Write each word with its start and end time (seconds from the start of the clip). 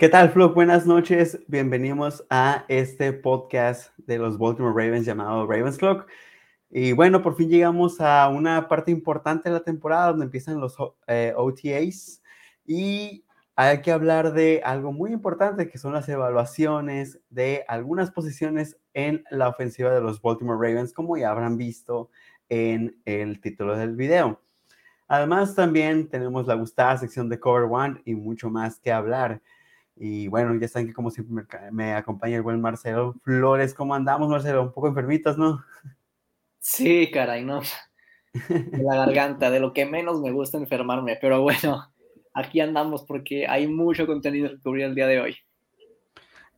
¿Qué 0.00 0.08
tal, 0.08 0.30
Flo? 0.30 0.54
Buenas 0.54 0.86
noches. 0.86 1.40
Bienvenidos 1.46 2.24
a 2.30 2.64
este 2.68 3.12
podcast 3.12 3.94
de 3.98 4.16
los 4.16 4.38
Baltimore 4.38 4.72
Ravens 4.72 5.04
llamado 5.04 5.46
Ravens 5.46 5.76
Clock. 5.76 6.06
Y 6.70 6.92
bueno, 6.92 7.20
por 7.20 7.36
fin 7.36 7.50
llegamos 7.50 8.00
a 8.00 8.26
una 8.30 8.66
parte 8.66 8.90
importante 8.90 9.50
de 9.50 9.56
la 9.56 9.62
temporada 9.62 10.06
donde 10.06 10.24
empiezan 10.24 10.58
los 10.58 10.74
eh, 11.06 11.34
OTAs 11.36 12.22
y 12.66 13.26
hay 13.54 13.82
que 13.82 13.92
hablar 13.92 14.32
de 14.32 14.62
algo 14.64 14.90
muy 14.90 15.12
importante 15.12 15.68
que 15.68 15.76
son 15.76 15.92
las 15.92 16.08
evaluaciones 16.08 17.20
de 17.28 17.66
algunas 17.68 18.10
posiciones 18.10 18.78
en 18.94 19.22
la 19.30 19.48
ofensiva 19.48 19.90
de 19.90 20.00
los 20.00 20.22
Baltimore 20.22 20.66
Ravens, 20.66 20.94
como 20.94 21.18
ya 21.18 21.30
habrán 21.30 21.58
visto 21.58 22.08
en 22.48 22.98
el 23.04 23.38
título 23.42 23.76
del 23.76 23.96
video. 23.96 24.40
Además, 25.08 25.54
también 25.54 26.08
tenemos 26.08 26.46
la 26.46 26.54
gustada 26.54 26.96
sección 26.96 27.28
de 27.28 27.38
Cover 27.38 27.68
One 27.70 28.00
y 28.06 28.14
mucho 28.14 28.48
más 28.48 28.78
que 28.78 28.92
hablar. 28.92 29.42
Y 30.02 30.28
bueno, 30.28 30.58
ya 30.58 30.66
saben 30.66 30.88
que 30.88 30.94
como 30.94 31.10
siempre 31.10 31.44
me, 31.70 31.92
acompaña 31.92 32.36
el 32.36 32.42
buen 32.42 32.58
Marcelo 32.58 33.14
Flores. 33.22 33.74
¿Cómo 33.74 33.94
andamos, 33.94 34.30
Marcelo? 34.30 34.62
Un 34.62 34.72
poco 34.72 34.88
enfermitos, 34.88 35.36
¿no? 35.36 35.62
Sí, 36.58 37.10
caray, 37.12 37.44
no. 37.44 37.60
De 38.48 38.82
la 38.82 38.96
garganta, 38.96 39.50
de 39.50 39.60
lo 39.60 39.74
que 39.74 39.84
menos 39.84 40.18
me 40.22 40.32
gusta 40.32 40.56
enfermarme. 40.56 41.18
Pero 41.20 41.42
bueno, 41.42 41.92
aquí 42.32 42.60
andamos 42.60 43.04
porque 43.04 43.46
hay 43.46 43.68
mucho 43.68 44.06
contenido 44.06 44.48
que 44.48 44.58
cubrir 44.60 44.86
el 44.86 44.94
día 44.94 45.06
de 45.06 45.20
hoy. 45.20 45.36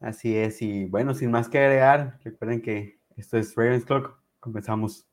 Así 0.00 0.36
es, 0.36 0.62
y 0.62 0.84
bueno, 0.84 1.12
sin 1.12 1.32
más 1.32 1.48
que 1.48 1.58
agregar, 1.58 2.20
recuerden 2.22 2.62
que 2.62 3.00
esto 3.16 3.38
es 3.38 3.56
Ravens 3.56 3.84
Clock. 3.84 4.16
Comenzamos. 4.38 5.04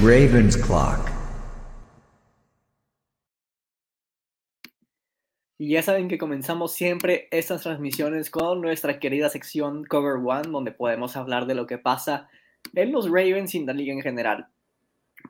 Ravens 0.00 0.56
Clock. 0.56 1.23
Y 5.56 5.70
ya 5.70 5.82
saben 5.82 6.08
que 6.08 6.18
comenzamos 6.18 6.72
siempre 6.72 7.28
estas 7.30 7.62
transmisiones 7.62 8.28
con 8.28 8.60
nuestra 8.60 8.98
querida 8.98 9.28
sección 9.28 9.84
Cover 9.84 10.16
One, 10.24 10.50
donde 10.50 10.72
podemos 10.72 11.16
hablar 11.16 11.46
de 11.46 11.54
lo 11.54 11.66
que 11.66 11.78
pasa 11.78 12.28
en 12.74 12.90
los 12.90 13.06
Ravens 13.06 13.54
y 13.54 13.58
en 13.58 13.66
la 13.66 13.72
liga 13.72 13.92
en 13.92 14.00
general. 14.00 14.48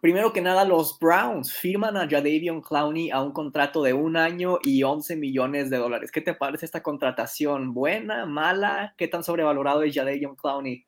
Primero 0.01 0.33
que 0.33 0.41
nada, 0.41 0.65
los 0.65 0.99
Browns 0.99 1.53
firman 1.53 1.97
a 1.97 2.09
Jadavion 2.09 2.63
Clowney 2.63 3.11
a 3.11 3.23
un 3.23 3.33
contrato 3.33 3.83
de 3.83 3.93
un 3.93 4.17
año 4.17 4.59
y 4.63 4.83
11 4.83 5.17
millones 5.17 5.71
de 5.71 5.77
dólares. 5.77 6.11
¿Qué 6.11 6.21
te 6.21 6.35
parece 6.35 6.65
esta 6.65 6.83
contratación? 6.83 7.75
¿Buena? 7.75 8.25
¿Mala? 8.25 8.95
¿Qué 8.97 9.09
tan 9.09 9.23
sobrevalorado 9.23 9.83
es 9.83 9.95
Jadavion 9.95 10.37
Clowney? 10.37 10.87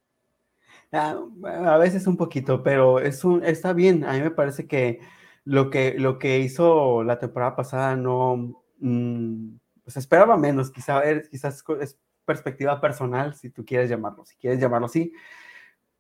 Ah, 0.92 1.18
a 1.44 1.76
veces 1.76 2.06
un 2.06 2.16
poquito, 2.16 2.62
pero 2.62 3.00
es 3.00 3.22
un, 3.22 3.44
está 3.44 3.74
bien. 3.74 4.02
A 4.04 4.14
mí 4.14 4.20
me 4.20 4.30
parece 4.30 4.66
que 4.66 5.00
lo 5.44 5.70
que, 5.70 5.94
lo 5.98 6.18
que 6.18 6.38
hizo 6.40 7.04
la 7.04 7.18
temporada 7.18 7.54
pasada 7.54 7.96
no, 7.96 8.65
Mm, 8.78 9.56
pues 9.84 9.96
esperaba 9.96 10.36
menos, 10.36 10.70
quizá, 10.70 11.02
quizás 11.30 11.64
es 11.80 11.98
perspectiva 12.24 12.80
personal, 12.80 13.34
si 13.34 13.50
tú 13.50 13.64
quieres 13.64 13.88
llamarlo, 13.88 14.24
si 14.24 14.36
quieres 14.36 14.60
llamarlo 14.60 14.86
así, 14.86 15.12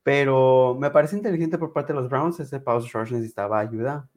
pero 0.02 0.76
me 0.78 0.90
parece 0.90 1.16
inteligente 1.16 1.56
por 1.56 1.72
parte 1.72 1.92
de 1.92 2.00
los 2.00 2.10
Browns, 2.10 2.40
ese 2.40 2.60
pause 2.60 2.92
rush 2.92 3.12
necesitaba 3.12 3.60
ayuda, 3.60 4.08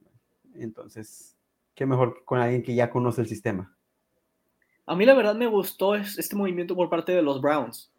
entonces, 0.55 1.37
qué 1.75 1.85
mejor 1.85 2.25
con 2.25 2.39
alguien 2.39 2.63
que 2.63 2.75
ya 2.75 2.89
conoce 2.89 3.21
el 3.21 3.27
sistema. 3.27 3.75
A 4.85 4.95
mí 4.95 5.05
la 5.05 5.13
verdad 5.13 5.35
me 5.35 5.45
gustó 5.45 5.95
este 5.95 6.35
movimiento 6.35 6.75
por 6.75 6.89
parte 6.89 7.11
de 7.11 7.21
los 7.21 7.39
Browns. 7.39 7.93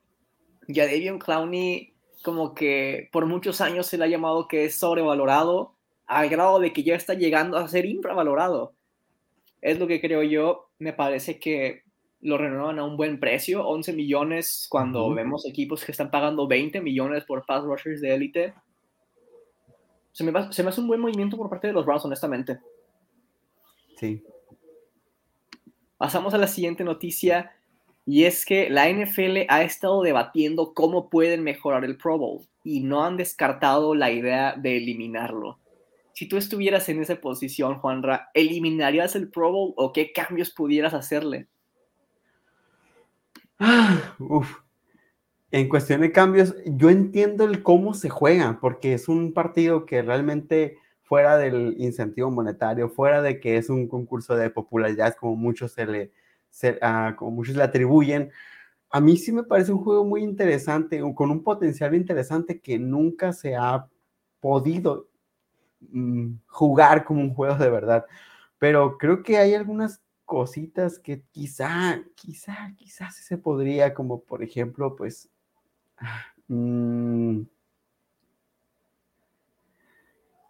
Ya 0.66 0.86
Davion 0.86 1.20
Clowney, 1.20 1.94
como 2.24 2.52
que 2.52 3.08
por 3.12 3.26
muchos 3.26 3.60
años 3.60 3.86
se 3.86 3.96
le 3.96 4.04
ha 4.04 4.08
llamado 4.08 4.48
que 4.48 4.64
es 4.64 4.76
sobrevalorado, 4.76 5.76
al 6.06 6.28
grado 6.28 6.58
de 6.58 6.72
que 6.72 6.82
ya 6.82 6.96
está 6.96 7.14
llegando 7.14 7.56
a 7.56 7.68
ser 7.68 7.86
infravalorado 7.86 8.74
es 9.60 9.78
lo 9.78 9.86
que 9.86 10.00
creo 10.00 10.22
yo. 10.22 10.70
Me 10.78 10.92
parece 10.92 11.38
que 11.38 11.82
lo 12.20 12.36
renuevan 12.36 12.78
a 12.78 12.84
un 12.84 12.96
buen 12.96 13.18
precio, 13.18 13.66
11 13.66 13.92
millones, 13.94 14.66
cuando 14.68 15.12
vemos 15.14 15.46
equipos 15.46 15.84
que 15.84 15.92
están 15.92 16.10
pagando 16.10 16.46
20 16.46 16.80
millones 16.80 17.24
por 17.24 17.46
pass 17.46 17.64
rushers 17.64 18.00
de 18.00 18.14
élite. 18.14 18.54
Se 20.12 20.24
me, 20.24 20.52
se 20.52 20.62
me 20.62 20.68
hace 20.68 20.80
un 20.80 20.88
buen 20.88 21.00
movimiento 21.00 21.36
por 21.36 21.48
parte 21.48 21.68
de 21.68 21.72
los 21.72 21.86
Browns, 21.86 22.04
honestamente. 22.04 22.58
Sí. 23.96 24.22
Pasamos 25.96 26.34
a 26.34 26.38
la 26.38 26.46
siguiente 26.46 26.84
noticia, 26.84 27.52
y 28.06 28.24
es 28.24 28.44
que 28.44 28.70
la 28.70 28.90
NFL 28.90 29.46
ha 29.48 29.62
estado 29.62 30.02
debatiendo 30.02 30.74
cómo 30.74 31.08
pueden 31.08 31.42
mejorar 31.42 31.84
el 31.84 31.96
Pro 31.96 32.18
Bowl, 32.18 32.46
y 32.64 32.80
no 32.80 33.04
han 33.04 33.16
descartado 33.16 33.94
la 33.94 34.10
idea 34.10 34.54
de 34.56 34.76
eliminarlo 34.76 35.58
si 36.20 36.28
tú 36.28 36.36
estuvieras 36.36 36.86
en 36.90 37.00
esa 37.00 37.16
posición, 37.16 37.78
Juanra, 37.78 38.28
¿eliminarías 38.34 39.16
el 39.16 39.30
Pro 39.30 39.52
Bowl 39.52 39.72
o 39.78 39.90
qué 39.90 40.12
cambios 40.12 40.50
pudieras 40.50 40.92
hacerle? 40.92 41.48
En 45.52 45.68
cuestión 45.68 46.02
de 46.02 46.12
cambios, 46.12 46.54
yo 46.66 46.90
entiendo 46.90 47.44
el 47.44 47.62
cómo 47.62 47.94
se 47.94 48.08
juega, 48.10 48.58
porque 48.60 48.92
es 48.92 49.08
un 49.08 49.32
partido 49.32 49.84
que 49.86 50.02
realmente 50.02 50.76
fuera 51.02 51.38
del 51.38 51.74
incentivo 51.78 52.30
monetario, 52.30 52.90
fuera 52.90 53.20
de 53.22 53.40
que 53.40 53.56
es 53.56 53.70
un 53.70 53.88
concurso 53.88 54.36
de 54.36 54.50
popularidad 54.50 55.16
como 55.18 55.34
muchos 55.34 55.72
se 55.72 55.86
le, 55.86 56.12
ah, 56.82 57.16
como 57.16 57.30
muchos 57.32 57.56
le 57.56 57.64
atribuyen, 57.64 58.30
a 58.90 59.00
mí 59.00 59.16
sí 59.16 59.32
me 59.32 59.42
parece 59.42 59.72
un 59.72 59.82
juego 59.82 60.04
muy 60.04 60.22
interesante, 60.22 61.02
con 61.14 61.30
un 61.30 61.42
potencial 61.42 61.94
interesante 61.94 62.60
que 62.60 62.78
nunca 62.78 63.32
se 63.32 63.56
ha 63.56 63.88
podido 64.38 65.09
jugar 66.46 67.04
como 67.04 67.20
un 67.20 67.34
juego 67.34 67.56
de 67.56 67.70
verdad. 67.70 68.06
Pero 68.58 68.98
creo 68.98 69.22
que 69.22 69.38
hay 69.38 69.54
algunas 69.54 70.00
cositas 70.24 70.98
que 70.98 71.22
quizá, 71.32 72.02
quizá, 72.14 72.72
quizás 72.76 73.16
se 73.16 73.38
podría, 73.38 73.94
como 73.94 74.22
por 74.22 74.42
ejemplo, 74.42 74.94
pues, 74.96 75.28
mm, 76.48 77.42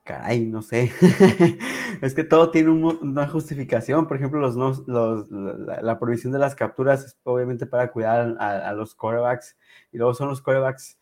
caray, 0.05 0.45
no 0.47 0.61
sé. 0.63 0.91
es 2.03 2.15
que 2.15 2.25
todo 2.25 2.51
tiene 2.51 2.71
una 2.71 3.29
justificación. 3.29 4.07
Por 4.09 4.17
ejemplo, 4.17 4.41
los, 4.41 4.57
los 4.57 5.31
la, 5.31 5.99
provisión 5.99 6.33
de 6.33 6.39
las 6.39 6.55
capturas 6.55 7.05
es 7.05 7.17
obviamente 7.23 7.67
para 7.67 7.93
cuidar 7.93 8.37
a, 8.41 8.73
los 8.73 8.95
corebacks 8.95 9.57
y 9.93 9.99
luego 9.99 10.15
son 10.15 10.29
los 10.29 10.43
corebacks 10.43 10.99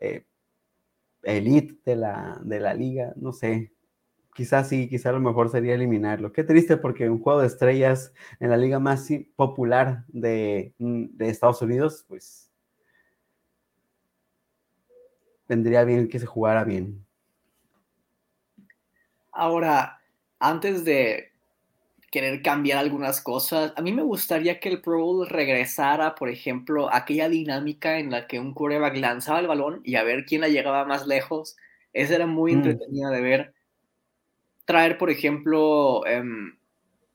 eh, 0.00 0.26
elite 1.36 1.78
de 1.84 1.96
la, 1.96 2.40
de 2.42 2.60
la 2.60 2.74
liga, 2.74 3.12
no 3.16 3.32
sé. 3.32 3.72
Quizás 4.34 4.68
sí, 4.68 4.88
quizás 4.88 5.12
lo 5.12 5.20
mejor 5.20 5.50
sería 5.50 5.74
eliminarlo. 5.74 6.32
Qué 6.32 6.44
triste 6.44 6.76
porque 6.76 7.10
un 7.10 7.20
juego 7.20 7.40
de 7.40 7.48
estrellas 7.48 8.12
en 8.40 8.50
la 8.50 8.56
liga 8.56 8.78
más 8.78 9.08
popular 9.36 10.04
de, 10.08 10.74
mm, 10.78 11.16
de 11.16 11.28
Estados 11.28 11.60
Unidos, 11.60 12.04
pues 12.08 12.50
vendría 15.48 15.82
bien 15.84 16.08
que 16.08 16.18
se 16.18 16.26
jugara 16.26 16.62
bien. 16.62 17.04
Ahora, 19.32 20.00
antes 20.38 20.84
de 20.84 21.27
querer 22.10 22.42
cambiar 22.42 22.78
algunas 22.78 23.20
cosas, 23.20 23.72
a 23.76 23.82
mí 23.82 23.92
me 23.92 24.02
gustaría 24.02 24.60
que 24.60 24.70
el 24.70 24.80
Pro 24.80 25.00
Bowl 25.00 25.28
regresara, 25.28 26.14
por 26.14 26.30
ejemplo, 26.30 26.92
aquella 26.92 27.28
dinámica 27.28 27.98
en 27.98 28.10
la 28.10 28.26
que 28.26 28.40
un 28.40 28.54
quarterback 28.54 28.96
lanzaba 28.96 29.40
el 29.40 29.46
balón 29.46 29.80
y 29.84 29.96
a 29.96 30.04
ver 30.04 30.24
quién 30.24 30.40
la 30.40 30.48
llegaba 30.48 30.86
más 30.86 31.06
lejos. 31.06 31.56
Esa 31.92 32.14
era 32.14 32.26
muy 32.26 32.54
mm. 32.54 32.56
entretenida 32.56 33.10
de 33.10 33.20
ver. 33.20 33.54
Traer, 34.64 34.98
por 34.98 35.10
ejemplo, 35.10 36.06
em, 36.06 36.58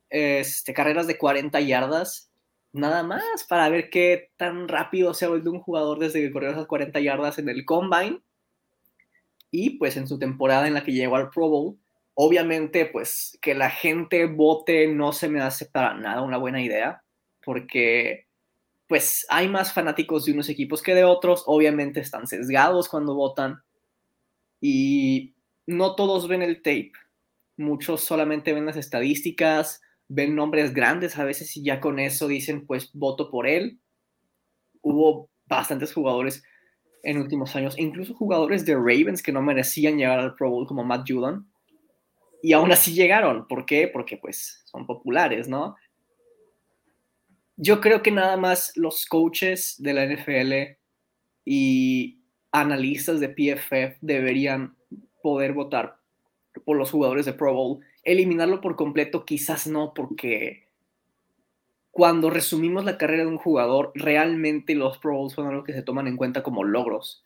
este, 0.09 0.73
carreras 0.73 1.07
de 1.07 1.17
40 1.17 1.59
yardas, 1.61 2.31
nada 2.71 3.03
más, 3.03 3.45
para 3.47 3.69
ver 3.69 3.89
qué 3.89 4.31
tan 4.37 4.67
rápido 4.67 5.13
se 5.13 5.25
ha 5.25 5.29
vuelto 5.29 5.51
un 5.51 5.59
jugador 5.59 5.99
desde 5.99 6.21
que 6.21 6.31
corrió 6.31 6.51
esas 6.51 6.67
40 6.67 6.99
yardas 6.99 7.39
en 7.39 7.49
el 7.49 7.65
combine. 7.65 8.21
Y 9.49 9.77
pues 9.77 9.97
en 9.97 10.07
su 10.07 10.17
temporada 10.17 10.67
en 10.67 10.73
la 10.73 10.83
que 10.83 10.93
llegó 10.93 11.15
al 11.15 11.29
Pro 11.29 11.49
Bowl, 11.49 11.77
Obviamente, 12.15 12.85
pues 12.85 13.37
que 13.41 13.55
la 13.55 13.69
gente 13.69 14.25
vote 14.25 14.87
no 14.87 15.13
se 15.13 15.29
me 15.29 15.41
hace 15.41 15.65
para 15.65 15.95
nada 15.95 16.21
una 16.21 16.37
buena 16.37 16.61
idea, 16.61 17.03
porque 17.43 18.27
pues 18.87 19.25
hay 19.29 19.47
más 19.47 19.73
fanáticos 19.73 20.25
de 20.25 20.33
unos 20.33 20.49
equipos 20.49 20.83
que 20.83 20.93
de 20.93 21.03
otros, 21.03 21.43
obviamente 21.47 21.99
están 21.99 22.27
sesgados 22.27 22.89
cuando 22.89 23.15
votan 23.15 23.63
y 24.61 25.33
no 25.65 25.95
todos 25.95 26.27
ven 26.27 26.43
el 26.43 26.57
tape, 26.57 26.91
muchos 27.57 28.03
solamente 28.03 28.53
ven 28.53 28.67
las 28.67 28.77
estadísticas, 28.77 29.81
ven 30.07 30.35
nombres 30.35 30.73
grandes 30.73 31.17
a 31.17 31.23
veces 31.23 31.57
y 31.57 31.63
ya 31.63 31.79
con 31.79 31.99
eso 31.99 32.27
dicen 32.27 32.67
pues 32.67 32.91
voto 32.93 33.31
por 33.31 33.47
él. 33.47 33.79
Hubo 34.81 35.29
bastantes 35.47 35.93
jugadores 35.93 36.43
en 37.03 37.17
últimos 37.17 37.55
años, 37.55 37.77
incluso 37.79 38.13
jugadores 38.13 38.65
de 38.65 38.75
Ravens 38.75 39.23
que 39.23 39.31
no 39.31 39.41
merecían 39.41 39.97
llegar 39.97 40.19
al 40.19 40.35
Pro 40.35 40.49
Bowl 40.49 40.67
como 40.67 40.83
Matt 40.83 41.09
Judon 41.09 41.51
y 42.43 42.51
aún 42.51 42.73
así 42.73 42.93
llegaron. 42.93 43.47
¿Por 43.47 43.65
qué? 43.65 43.87
Porque 43.87 44.17
pues 44.17 44.61
son 44.65 44.85
populares, 44.85 45.47
¿no? 45.47 45.77
Yo 47.55 47.79
creo 47.79 48.03
que 48.03 48.11
nada 48.11 48.35
más 48.35 48.73
los 48.75 49.05
coaches 49.05 49.75
de 49.79 49.93
la 49.93 50.05
NFL 50.05 50.77
y 51.45 52.19
analistas 52.51 53.21
de 53.21 53.29
PFF 53.29 53.97
deberían 54.01 54.75
poder 55.21 55.53
votar 55.53 55.95
por 56.65 56.75
los 56.75 56.91
jugadores 56.91 57.25
de 57.25 57.33
Pro 57.33 57.53
Bowl 57.53 57.79
eliminarlo 58.03 58.59
por 58.59 58.75
completo, 58.75 59.23
quizás 59.23 59.65
no, 59.65 59.93
porque 59.93 60.67
cuando 61.91 62.29
resumimos 62.29 62.83
la 62.83 62.97
carrera 62.97 63.23
de 63.23 63.29
un 63.29 63.37
jugador, 63.37 63.93
realmente 63.95 64.75
los 64.75 64.97
Pro 64.97 65.15
Bowls 65.15 65.33
son 65.33 65.47
algo 65.47 65.63
que 65.63 65.71
se 65.71 65.81
toman 65.81 66.07
en 66.07 66.17
cuenta 66.17 66.43
como 66.43 66.65
logros. 66.65 67.23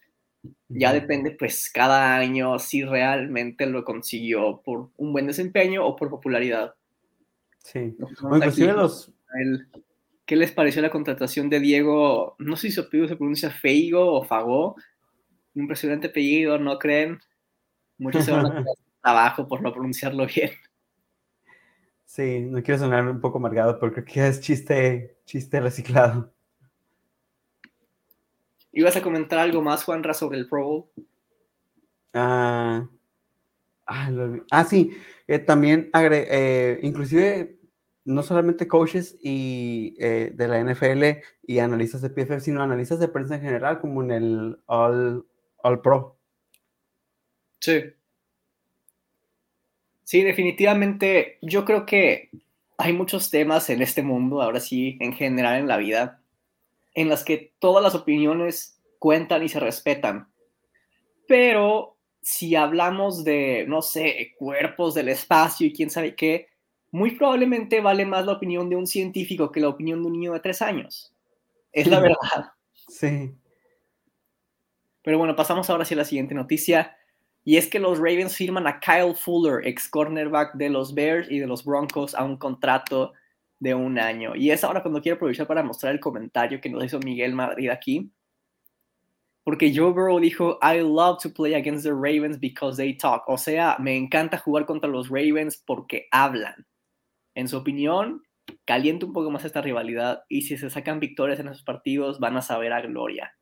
Ya 0.69 0.93
depende, 0.93 1.31
pues, 1.31 1.69
cada 1.69 2.15
año 2.15 2.59
si 2.59 2.83
realmente 2.83 3.65
lo 3.65 3.83
consiguió 3.83 4.61
por 4.63 4.89
un 4.97 5.13
buen 5.13 5.27
desempeño 5.27 5.85
o 5.85 5.95
por 5.95 6.09
popularidad. 6.09 6.75
Sí. 7.59 7.95
inclusive 8.31 8.73
los... 8.73 9.13
¿Qué 10.25 10.35
les 10.35 10.51
pareció 10.51 10.81
la 10.81 10.89
contratación 10.89 11.49
de 11.49 11.61
Diego? 11.61 12.35
No 12.37 12.57
sé 12.57 12.67
si 12.67 12.73
su 12.73 12.81
apellido 12.81 13.07
se 13.07 13.15
pronuncia 13.15 13.49
Feigo 13.49 14.13
o 14.13 14.25
Fago. 14.25 14.75
Impresionante 15.55 16.07
apellido, 16.07 16.59
¿no 16.59 16.77
creen? 16.77 17.19
Muchos 17.97 18.25
se 18.25 18.31
van 18.31 18.45
a 18.45 18.65
abajo 19.03 19.47
por 19.47 19.61
no 19.61 19.71
pronunciarlo 19.71 20.27
bien. 20.27 20.51
Sí, 22.03 22.41
no 22.41 22.61
quiero 22.61 22.79
sonar 22.79 23.07
un 23.07 23.21
poco 23.21 23.37
amargado, 23.37 23.79
pero 23.79 23.93
creo 23.93 24.05
que 24.05 24.27
es 24.27 24.41
chiste, 24.41 25.17
chiste 25.25 25.61
reciclado. 25.61 26.33
¿Ibas 28.77 28.95
a 28.95 29.01
comentar 29.01 29.39
algo 29.39 29.63
más, 29.63 29.83
Juanra, 29.83 30.13
sobre 30.13 30.37
el 30.37 30.47
Pro 30.47 30.63
Bowl? 30.63 30.85
Ah, 32.13 32.87
ah, 33.87 34.11
ah 34.51 34.63
sí, 34.65 34.95
eh, 35.27 35.39
también 35.39 35.89
eh, 35.95 36.79
inclusive 36.83 37.57
no 38.05 38.21
solamente 38.21 38.67
coaches 38.67 39.17
y, 39.19 39.95
eh, 39.97 40.31
de 40.31 40.47
la 40.47 40.59
NFL 40.59 41.23
y 41.47 41.57
analistas 41.57 42.03
de 42.03 42.11
PFF, 42.11 42.39
sino 42.39 42.61
analistas 42.61 42.99
de 42.99 43.07
prensa 43.07 43.33
en 43.33 43.41
general, 43.41 43.79
como 43.79 44.03
en 44.03 44.11
el 44.11 44.59
All, 44.67 45.25
All 45.63 45.81
Pro. 45.81 46.19
Sí. 47.59 47.81
Sí, 50.03 50.21
definitivamente. 50.21 51.39
Yo 51.41 51.65
creo 51.65 51.87
que 51.87 52.29
hay 52.77 52.93
muchos 52.93 53.31
temas 53.31 53.71
en 53.71 53.81
este 53.81 54.03
mundo, 54.03 54.39
ahora 54.39 54.59
sí, 54.59 54.99
en 54.99 55.13
general 55.13 55.57
en 55.57 55.67
la 55.67 55.77
vida, 55.77 56.16
en 56.97 57.09
las 57.09 57.23
que 57.23 57.53
todas 57.59 57.83
las 57.83 57.93
opiniones 57.93 58.81
cuentan 58.97 59.43
y 59.43 59.49
se 59.49 59.59
respetan. 59.59 60.31
Pero 61.27 61.95
si 62.23 62.55
hablamos 62.55 63.23
de, 63.23 63.65
no 63.67 63.83
sé, 63.83 64.33
cuerpos 64.39 64.95
del 64.95 65.09
espacio 65.09 65.67
y 65.67 65.73
quién 65.73 65.91
sabe 65.91 66.15
qué, 66.15 66.47
muy 66.89 67.11
probablemente 67.11 67.81
vale 67.81 68.03
más 68.03 68.25
la 68.25 68.31
opinión 68.31 68.67
de 68.67 68.77
un 68.77 68.87
científico 68.87 69.51
que 69.51 69.59
la 69.59 69.69
opinión 69.69 70.01
de 70.01 70.07
un 70.07 70.13
niño 70.13 70.33
de 70.33 70.39
tres 70.39 70.63
años. 70.63 71.13
Es 71.71 71.85
la 71.85 71.99
verdad. 71.99 72.51
Sí. 72.73 73.31
Pero 75.03 75.19
bueno, 75.19 75.35
pasamos 75.35 75.69
ahora 75.69 75.83
hacia 75.83 75.97
la 75.97 76.05
siguiente 76.05 76.33
noticia. 76.33 76.97
Y 77.43 77.57
es 77.57 77.67
que 77.67 77.77
los 77.77 77.99
Ravens 77.99 78.35
firman 78.35 78.65
a 78.65 78.79
Kyle 78.79 79.13
Fuller, 79.13 79.67
ex 79.67 79.87
cornerback 79.87 80.55
de 80.55 80.69
los 80.69 80.95
Bears 80.95 81.29
y 81.29 81.37
de 81.37 81.45
los 81.45 81.63
Broncos, 81.63 82.15
a 82.15 82.23
un 82.23 82.37
contrato 82.37 83.13
de 83.59 83.73
un 83.73 83.99
año. 83.99 84.35
Y 84.35 84.51
es 84.51 84.63
ahora 84.63 84.81
cuando 84.81 85.01
quiero 85.01 85.15
aprovechar 85.15 85.47
para 85.47 85.63
mostrar 85.63 85.93
el 85.93 85.99
comentario 85.99 86.61
que 86.61 86.69
nos 86.69 86.83
hizo 86.83 86.99
Miguel 86.99 87.33
Madrid 87.33 87.69
aquí. 87.69 88.11
Porque 89.43 89.73
Joe 89.73 89.93
Burrow 89.93 90.19
dijo, 90.19 90.59
I 90.61 90.81
love 90.81 91.19
to 91.23 91.33
play 91.33 91.53
against 91.53 91.85
the 91.85 91.93
Ravens 91.93 92.37
because 92.39 92.77
they 92.77 92.95
talk. 92.95 93.23
O 93.27 93.37
sea, 93.37 93.77
me 93.79 93.95
encanta 93.95 94.37
jugar 94.37 94.65
contra 94.65 94.89
los 94.89 95.09
Ravens 95.09 95.63
porque 95.65 96.07
hablan 96.11 96.67
en 97.33 97.47
su 97.47 97.55
opinión, 97.55 98.23
calienta 98.65 99.05
un 99.05 99.13
poco 99.13 99.31
más 99.31 99.45
esta 99.45 99.61
rivalidad 99.61 100.23
y 100.27 100.41
si 100.41 100.57
se 100.57 100.69
sacan 100.69 100.99
victorias 100.99 101.39
en 101.39 101.47
esos 101.47 101.63
partidos 101.63 102.19
van 102.19 102.35
a 102.35 102.41
saber 102.41 102.73
a 102.73 102.81
gloria. 102.81 103.33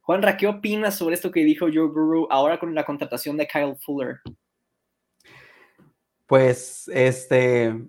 Juanra, 0.00 0.36
¿qué 0.36 0.48
opinas 0.48 0.96
sobre 0.96 1.14
esto 1.14 1.30
que 1.30 1.44
dijo 1.44 1.66
Joe 1.66 1.86
Guru 1.88 2.26
ahora 2.30 2.58
con 2.58 2.74
la 2.74 2.84
contratación 2.84 3.36
de 3.36 3.46
Kyle 3.46 3.76
Fuller? 3.76 4.20
Pues, 6.26 6.88
este, 6.92 7.86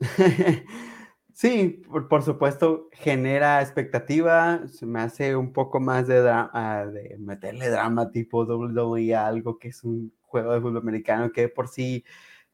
sí, 1.34 1.82
por, 2.08 2.22
supuesto, 2.22 2.88
genera 2.92 3.60
expectativa, 3.60 4.66
se 4.68 4.86
me 4.86 5.00
hace 5.00 5.36
un 5.36 5.52
poco 5.52 5.80
más 5.80 6.06
de, 6.06 6.26
ah, 6.26 6.86
de 6.90 7.16
meterle 7.18 7.68
drama 7.68 8.10
tipo 8.10 8.44
WWE 8.44 9.14
a 9.14 9.26
algo 9.26 9.58
que 9.58 9.68
es 9.68 9.84
un 9.84 10.12
juego 10.22 10.54
de 10.54 10.60
fútbol 10.60 10.78
americano 10.78 11.30
que 11.30 11.48
por 11.48 11.68
sí 11.68 12.04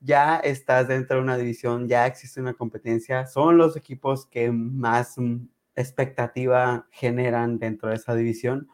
ya 0.00 0.38
estás 0.38 0.88
dentro 0.88 1.17
de 1.17 1.23
una 1.23 1.37
división, 1.37 1.87
ya 1.88 2.06
existe 2.06 2.41
una 2.41 2.55
competencia, 2.55 3.27
son 3.27 3.59
los 3.59 3.77
equipos 3.77 4.27
que 4.27 4.50
más 4.50 5.19
mm, 5.19 5.47
expectativa 5.76 6.87
generan 6.91 7.59
dentro 7.59 7.91
de 7.91 7.97
esa 7.97 8.15
división. 8.15 8.69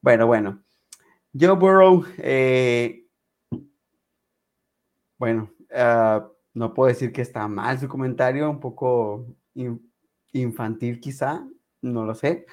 Bueno, 0.00 0.26
bueno. 0.26 0.62
Joe 1.38 1.56
Burrow, 1.56 2.04
eh, 2.18 3.06
bueno, 5.18 5.50
ah, 5.74 6.31
no 6.54 6.74
puedo 6.74 6.88
decir 6.88 7.12
que 7.12 7.22
está 7.22 7.48
mal 7.48 7.78
su 7.78 7.88
comentario, 7.88 8.50
un 8.50 8.60
poco 8.60 9.26
infantil 10.32 11.00
quizá, 11.00 11.46
no 11.80 12.04
lo 12.04 12.14
sé. 12.14 12.46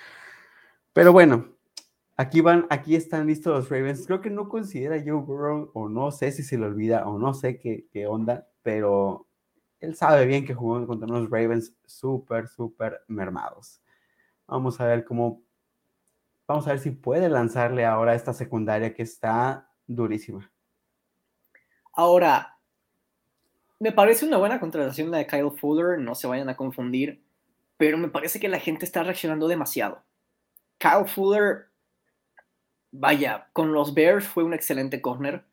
Pero 0.94 1.13
bueno, 1.13 1.60
Aquí 2.19 2.42
van, 2.42 2.68
aquí 2.69 2.98
están 2.98 3.28
listos 3.28 3.54
los 3.56 3.69
Ravens. 3.69 4.06
Creo 4.06 4.19
que 4.19 4.30
no 4.30 4.50
considera 4.50 5.00
Joe 5.01 5.22
Burrow, 5.22 5.72
o 5.74 5.88
no 5.88 6.12
sé 6.12 6.34
si 6.34 6.44
se 6.44 6.57
le 6.57 6.66
olvida, 6.66 7.07
o 7.07 7.18
no 7.18 7.34
sé 7.34 7.57
qué, 7.60 7.88
qué 7.94 8.07
onda, 8.07 8.46
pero 8.62 9.25
él 9.80 9.96
sabe 9.96 10.25
bien 10.25 10.44
que 10.46 10.54
jugó 10.54 10.86
contra 10.86 11.07
unos 11.07 11.30
Ravens 11.30 11.74
súper, 11.86 12.50
súper 12.50 13.00
mermados. 13.07 13.81
Vamos 14.48 14.81
a 14.81 14.86
ver 14.86 15.06
cómo, 15.06 15.44
vamos 16.46 16.68
a 16.68 16.72
ver 16.72 16.80
si 16.80 16.92
puede 16.92 17.30
lanzarle 17.30 17.86
ahora 17.86 18.16
esta 18.16 18.34
secundaria 18.34 18.94
que 18.94 19.04
está 19.04 19.72
durísima. 19.88 20.51
Ahora, 21.94 22.58
me 23.79 23.91
parece 23.91 24.25
una 24.25 24.37
buena 24.37 24.59
contratación 24.59 25.09
la 25.09 25.19
de 25.19 25.27
Kyle 25.27 25.51
Fuller, 25.51 25.99
no 25.99 26.15
se 26.15 26.27
vayan 26.27 26.49
a 26.49 26.57
confundir, 26.57 27.21
pero 27.77 27.97
me 27.97 28.09
parece 28.09 28.39
que 28.39 28.49
la 28.49 28.59
gente 28.59 28.85
está 28.85 29.03
reaccionando 29.03 29.47
demasiado. 29.47 30.03
Kyle 30.77 31.07
Fuller 31.07 31.69
vaya, 32.91 33.49
con 33.53 33.71
los 33.73 33.93
Bears 33.93 34.27
fue 34.27 34.43
un 34.43 34.53
excelente 34.53 35.01
corner, 35.01 35.45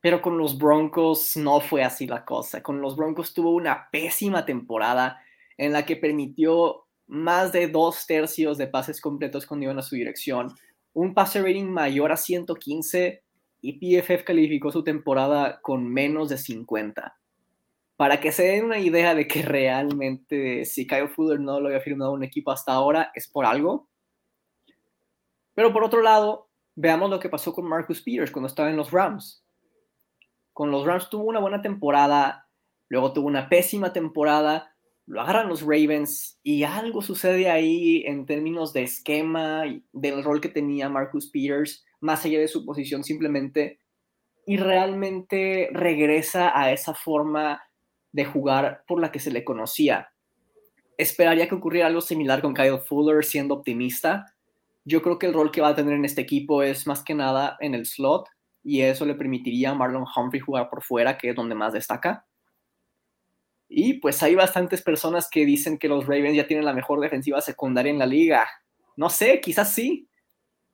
pero 0.00 0.20
con 0.20 0.36
los 0.36 0.58
Broncos 0.58 1.36
no 1.36 1.60
fue 1.60 1.82
así 1.82 2.06
la 2.06 2.24
cosa. 2.24 2.62
Con 2.62 2.80
los 2.80 2.96
Broncos 2.96 3.32
tuvo 3.32 3.52
una 3.52 3.88
pésima 3.90 4.44
temporada 4.44 5.22
en 5.56 5.72
la 5.72 5.86
que 5.86 5.96
permitió 5.96 6.84
más 7.06 7.52
de 7.52 7.68
dos 7.68 8.06
tercios 8.06 8.58
de 8.58 8.66
pases 8.66 9.00
completos 9.00 9.46
cuando 9.46 9.64
iban 9.64 9.78
a 9.78 9.82
su 9.82 9.94
dirección, 9.94 10.54
un 10.92 11.14
pase 11.14 11.40
rating 11.40 11.64
mayor 11.64 12.12
a 12.12 12.16
115 12.16 13.22
y 13.62 14.00
PFF 14.00 14.24
calificó 14.24 14.70
su 14.70 14.84
temporada 14.84 15.60
con 15.62 15.88
menos 15.88 16.28
de 16.28 16.38
50. 16.38 17.16
Para 17.96 18.20
que 18.20 18.32
se 18.32 18.44
den 18.44 18.64
una 18.64 18.78
idea 18.78 19.14
de 19.14 19.28
que 19.28 19.42
realmente 19.42 20.64
si 20.64 20.86
Kyle 20.86 21.08
Fuller 21.08 21.40
no 21.40 21.60
lo 21.60 21.68
había 21.68 21.80
firmado 21.80 22.12
un 22.12 22.24
equipo 22.24 22.50
hasta 22.50 22.72
ahora 22.72 23.12
es 23.14 23.28
por 23.28 23.46
algo. 23.46 23.88
Pero 25.54 25.72
por 25.72 25.84
otro 25.84 26.02
lado, 26.02 26.50
Veamos 26.76 27.08
lo 27.08 27.20
que 27.20 27.28
pasó 27.28 27.52
con 27.52 27.68
Marcus 27.68 28.02
Peters 28.02 28.32
cuando 28.32 28.48
estaba 28.48 28.70
en 28.70 28.76
los 28.76 28.90
Rams. 28.90 29.44
Con 30.52 30.70
los 30.70 30.84
Rams 30.84 31.08
tuvo 31.08 31.24
una 31.24 31.38
buena 31.38 31.62
temporada, 31.62 32.48
luego 32.88 33.12
tuvo 33.12 33.28
una 33.28 33.48
pésima 33.48 33.92
temporada, 33.92 34.74
lo 35.06 35.20
agarran 35.20 35.48
los 35.48 35.62
Ravens 35.62 36.40
y 36.42 36.64
algo 36.64 37.00
sucede 37.00 37.48
ahí 37.48 38.02
en 38.06 38.26
términos 38.26 38.72
de 38.72 38.82
esquema, 38.82 39.66
y 39.66 39.84
del 39.92 40.24
rol 40.24 40.40
que 40.40 40.48
tenía 40.48 40.88
Marcus 40.88 41.30
Peters, 41.30 41.84
más 42.00 42.24
allá 42.24 42.40
de 42.40 42.48
su 42.48 42.64
posición 42.64 43.04
simplemente, 43.04 43.80
y 44.46 44.56
realmente 44.56 45.68
regresa 45.72 46.58
a 46.58 46.72
esa 46.72 46.94
forma 46.94 47.62
de 48.14 48.24
jugar 48.24 48.84
por 48.86 49.00
la 49.00 49.10
que 49.10 49.18
se 49.18 49.32
le 49.32 49.42
conocía. 49.42 50.08
Esperaría 50.96 51.48
que 51.48 51.56
ocurriera 51.56 51.88
algo 51.88 52.00
similar 52.00 52.40
con 52.40 52.54
Kyle 52.54 52.78
Fuller, 52.78 53.24
siendo 53.24 53.54
optimista, 53.54 54.24
yo 54.84 55.02
creo 55.02 55.18
que 55.18 55.26
el 55.26 55.34
rol 55.34 55.50
que 55.50 55.60
va 55.60 55.68
a 55.68 55.74
tener 55.74 55.94
en 55.94 56.04
este 56.04 56.20
equipo 56.20 56.62
es 56.62 56.86
más 56.86 57.02
que 57.02 57.14
nada 57.14 57.56
en 57.60 57.74
el 57.74 57.86
slot 57.86 58.28
y 58.62 58.82
eso 58.82 59.04
le 59.04 59.14
permitiría 59.14 59.70
a 59.70 59.74
Marlon 59.74 60.04
Humphrey 60.14 60.40
jugar 60.40 60.68
por 60.70 60.82
fuera, 60.82 61.18
que 61.18 61.30
es 61.30 61.36
donde 61.36 61.54
más 61.54 61.72
destaca. 61.72 62.26
Y 63.68 63.94
pues 63.94 64.22
hay 64.22 64.34
bastantes 64.34 64.82
personas 64.82 65.28
que 65.28 65.44
dicen 65.44 65.78
que 65.78 65.88
los 65.88 66.06
Ravens 66.06 66.36
ya 66.36 66.46
tienen 66.46 66.66
la 66.66 66.72
mejor 66.72 67.00
defensiva 67.00 67.40
secundaria 67.40 67.90
en 67.90 67.98
la 67.98 68.06
liga. 68.06 68.46
No 68.96 69.10
sé, 69.10 69.40
quizás 69.40 69.72
sí. 69.72 70.08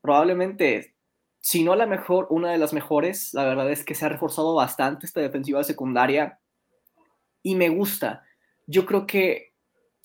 Probablemente, 0.02 0.94
si 1.38 1.64
no 1.64 1.75
la 1.75 1.87
mejor, 1.87 2.26
una 2.30 2.50
de 2.50 2.59
las 2.59 2.73
mejores. 2.73 3.32
La 3.32 3.44
verdad 3.44 3.70
es 3.70 3.85
que 3.85 3.94
se 3.94 4.04
ha 4.04 4.09
reforzado 4.09 4.54
bastante 4.54 5.06
esta 5.06 5.20
defensiva 5.20 5.64
secundaria 5.64 6.40
y 7.42 7.54
me 7.54 7.68
gusta. 7.68 8.25
Yo 8.66 8.87
creo 8.87 9.06
que 9.06 9.52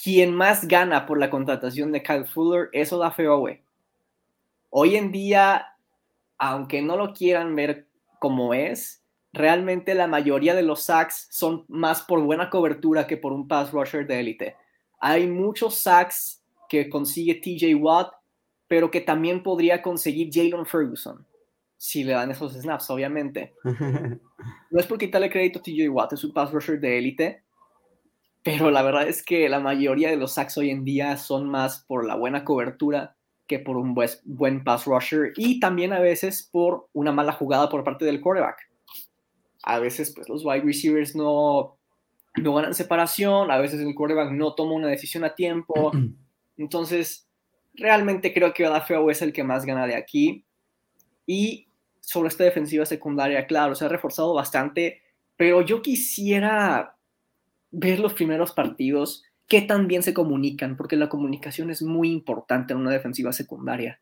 quien 0.01 0.36
más 0.36 0.68
gana 0.68 1.06
por 1.06 1.20
la 1.20 1.30
contratación 1.30 1.92
de 1.92 2.04
Kyle 2.04 2.25
Fuller 2.25 2.70
es 2.74 2.92
Oda 2.92 3.13
Owe. 3.18 3.63
Hoy 4.70 4.96
en 4.96 5.12
día, 5.12 5.68
aunque 6.38 6.82
no 6.82 6.98
lo 6.98 7.13
quieran 7.13 7.56
ver 7.56 7.88
como 8.20 8.54
es, 8.54 9.04
realmente 9.32 9.94
la 9.96 10.08
mayoría 10.08 10.56
de 10.56 10.63
los 10.63 10.84
sacks 10.84 11.27
son 11.32 11.65
más 11.68 12.01
por 12.01 12.22
buena 12.22 12.50
cobertura 12.50 13.08
que 13.08 13.18
por 13.18 13.34
un 13.34 13.48
pass 13.48 13.72
rusher 13.72 14.08
de 14.08 14.20
élite. 14.20 14.56
Hay 15.00 15.27
muchos 15.27 15.77
sacks 15.77 16.44
que 16.68 16.89
consigue 16.89 17.36
TJ 17.36 17.75
Watt, 17.75 18.13
pero 18.68 18.89
que 18.89 19.01
también 19.01 19.44
podría 19.44 19.82
conseguir 19.82 20.30
Jalen 20.34 20.65
Ferguson. 20.65 21.25
Si 21.86 22.04
le 22.04 22.13
dan 22.13 22.32
esos 22.32 22.54
snaps, 22.54 22.89
obviamente. 22.89 23.54
No 24.70 24.80
es 24.80 24.88
por 24.88 24.98
quitarle 24.98 25.30
crédito 25.30 25.60
a 25.60 25.62
TJ 25.62 25.89
Watt, 25.89 26.13
es 26.13 26.24
un 26.24 26.34
pass 26.34 26.51
rusher 26.51 26.80
de 26.80 26.98
élite, 26.98 27.44
pero 28.44 28.70
la 28.70 28.84
verdad 28.84 29.08
es 29.08 29.24
que 29.24 29.48
la 29.50 29.60
mayoría 29.60 30.10
de 30.10 30.18
los 30.18 30.34
sacks 30.34 30.58
hoy 30.58 30.70
en 30.70 30.84
día 30.84 31.18
son 31.18 31.50
más 31.50 31.86
por 31.88 32.06
la 32.06 32.15
buena 32.15 32.44
cobertura 32.44 33.15
que 33.48 33.60
por 33.60 33.77
un 33.77 33.96
buen 34.25 34.63
pass 34.63 34.86
rusher 34.86 35.32
y 35.36 35.60
también 35.60 35.94
a 35.94 36.00
veces 36.00 36.48
por 36.51 36.89
una 36.94 37.12
mala 37.12 37.32
jugada 37.32 37.70
por 37.70 37.84
parte 37.84 38.06
del 38.06 38.22
quarterback. 38.22 38.58
A 39.63 39.80
veces 39.80 40.13
pues 40.13 40.27
los 40.30 40.46
wide 40.46 40.62
receivers 40.62 41.15
no, 41.15 41.77
no 42.36 42.54
ganan 42.54 42.75
separación, 42.75 43.50
a 43.50 43.58
veces 43.58 43.80
el 43.80 43.96
quarterback 43.96 44.32
no 44.32 44.54
toma 44.54 44.74
una 44.74 44.88
decisión 44.88 45.24
a 45.24 45.34
tiempo. 45.34 45.92
Entonces, 46.58 47.27
realmente 47.74 48.34
creo 48.34 48.54
que 48.54 48.68
Odafeo 48.68 49.10
es 49.10 49.22
el 49.22 49.34
que 49.34 49.44
más 49.44 49.65
gana 49.65 49.88
de 49.88 49.96
aquí. 49.96 50.46
Y 51.25 51.65
sobre 52.06 52.30
esta 52.30 52.44
defensiva 52.44 52.86
secundaria, 52.86 53.48
claro, 53.48 53.76
se 53.76 53.86
ha 53.86 53.90
reforzado 53.90 54.34
bastante, 54.34 55.02
pero 55.36 55.62
yo 55.62 55.82
quisiera 55.82 56.98
ver 57.72 58.00
los 58.00 58.14
primeros 58.14 58.52
partidos, 58.52 59.24
qué 59.48 59.62
tan 59.62 59.88
bien 59.88 60.04
se 60.04 60.14
comunican, 60.14 60.78
porque 60.78 60.96
la 60.96 61.10
comunicación 61.10 61.72
es 61.72 61.82
muy 61.82 62.12
importante 62.12 62.74
en 62.74 62.80
una 62.80 62.92
defensiva 62.92 63.34
secundaria. 63.34 64.00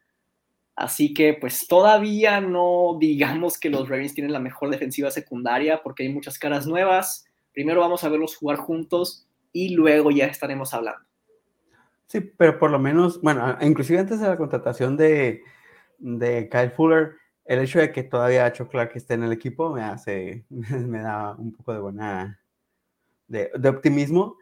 Así 0.75 1.13
que 1.13 1.36
pues 1.39 1.67
todavía 1.67 2.41
no 2.41 2.98
digamos 3.00 3.60
que 3.60 3.69
los 3.69 3.88
Ravens 3.88 4.15
tienen 4.15 4.33
la 4.33 4.39
mejor 4.39 4.69
defensiva 4.72 5.12
secundaria 5.12 5.81
porque 5.83 6.03
hay 6.03 6.10
muchas 6.10 6.39
caras 6.39 6.65
nuevas. 6.65 7.25
Primero 7.53 7.81
vamos 7.81 8.03
a 8.03 8.10
verlos 8.10 8.36
jugar 8.36 8.57
juntos 8.57 9.27
y 9.51 9.75
luego 9.75 10.10
ya 10.10 10.25
estaremos 10.25 10.74
hablando. 10.74 11.05
Sí, 12.07 12.22
pero 12.22 12.57
por 12.57 12.72
lo 12.72 12.79
menos, 12.79 13.22
bueno, 13.22 13.55
inclusive 13.62 14.00
antes 14.00 14.19
de 14.19 14.27
la 14.27 14.38
contratación 14.38 14.98
de, 14.98 15.43
de 16.00 16.50
Kyle 16.50 16.72
Fuller, 16.72 17.13
el 17.45 17.59
hecho 17.59 17.79
de 17.79 17.91
que 17.91 18.03
todavía 18.03 18.51
Chuck 18.53 18.69
Clark 18.69 18.91
esté 18.95 19.15
en 19.15 19.23
el 19.23 19.31
equipo 19.31 19.71
me 19.71 19.83
hace, 19.83 20.45
me 20.50 21.00
da 21.00 21.35
un 21.38 21.51
poco 21.53 21.73
de 21.73 21.79
buena, 21.79 22.39
de, 23.27 23.51
de 23.57 23.69
optimismo. 23.69 24.38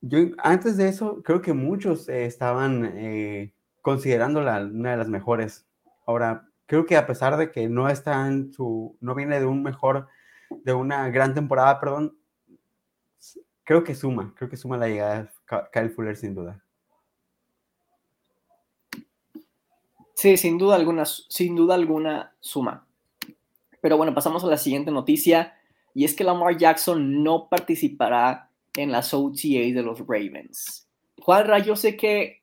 Yo 0.00 0.18
antes 0.38 0.76
de 0.76 0.88
eso, 0.88 1.22
creo 1.22 1.42
que 1.42 1.52
muchos 1.52 2.08
eh, 2.08 2.26
estaban 2.26 2.92
eh, 2.96 3.54
considerándola 3.82 4.60
una 4.60 4.92
de 4.92 4.96
las 4.96 5.08
mejores. 5.08 5.66
Ahora, 6.06 6.48
creo 6.66 6.86
que 6.86 6.96
a 6.96 7.06
pesar 7.06 7.36
de 7.36 7.52
que 7.52 7.68
no 7.68 7.88
está 7.88 8.26
en 8.26 8.52
su, 8.52 8.96
no 9.00 9.14
viene 9.14 9.38
de 9.38 9.46
un 9.46 9.62
mejor, 9.62 10.08
de 10.64 10.72
una 10.72 11.08
gran 11.10 11.34
temporada, 11.34 11.78
perdón, 11.78 12.16
creo 13.64 13.84
que 13.84 13.94
suma, 13.94 14.34
creo 14.36 14.50
que 14.50 14.56
suma 14.56 14.76
la 14.76 14.88
llegada 14.88 15.22
de 15.22 15.28
Kyle 15.72 15.90
Fuller 15.90 16.16
sin 16.16 16.34
duda. 16.34 16.62
Sí, 20.14 20.36
sin 20.36 20.58
duda 20.58 20.76
alguna, 20.76 21.04
sin 21.04 21.56
duda 21.56 21.74
alguna 21.74 22.34
suma. 22.40 22.86
Pero 23.80 23.96
bueno, 23.96 24.14
pasamos 24.14 24.44
a 24.44 24.46
la 24.46 24.56
siguiente 24.56 24.90
noticia 24.90 25.54
y 25.94 26.04
es 26.04 26.14
que 26.14 26.24
Lamar 26.24 26.56
Jackson 26.56 27.22
no 27.22 27.48
participará 27.48 28.50
en 28.76 28.92
las 28.92 29.12
OTA 29.12 29.72
de 29.74 29.82
los 29.82 30.00
Ravens. 30.00 30.88
Juanra, 31.20 31.58
yo 31.58 31.76
sé 31.76 31.96
que 31.96 32.42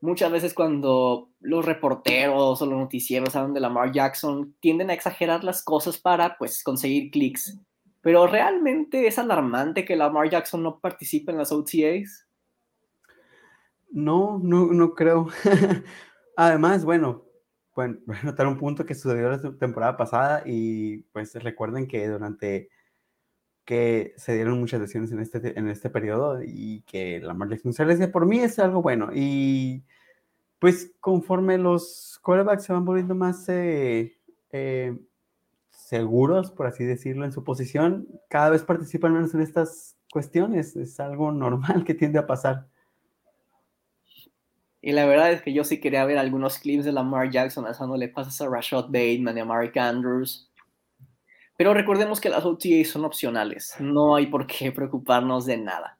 muchas 0.00 0.30
veces 0.30 0.54
cuando 0.54 1.30
los 1.40 1.64
reporteros 1.64 2.60
o 2.60 2.66
los 2.66 2.78
noticieros 2.78 3.36
hablan 3.36 3.54
de 3.54 3.60
Lamar 3.60 3.92
Jackson 3.92 4.54
tienden 4.60 4.90
a 4.90 4.94
exagerar 4.94 5.44
las 5.44 5.62
cosas 5.62 5.98
para 5.98 6.36
pues 6.38 6.62
conseguir 6.62 7.10
clics. 7.10 7.58
Pero 8.00 8.26
realmente 8.26 9.06
es 9.06 9.18
alarmante 9.18 9.84
que 9.84 9.96
Lamar 9.96 10.30
Jackson 10.30 10.62
no 10.62 10.78
participe 10.78 11.32
en 11.32 11.38
las 11.38 11.52
OTAs. 11.52 12.26
No, 13.90 14.38
no, 14.42 14.66
no 14.66 14.94
creo. 14.94 15.28
Además, 16.40 16.84
bueno, 16.84 17.24
bueno, 17.74 17.98
voy 18.06 18.16
a 18.16 18.22
notar 18.22 18.46
un 18.46 18.58
punto 18.58 18.86
que 18.86 18.94
sucedió 18.94 19.28
la 19.28 19.58
temporada 19.58 19.96
pasada 19.96 20.44
y 20.46 20.98
pues 21.12 21.34
recuerden 21.34 21.88
que 21.88 22.06
durante 22.06 22.70
que 23.64 24.14
se 24.16 24.34
dieron 24.36 24.60
muchas 24.60 24.80
lesiones 24.80 25.10
en 25.10 25.18
este, 25.18 25.58
en 25.58 25.68
este 25.68 25.90
periodo 25.90 26.40
y 26.44 26.82
que 26.82 27.20
la 27.20 27.36
se 27.72 27.84
decía 27.84 28.12
por 28.12 28.24
mí 28.24 28.38
es 28.38 28.60
algo 28.60 28.82
bueno. 28.82 29.10
Y 29.12 29.82
pues 30.60 30.92
conforme 31.00 31.58
los 31.58 32.20
quarterbacks 32.22 32.64
se 32.64 32.72
van 32.72 32.84
volviendo 32.84 33.16
más 33.16 33.48
eh, 33.48 34.16
eh, 34.52 34.96
seguros, 35.70 36.52
por 36.52 36.68
así 36.68 36.84
decirlo, 36.84 37.24
en 37.24 37.32
su 37.32 37.42
posición, 37.42 38.06
cada 38.28 38.50
vez 38.50 38.62
participan 38.62 39.12
menos 39.12 39.34
en 39.34 39.40
estas 39.40 39.96
cuestiones. 40.12 40.76
Es 40.76 41.00
algo 41.00 41.32
normal 41.32 41.82
que 41.84 41.94
tiende 41.94 42.20
a 42.20 42.28
pasar. 42.28 42.68
Y 44.80 44.92
la 44.92 45.06
verdad 45.06 45.32
es 45.32 45.42
que 45.42 45.52
yo 45.52 45.64
sí 45.64 45.80
quería 45.80 46.04
ver 46.04 46.18
algunos 46.18 46.58
clips 46.58 46.84
de 46.84 46.92
Lamar 46.92 47.30
Jackson 47.30 47.66
haciéndole 47.66 48.08
pasas 48.08 48.40
a 48.40 48.48
Rashad 48.48 48.86
Bateman 48.86 49.36
y 49.36 49.40
a 49.40 49.44
Mark 49.44 49.76
Andrews. 49.78 50.48
Pero 51.56 51.74
recordemos 51.74 52.20
que 52.20 52.28
las 52.28 52.44
OTAs 52.44 52.88
son 52.88 53.04
opcionales. 53.04 53.74
No 53.80 54.14
hay 54.14 54.26
por 54.26 54.46
qué 54.46 54.70
preocuparnos 54.72 55.44
de 55.46 55.56
nada. 55.56 55.98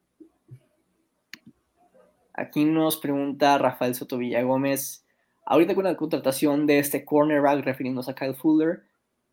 Aquí 2.33 2.65
nos 2.65 2.97
pregunta 2.97 3.59
Rafael 3.59 3.97
Soto 3.97 4.17
Gómez. 4.17 5.05
Ahorita 5.45 5.75
con 5.75 5.85
la 5.85 5.97
contratación 5.97 6.67
de 6.67 6.79
este 6.79 7.05
cornerback, 7.05 7.65
refiriéndose 7.65 8.13
a 8.13 8.15
Kyle 8.15 8.35
Fuller, 8.35 8.85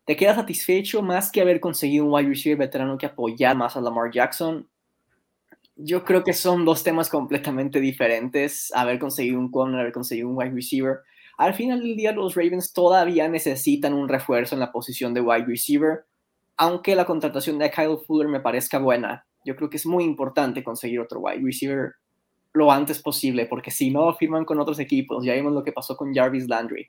¿te 0.04 0.16
queda 0.16 0.34
satisfecho 0.34 1.02
más 1.02 1.30
que 1.30 1.40
haber 1.40 1.60
conseguido 1.60 2.04
un 2.04 2.12
wide 2.12 2.28
receiver 2.28 2.58
veterano 2.58 2.98
que 2.98 3.06
apoyar 3.06 3.54
más 3.54 3.76
a 3.76 3.80
Lamar 3.80 4.10
Jackson? 4.10 4.66
Yo 5.76 6.04
creo 6.04 6.24
que 6.24 6.32
son 6.32 6.64
dos 6.64 6.82
temas 6.82 7.08
completamente 7.08 7.80
diferentes. 7.80 8.72
Haber 8.74 8.98
conseguido 8.98 9.38
un 9.38 9.50
corner, 9.50 9.80
haber 9.80 9.92
conseguido 9.92 10.28
un 10.28 10.36
wide 10.36 10.50
receiver. 10.50 10.98
Al 11.38 11.54
final 11.54 11.80
del 11.80 11.96
día, 11.96 12.12
los 12.12 12.34
Ravens 12.34 12.72
todavía 12.72 13.28
necesitan 13.28 13.92
un 13.92 14.08
refuerzo 14.08 14.54
en 14.54 14.60
la 14.60 14.72
posición 14.72 15.12
de 15.12 15.20
wide 15.20 15.44
receiver, 15.44 16.06
aunque 16.56 16.96
la 16.96 17.04
contratación 17.04 17.58
de 17.58 17.70
Kyle 17.70 17.98
Fuller 18.06 18.28
me 18.28 18.40
parezca 18.40 18.78
buena. 18.78 19.26
Yo 19.44 19.54
creo 19.54 19.68
que 19.68 19.76
es 19.76 19.86
muy 19.86 20.04
importante 20.04 20.64
conseguir 20.64 21.00
otro 21.00 21.20
wide 21.20 21.42
receiver 21.42 21.92
lo 22.54 22.72
antes 22.72 23.02
posible, 23.02 23.44
porque 23.44 23.70
si 23.70 23.90
no 23.90 24.14
firman 24.14 24.46
con 24.46 24.58
otros 24.58 24.78
equipos, 24.78 25.22
ya 25.22 25.34
vimos 25.34 25.52
lo 25.52 25.62
que 25.62 25.72
pasó 25.72 25.94
con 25.94 26.14
Jarvis 26.14 26.48
Landry. 26.48 26.88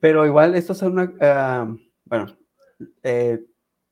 Pero 0.00 0.24
igual, 0.24 0.54
esto 0.54 0.72
es 0.72 0.80
una. 0.80 1.04
Uh, 1.04 1.78
bueno, 2.06 2.34
eh, 3.02 3.38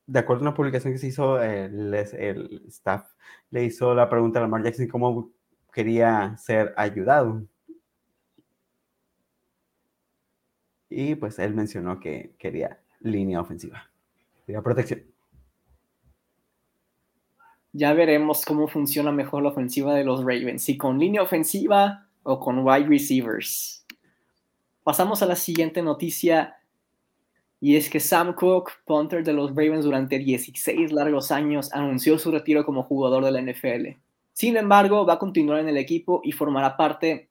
de 0.09 0.19
acuerdo 0.19 0.41
a 0.41 0.49
una 0.49 0.55
publicación 0.55 0.95
que 0.95 0.99
se 0.99 1.09
hizo, 1.09 1.41
el, 1.43 1.93
el 1.95 2.63
staff 2.69 3.13
le 3.51 3.65
hizo 3.65 3.95
la 3.95 4.09
pregunta 4.09 4.39
a 4.39 4.43
Lamar 4.43 4.63
Jackson 4.65 4.89
cómo 4.89 5.31
quería 5.71 6.35
ser 6.39 6.73
ayudado. 6.79 7.47
Y 10.89 11.15
pues 11.15 11.39
él 11.39 11.55
mencionó 11.55 12.01
que 12.01 12.35
quería 12.39 12.81
línea 13.01 13.43
ofensiva, 13.43 13.91
quería 14.47 14.63
protección. 14.63 15.05
Ya 17.73 17.93
veremos 17.93 18.47
cómo 18.47 18.67
funciona 18.67 19.13
mejor 19.13 19.43
la 19.43 19.51
ofensiva 19.51 19.95
de 19.95 20.05
los 20.05 20.21
Ravens, 20.21 20.63
si 20.63 20.79
con 20.79 20.99
línea 20.99 21.21
ofensiva 21.21 22.09
o 22.23 22.41
con 22.41 22.61
wide 22.61 22.89
receivers. 22.89 23.85
Pasamos 24.83 25.23
a 25.23 25.27
la 25.27 25.37
siguiente 25.37 25.83
noticia 25.83 26.58
y 27.61 27.77
es 27.77 27.91
que 27.91 27.99
Sam 27.99 28.35
Cook, 28.35 28.71
punter 28.85 29.25
de 29.25 29.33
los 29.33 29.51
Ravens 29.51 29.85
durante 29.85 30.19
16 30.19 30.93
largos 30.93 31.33
años, 31.33 31.73
anunció 31.73 32.19
su 32.19 32.31
retiro 32.31 32.65
como 32.65 32.85
jugador 32.85 33.25
de 33.25 33.33
la 33.33 33.41
NFL. 33.41 33.99
Sin 34.33 34.57
embargo, 34.57 35.05
va 35.05 35.15
a 35.15 35.19
continuar 35.19 35.59
en 35.59 35.69
el 35.69 35.77
equipo 35.77 36.21
y 36.23 36.31
formará 36.31 36.77
parte 36.77 37.31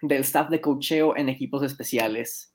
del 0.00 0.22
staff 0.22 0.48
de 0.48 0.62
cocheo 0.62 1.16
en 1.16 1.28
equipos 1.28 1.62
especiales. 1.62 2.54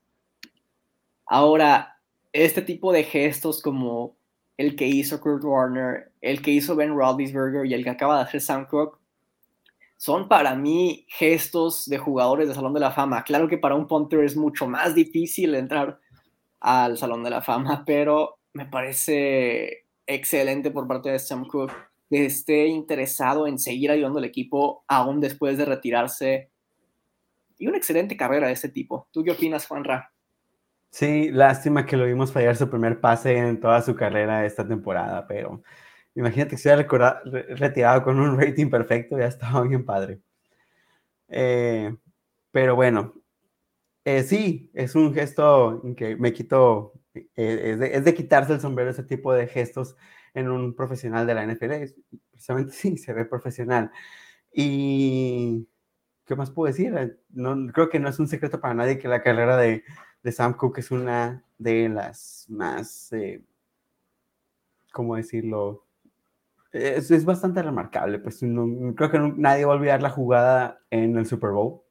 Ahora, 1.27 1.99
este 2.31 2.63
tipo 2.63 2.91
de 2.91 3.03
gestos 3.03 3.61
como 3.61 4.15
el 4.57 4.75
que 4.75 4.87
hizo 4.87 5.21
Kurt 5.21 5.43
Warner, 5.43 6.11
el 6.21 6.41
que 6.41 6.51
hizo 6.51 6.75
Ben 6.75 6.95
Roethlisberger 6.95 7.67
y 7.67 7.75
el 7.75 7.83
que 7.83 7.91
acaba 7.91 8.17
de 8.17 8.23
hacer 8.23 8.41
Sam 8.41 8.65
Cook, 8.67 8.99
son 9.97 10.27
para 10.27 10.55
mí 10.55 11.05
gestos 11.07 11.85
de 11.85 11.97
jugadores 11.99 12.47
de 12.47 12.55
Salón 12.55 12.73
de 12.73 12.79
la 12.79 12.91
Fama. 12.91 13.23
Claro 13.23 13.47
que 13.47 13.59
para 13.59 13.75
un 13.75 13.87
punter 13.87 14.23
es 14.23 14.35
mucho 14.35 14.67
más 14.67 14.95
difícil 14.95 15.53
entrar 15.53 15.99
al 16.63 16.97
Salón 16.97 17.23
de 17.23 17.29
la 17.29 17.41
Fama, 17.41 17.83
pero 17.85 18.39
me 18.53 18.65
parece 18.65 19.85
excelente 20.07 20.71
por 20.71 20.87
parte 20.87 21.11
de 21.11 21.19
Sam 21.19 21.45
Cook 21.45 21.71
que 22.09 22.25
esté 22.25 22.67
interesado 22.67 23.47
en 23.47 23.59
seguir 23.59 23.91
ayudando 23.91 24.19
al 24.19 24.25
equipo 24.25 24.83
aún 24.87 25.19
después 25.19 25.57
de 25.57 25.65
retirarse. 25.65 26.51
Y 27.57 27.67
una 27.67 27.77
excelente 27.77 28.17
carrera 28.17 28.47
de 28.47 28.53
este 28.53 28.69
tipo. 28.69 29.07
¿Tú 29.11 29.23
qué 29.23 29.31
opinas, 29.31 29.67
Juanra? 29.67 30.11
Sí, 30.89 31.31
lástima 31.31 31.85
que 31.85 31.97
lo 31.97 32.05
vimos 32.05 32.31
fallar 32.31 32.55
su 32.55 32.69
primer 32.69 32.99
pase 33.01 33.35
en 33.35 33.59
toda 33.59 33.81
su 33.81 33.95
carrera 33.95 34.45
esta 34.45 34.67
temporada, 34.67 35.25
pero 35.27 35.63
imagínate 36.13 36.51
que 36.51 36.57
se 36.57 36.69
hubiera 36.69 37.21
retirado 37.55 38.03
con 38.03 38.19
un 38.19 38.39
rating 38.39 38.69
perfecto, 38.69 39.17
ya 39.17 39.25
estaba 39.25 39.61
bien 39.63 39.85
padre. 39.85 40.21
Eh, 41.29 41.95
pero 42.51 42.75
bueno, 42.75 43.15
eh, 44.05 44.23
sí, 44.23 44.69
es 44.73 44.95
un 44.95 45.13
gesto 45.13 45.81
que 45.97 46.15
me 46.17 46.33
quito, 46.33 46.93
eh, 47.13 47.77
es, 47.93 48.05
de, 48.05 48.13
quitarse 48.13 48.53
el 48.53 48.61
sombrero 48.61 48.91
ese 48.91 49.03
tipo 49.03 49.33
de 49.33 49.47
gestos 49.47 49.95
en 50.33 50.49
un 50.49 50.75
profesional 50.75 51.25
de 51.27 51.35
la 51.35 51.45
NFL. 51.45 51.93
precisamente 52.31 52.71
sí, 52.73 52.97
se 52.97 53.13
ve 53.13 53.25
profesional. 53.25 53.91
Y, 54.53 55.67
¿qué 56.25 56.35
más 56.35 56.51
puedo 56.51 56.67
decir? 56.73 57.19
No, 57.29 57.71
creo 57.73 57.89
que 57.89 57.99
no 57.99 58.09
es 58.09 58.19
un 58.19 58.27
secreto 58.27 58.59
para 58.61 58.73
nadie 58.73 58.99
que 58.99 59.07
la 59.07 59.21
carrera 59.23 59.57
de, 59.57 59.83
de 60.23 60.31
Sam 60.31 60.55
Cook 60.55 60.79
es 60.79 60.91
una 60.91 61.43
de 61.57 61.89
las 61.89 62.45
más, 62.49 63.11
eh, 63.13 63.43
¿cómo 64.91 65.15
decirlo? 65.15 65.85
Es, 66.71 67.23
bastante 67.23 67.61
remarcable, 67.61 68.19
pues 68.19 68.39
creo 68.39 69.11
que 69.11 69.19
nadie 69.37 69.65
va 69.65 69.73
a 69.73 69.75
olvidar 69.75 70.01
la 70.01 70.09
jugada 70.09 70.79
en 70.89 71.15
el 71.17 71.25
Super 71.27 71.51
Bowl. 71.51 71.82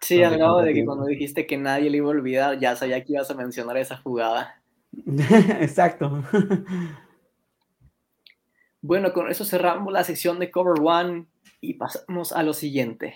Sí, 0.00 0.22
al 0.22 0.38
lado 0.38 0.62
de 0.62 0.74
que 0.74 0.84
cuando 0.84 1.06
dijiste 1.06 1.46
que 1.46 1.56
nadie 1.56 1.90
le 1.90 1.98
iba 1.98 2.06
a 2.06 2.10
olvidar, 2.10 2.58
ya 2.58 2.76
sabía 2.76 3.04
que 3.04 3.14
ibas 3.14 3.30
a 3.30 3.34
mencionar 3.34 3.76
esa 3.76 3.96
jugada. 3.96 4.62
Exacto. 5.60 6.24
Bueno, 8.80 9.12
con 9.12 9.28
eso 9.28 9.44
cerramos 9.44 9.92
la 9.92 10.04
sección 10.04 10.38
de 10.38 10.50
Cover 10.50 10.80
One 10.80 11.26
y 11.60 11.74
pasamos 11.74 12.32
a 12.32 12.42
lo 12.42 12.52
siguiente. 12.52 13.14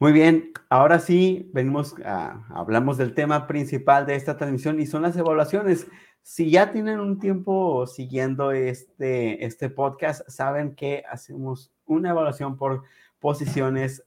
Muy 0.00 0.12
bien, 0.12 0.52
ahora 0.68 0.98
sí, 0.98 1.50
venimos 1.52 1.94
a, 2.04 2.46
hablamos 2.50 2.98
del 2.98 3.14
tema 3.14 3.46
principal 3.46 4.06
de 4.06 4.14
esta 4.14 4.36
transmisión 4.36 4.80
y 4.80 4.86
son 4.86 5.02
las 5.02 5.16
evaluaciones. 5.16 5.86
Si 6.22 6.50
ya 6.50 6.70
tienen 6.70 7.00
un 7.00 7.18
tiempo 7.18 7.86
siguiendo 7.86 8.52
este, 8.52 9.44
este 9.44 9.70
podcast, 9.70 10.28
saben 10.28 10.74
que 10.74 11.02
hacemos 11.10 11.72
una 11.84 12.10
evaluación 12.10 12.56
por 12.56 12.82
posiciones 13.18 14.04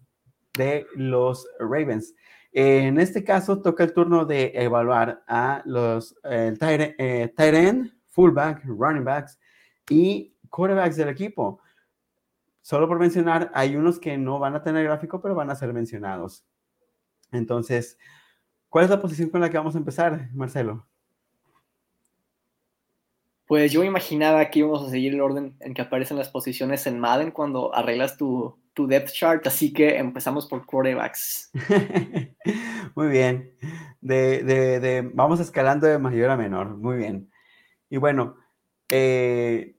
de 0.53 0.86
los 0.96 1.48
Ravens. 1.60 2.13
En 2.51 3.00
este 3.00 3.24
caso, 3.24 3.62
toca 3.62 3.84
el 3.84 3.93
turno 3.93 4.25
de 4.25 4.51
evaluar 4.55 5.24
a 5.27 5.62
los 5.65 6.15
el 6.24 6.60
tight, 6.60 6.96
eh, 6.98 7.34
end, 7.38 7.93
fullback, 8.10 8.63
running 8.65 9.05
backs 9.05 9.39
y 9.89 10.36
quarterbacks 10.50 10.98
del 10.98 11.10
equipo. 11.10 11.62
Solo 12.62 12.88
por 12.88 13.00
mencionar, 13.00 13.51
hay 13.53 13.75
unos 13.75 14.00
que 14.00 14.17
no 14.17 14.38
van 14.38 14.55
a 14.55 14.63
tener 14.63 14.84
gráfico, 14.84 15.22
pero 15.22 15.34
van 15.34 15.50
a 15.50 15.55
ser 15.55 15.74
mencionados. 15.74 16.46
Entonces, 17.31 17.98
¿cuál 18.70 18.84
es 18.84 18.91
la 18.91 19.01
posición 19.01 19.29
con 19.29 19.41
la 19.41 19.50
que 19.50 19.58
vamos 19.58 19.75
a 19.75 19.79
empezar, 19.79 20.29
Marcelo? 20.34 20.86
Pues 23.48 23.72
yo 23.72 23.84
imaginaba 23.84 24.50
que 24.50 24.60
íbamos 24.60 24.86
a 24.86 24.89
seguir 24.89 25.13
el 25.13 25.22
orden 25.22 25.55
en 25.60 25.74
que 25.74 25.81
aparecen 25.81 26.17
las 26.17 26.29
posiciones 26.29 26.86
en 26.86 27.00
Madden 27.00 27.31
cuando 27.31 27.74
arreglas 27.74 28.17
tu, 28.17 28.60
tu 28.73 28.87
depth 28.87 29.11
chart, 29.11 29.45
así 29.47 29.73
que 29.73 29.97
empezamos 29.97 30.47
por 30.47 30.65
quarterbacks. 30.65 31.51
Muy 32.95 33.07
bien. 33.07 33.53
De, 33.99 34.43
de, 34.43 34.79
de, 34.79 35.01
vamos 35.13 35.39
escalando 35.39 35.87
de 35.87 35.99
mayor 35.99 36.29
a 36.29 36.37
menor. 36.37 36.77
Muy 36.77 36.97
bien. 36.97 37.29
Y 37.89 37.97
bueno, 37.97 38.37
eh, 38.89 39.75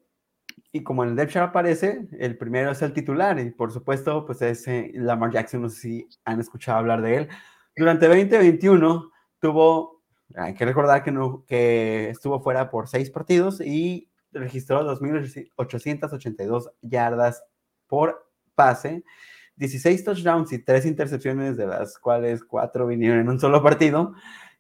y 0.73 0.83
como 0.83 1.05
en 1.05 1.11
el 1.11 1.17
depth 1.17 1.33
chart 1.33 1.51
aparece, 1.51 2.09
el 2.19 2.39
primero 2.39 2.71
es 2.71 2.81
el 2.83 2.93
titular, 2.93 3.39
y 3.39 3.51
por 3.51 3.73
supuesto, 3.73 4.25
pues 4.25 4.41
es 4.43 4.67
eh, 4.69 4.91
Lamar 4.95 5.31
Jackson, 5.31 5.63
no 5.63 5.69
sé 5.69 5.81
si 5.81 6.09
han 6.25 6.41
escuchado 6.41 6.79
hablar 6.79 7.03
de 7.03 7.17
él. 7.17 7.29
Durante 7.77 8.09
2021 8.09 9.11
tuvo, 9.39 10.03
hay 10.35 10.55
que 10.55 10.65
recordar 10.65 11.03
que, 11.03 11.13
no, 11.13 11.45
que 11.47 12.11
estuvo 12.11 12.41
fuera 12.41 12.71
por 12.71 12.89
seis 12.89 13.11
partidos 13.11 13.61
y 13.61 14.11
registró 14.33 14.83
2.882 14.99 16.73
yardas 16.81 17.45
por 17.87 18.32
pase, 18.55 19.05
16 19.57 20.05
touchdowns 20.05 20.53
y 20.53 20.59
3 20.59 20.87
intercepciones, 20.87 21.57
de 21.57 21.67
las 21.67 21.99
cuales 21.99 22.45
4 22.45 22.87
vinieron 22.87 23.21
en 23.21 23.29
un 23.29 23.41
solo 23.41 23.63
partido, 23.63 24.15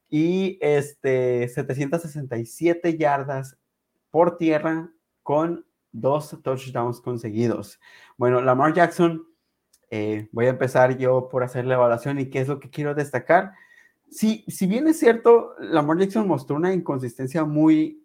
y 0.09 0.59
este, 0.61 1.49
767 1.49 2.99
yardas 2.99 3.57
por 4.11 4.37
tierra 4.37 4.93
con 5.23 5.65
dos 5.91 6.39
touchdowns 6.43 7.01
conseguidos. 7.01 7.81
Bueno, 8.17 8.41
Lamar 8.41 8.75
Jackson, 8.75 9.27
eh, 9.91 10.29
voy 10.33 10.47
a 10.47 10.51
empezar 10.51 10.97
yo 10.99 11.29
por 11.31 11.43
hacer 11.43 11.65
la 11.65 11.75
evaluación 11.75 12.19
y 12.19 12.31
qué 12.31 12.41
es 12.41 12.49
lo 12.49 12.61
que 12.61 12.71
quiero 12.71 12.95
destacar. 12.95 13.53
Si, 14.11 14.45
si 14.49 14.67
bien 14.67 14.87
es 14.89 14.99
cierto, 14.99 15.55
Lamar 15.59 15.99
Jackson 15.99 16.27
mostró 16.29 16.57
una 16.57 16.73
inconsistencia 16.73 17.45
muy 17.45 18.02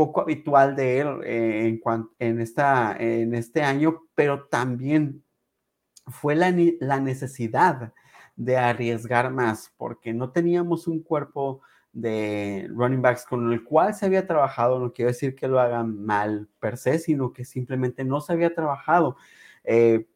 poco 0.00 0.22
habitual 0.22 0.76
de 0.76 1.00
él 1.00 1.08
eh, 1.24 1.78
en, 2.18 2.40
esta, 2.40 2.96
en 2.98 3.34
este 3.34 3.62
año, 3.62 4.06
pero 4.14 4.46
también 4.46 5.22
fue 6.06 6.34
la, 6.34 6.50
la, 6.80 7.00
necesidad 7.00 7.92
de 8.34 8.56
arriesgar 8.56 9.30
más, 9.30 9.74
porque 9.76 10.14
no 10.14 10.30
teníamos 10.30 10.86
un 10.86 11.02
cuerpo 11.02 11.60
de 11.92 12.66
running 12.70 13.02
backs 13.02 13.26
con 13.26 13.52
el 13.52 13.62
cual 13.62 13.92
se 13.92 14.06
había 14.06 14.26
trabajado, 14.26 14.78
no 14.78 14.94
quiero 14.94 15.10
decir 15.10 15.34
que 15.34 15.48
lo 15.48 15.60
hagan 15.60 16.02
mal 16.02 16.48
per 16.60 16.78
se, 16.78 16.98
sino 16.98 17.34
que 17.34 17.44
simplemente 17.44 18.02
no 18.02 18.22
se 18.22 18.32
había 18.32 18.54
trabajado. 18.54 19.18
Eh, 19.64 20.06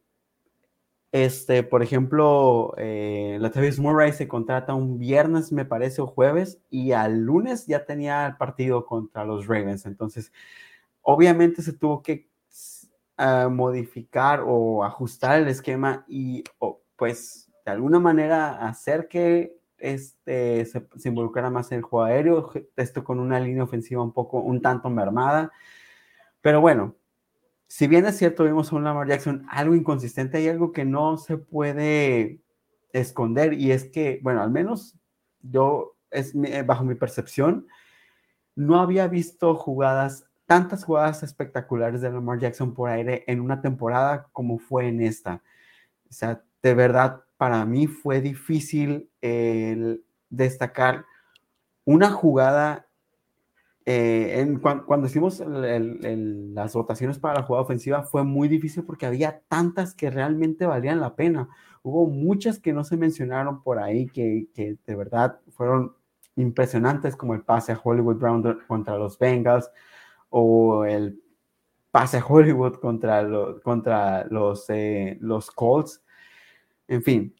este, 1.11 1.63
por 1.63 1.81
ejemplo, 1.81 2.73
eh, 2.77 3.37
Latavius 3.39 3.79
Murray 3.79 4.11
se 4.11 4.27
contrata 4.27 4.73
un 4.73 4.99
viernes, 4.99 5.51
me 5.51 5.65
parece, 5.65 6.01
o 6.01 6.07
jueves, 6.07 6.59
y 6.69 6.91
al 6.91 7.21
lunes 7.21 7.67
ya 7.67 7.85
tenía 7.85 8.27
el 8.27 8.37
partido 8.37 8.85
contra 8.85 9.23
los 9.25 9.47
Ravens. 9.47 9.85
Entonces, 9.85 10.33
obviamente 11.01 11.61
se 11.61 11.73
tuvo 11.73 12.03
que 12.03 12.29
ah, 13.17 13.49
modificar 13.51 14.43
o 14.45 14.83
ajustar 14.83 15.39
el 15.41 15.47
esquema 15.47 16.05
y, 16.07 16.43
pues, 16.97 17.49
de 17.65 17.71
alguna 17.71 17.99
manera 17.99 18.67
hacer 18.67 19.07
que 19.07 19.57
este, 19.77 20.65
se, 20.65 20.87
se, 20.97 21.09
involucrara 21.09 21.49
más 21.49 21.71
en 21.71 21.79
el 21.79 21.83
juego 21.83 22.05
aéreo, 22.05 22.51
esto 22.75 23.03
con 23.03 23.19
una 23.19 23.39
línea 23.39 23.63
ofensiva 23.63 24.03
un 24.03 24.13
poco, 24.13 24.39
un 24.39 24.61
tanto 24.61 24.89
mermada. 24.89 25.51
Pero 26.41 26.61
bueno, 26.61 26.95
si 27.67 27.87
bien 27.87 28.05
es 28.05 28.17
cierto, 28.17 28.43
vimos 28.43 28.71
a 28.71 28.75
un 28.75 28.83
Lamar 28.83 29.07
Jackson 29.07 29.45
algo 29.49 29.75
inconsistente, 29.75 30.37
hay 30.37 30.47
algo 30.49 30.71
que 30.71 30.85
no 30.85 31.17
se 31.17 31.37
puede 31.37 32.41
esconder 32.93 33.53
y 33.53 33.71
es 33.71 33.85
que, 33.85 34.19
bueno, 34.23 34.41
al 34.41 34.51
menos 34.51 34.95
yo, 35.41 35.95
es 36.11 36.33
eh, 36.35 36.63
bajo 36.63 36.83
mi 36.83 36.95
percepción, 36.95 37.67
no 38.55 38.79
había 38.79 39.07
visto 39.07 39.55
jugadas, 39.55 40.25
tantas 40.45 40.85
jugadas 40.85 41.23
espectaculares 41.23 42.01
de 42.01 42.11
Lamar 42.11 42.39
Jackson 42.39 42.73
por 42.73 42.89
aire 42.89 43.23
en 43.27 43.41
una 43.41 43.61
temporada 43.61 44.29
como 44.31 44.59
fue 44.59 44.87
en 44.87 45.01
esta. 45.01 45.41
O 46.09 46.13
sea, 46.13 46.41
de 46.61 46.73
verdad, 46.73 47.23
para 47.37 47.65
mí 47.65 47.87
fue 47.87 48.21
difícil 48.21 49.09
el 49.21 50.05
destacar 50.29 51.05
una 51.83 52.09
jugada 52.11 52.87
eh, 53.87 54.39
en, 54.39 54.57
cuando, 54.57 55.05
hicimos 55.05 55.43
las 55.45 56.73
votaciones 56.73 57.19
para 57.19 57.35
la 57.35 57.43
jugada 57.43 57.65
ofensiva 57.65 58.01
fue 58.03 58.23
muy 58.23 58.47
difícil 58.47 58.83
porque 58.83 59.05
había 59.05 59.41
tantas 59.47 59.93
que 59.93 60.09
realmente 60.09 60.65
valían 60.65 60.99
la 60.99 61.15
pena. 61.15 61.49
Hubo 61.83 62.07
muchas 62.07 62.59
que 62.59 62.73
no 62.73 62.83
se 62.83 62.97
mencionaron 62.97 63.61
por 63.61 63.77
ahí 63.77 64.07
que, 64.07 64.47
de 64.55 64.95
verdad 64.95 65.39
fueron 65.51 65.93
impresionantes, 66.35 67.15
como 67.15 67.35
el 67.35 67.43
pase 67.43 67.73
a 67.73 67.81
Hollywood 67.81 68.15
Brown 68.17 68.59
contra 68.67 68.97
los 68.97 69.19
Bengals 69.19 69.69
o 70.29 70.83
el 70.85 71.21
pase 71.91 72.17
a 72.17 72.25
Hollywood 72.25 72.77
contra, 72.79 73.23
contra 73.63 74.25
los, 74.25 74.65
eh, 74.69 75.17
los 75.21 75.51
Colts. 75.51 76.03
En 76.87 77.03
fin. 77.03 77.35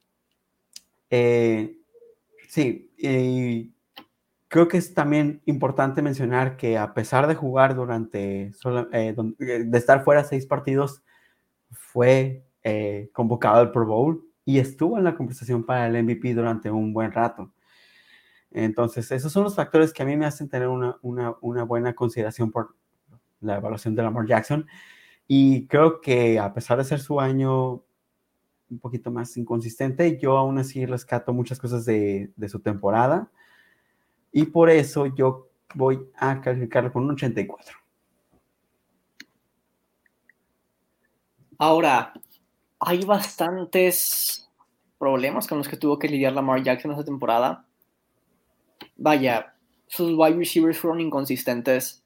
Eh, 1.09 1.79
sí, 2.47 2.91
y 2.97 3.74
Creo 4.47 4.67
que 4.67 4.77
es 4.77 4.93
también 4.93 5.41
importante 5.45 6.01
mencionar 6.01 6.55
que 6.55 6.77
a 6.77 6.93
pesar 6.93 7.27
de 7.27 7.35
jugar 7.35 7.75
durante, 7.75 8.51
eh, 8.91 9.15
eh, 9.39 9.63
de 9.65 9.77
estar 9.77 10.03
fuera 10.03 10.23
seis 10.23 10.45
partidos, 10.45 11.03
fue 11.71 12.45
eh, 12.63 13.09
convocado 13.11 13.59
al 13.59 13.71
Pro 13.71 13.85
Bowl 13.85 14.23
y 14.45 14.59
estuvo 14.59 14.97
en 14.97 15.03
la 15.03 15.15
conversación 15.15 15.65
para 15.65 15.87
el 15.87 16.03
MVP 16.03 16.33
durante 16.35 16.69
un 16.69 16.93
buen 16.93 17.11
rato. 17.11 17.51
Entonces, 18.51 19.11
esos 19.11 19.31
son 19.31 19.43
los 19.43 19.55
factores 19.55 19.91
que 19.91 20.03
a 20.03 20.05
mí 20.05 20.15
me 20.15 20.25
hacen 20.25 20.47
tener 20.47 20.67
una, 20.67 20.97
una, 21.01 21.35
una 21.41 21.63
buena 21.63 21.93
consideración 21.93 22.51
por 22.51 22.75
la 23.41 23.57
evaluación 23.57 23.95
de 23.95 24.03
Lamar 24.03 24.27
Jackson. 24.27 24.67
Y 25.27 25.67
creo 25.67 26.01
que 26.01 26.39
a 26.39 26.53
pesar 26.53 26.77
de 26.77 26.83
ser 26.85 26.99
su 26.99 27.19
año 27.19 27.83
un 28.69 28.79
poquito 28.79 29.11
más 29.11 29.35
inconsistente, 29.37 30.17
yo 30.19 30.37
aún 30.37 30.59
así 30.59 30.85
rescato 30.85 31.33
muchas 31.33 31.59
cosas 31.59 31.85
de, 31.85 32.31
de 32.35 32.49
su 32.49 32.59
temporada 32.59 33.31
y 34.35 34.43
por 34.43 34.69
eso 34.69 35.05
yo 35.05 35.47
voy 35.75 36.09
a 36.17 36.41
calificarlo 36.41 36.91
con 36.91 37.05
un 37.05 37.11
84. 37.11 37.77
Ahora, 41.57 42.11
hay 42.81 43.05
bastantes 43.05 44.51
problemas 44.99 45.47
con 45.47 45.57
los 45.57 45.69
que 45.69 45.77
tuvo 45.77 45.97
que 45.97 46.09
lidiar 46.09 46.33
Lamar 46.33 46.61
Jackson 46.61 46.91
esta 46.91 47.05
temporada. 47.05 47.65
Vaya, 48.97 49.55
sus 49.87 50.11
wide 50.17 50.35
receivers 50.35 50.79
fueron 50.79 50.99
inconsistentes. 50.99 52.03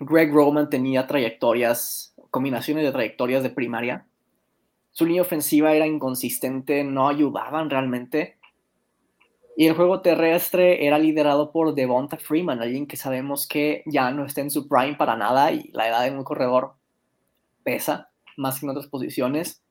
Greg 0.00 0.32
Roman 0.32 0.68
tenía 0.68 1.06
trayectorias, 1.06 2.16
combinaciones 2.32 2.82
de 2.82 2.90
trayectorias 2.90 3.44
de 3.44 3.50
primaria. 3.50 4.04
Su 4.90 5.06
línea 5.06 5.22
ofensiva 5.22 5.72
era 5.72 5.86
inconsistente, 5.86 6.82
no 6.82 7.08
ayudaban 7.08 7.70
realmente. 7.70 8.38
Y 9.56 9.66
el 9.66 9.74
juego 9.74 10.00
terrestre 10.00 10.86
era 10.86 10.98
liderado 10.98 11.52
por 11.52 11.74
Devonta 11.74 12.16
Freeman, 12.16 12.60
alguien 12.60 12.86
que 12.86 12.96
sabemos 12.96 13.46
que 13.46 13.82
ya 13.86 14.10
no 14.10 14.24
está 14.24 14.40
en 14.40 14.50
su 14.50 14.68
prime 14.68 14.96
para 14.96 15.16
nada 15.16 15.52
y 15.52 15.70
la 15.72 15.88
edad 15.88 16.02
de 16.04 16.10
un 16.10 16.24
corredor 16.24 16.74
pesa 17.62 18.10
más 18.36 18.58
que 18.58 18.66
en 18.66 18.70
otras 18.70 18.88
posiciones. 18.88 19.62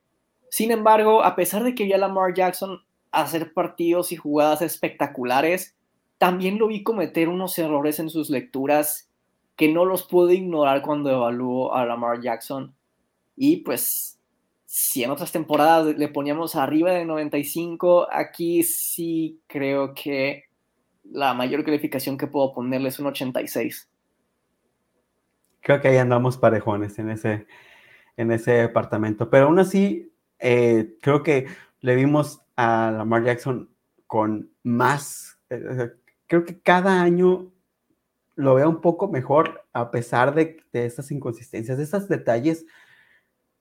Sin 0.49 0.71
embargo, 0.71 1.23
a 1.23 1.35
pesar 1.35 1.63
de 1.63 1.75
que 1.75 1.87
ya 1.87 1.97
Lamar 1.97 2.33
Jackson 2.33 2.79
hacer 3.11 3.53
partidos 3.53 4.11
y 4.11 4.15
jugadas 4.15 4.61
espectaculares, 4.61 5.75
también 6.17 6.57
lo 6.57 6.67
vi 6.67 6.83
cometer 6.83 7.27
unos 7.27 7.57
errores 7.59 7.99
en 7.99 8.09
sus 8.09 8.29
lecturas 8.29 9.09
que 9.55 9.71
no 9.71 9.85
los 9.85 10.03
pude 10.03 10.35
ignorar 10.35 10.81
cuando 10.81 11.11
evalúo 11.11 11.73
a 11.73 11.85
Lamar 11.85 12.21
Jackson. 12.21 12.73
Y 13.35 13.57
pues, 13.57 14.19
si 14.75 15.03
en 15.03 15.11
otras 15.11 15.31
temporadas 15.31 15.95
le 15.95 16.07
poníamos 16.07 16.55
arriba 16.55 16.91
de 16.93 17.05
95, 17.05 18.07
aquí 18.11 18.63
sí 18.63 19.39
creo 19.45 19.93
que 19.93 20.45
la 21.03 21.35
mayor 21.35 21.63
calificación 21.63 22.17
que 22.17 22.25
puedo 22.25 22.53
ponerle 22.55 22.89
es 22.89 22.97
un 22.97 23.05
86. 23.05 23.87
Creo 25.61 25.79
que 25.79 25.89
ahí 25.89 25.97
andamos 25.97 26.39
parejones 26.39 26.97
en 26.97 27.11
ese, 27.11 27.45
en 28.17 28.31
ese 28.31 28.53
departamento. 28.53 29.29
Pero 29.29 29.45
aún 29.45 29.59
así, 29.59 30.11
eh, 30.39 30.97
creo 31.03 31.21
que 31.21 31.45
le 31.81 31.95
vimos 31.95 32.41
a 32.55 32.91
Lamar 32.97 33.25
Jackson 33.25 33.69
con 34.07 34.49
más. 34.63 35.37
Eh, 35.51 35.91
creo 36.25 36.45
que 36.45 36.59
cada 36.59 36.99
año 37.03 37.51
lo 38.33 38.55
veo 38.55 38.69
un 38.69 38.81
poco 38.81 39.07
mejor, 39.07 39.67
a 39.71 39.91
pesar 39.91 40.33
de, 40.33 40.63
de 40.71 40.87
estas 40.87 41.11
inconsistencias, 41.11 41.77
de 41.77 41.83
estos 41.83 42.07
detalles. 42.07 42.65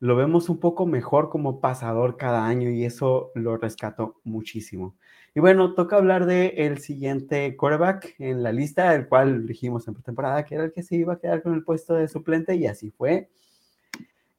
Lo 0.03 0.17
vemos 0.17 0.49
un 0.49 0.59
poco 0.59 0.85
mejor 0.85 1.31
como 1.31 1.61
pasador 1.61 2.17
cada 2.17 2.45
año 2.45 2.69
y 2.71 2.85
eso 2.85 3.31
lo 3.37 3.57
rescato 3.57 4.21
muchísimo. 4.25 4.97
Y 5.33 5.39
bueno, 5.39 5.75
toca 5.75 5.95
hablar 5.95 6.27
de 6.27 6.55
el 6.57 6.79
siguiente 6.79 7.57
quarterback 7.57 8.17
en 8.19 8.43
la 8.43 8.51
lista, 8.51 8.97
el 8.97 9.07
cual 9.07 9.47
dijimos 9.47 9.87
en 9.87 9.95
pretemporada 9.95 10.45
que 10.45 10.57
era 10.57 10.65
el 10.65 10.73
que 10.73 10.83
se 10.83 10.97
iba 10.97 11.13
a 11.13 11.19
quedar 11.21 11.41
con 11.45 11.55
el 11.55 11.63
puesto 11.63 11.95
de 11.95 12.09
suplente 12.09 12.57
y 12.57 12.67
así 12.67 12.91
fue. 12.91 13.31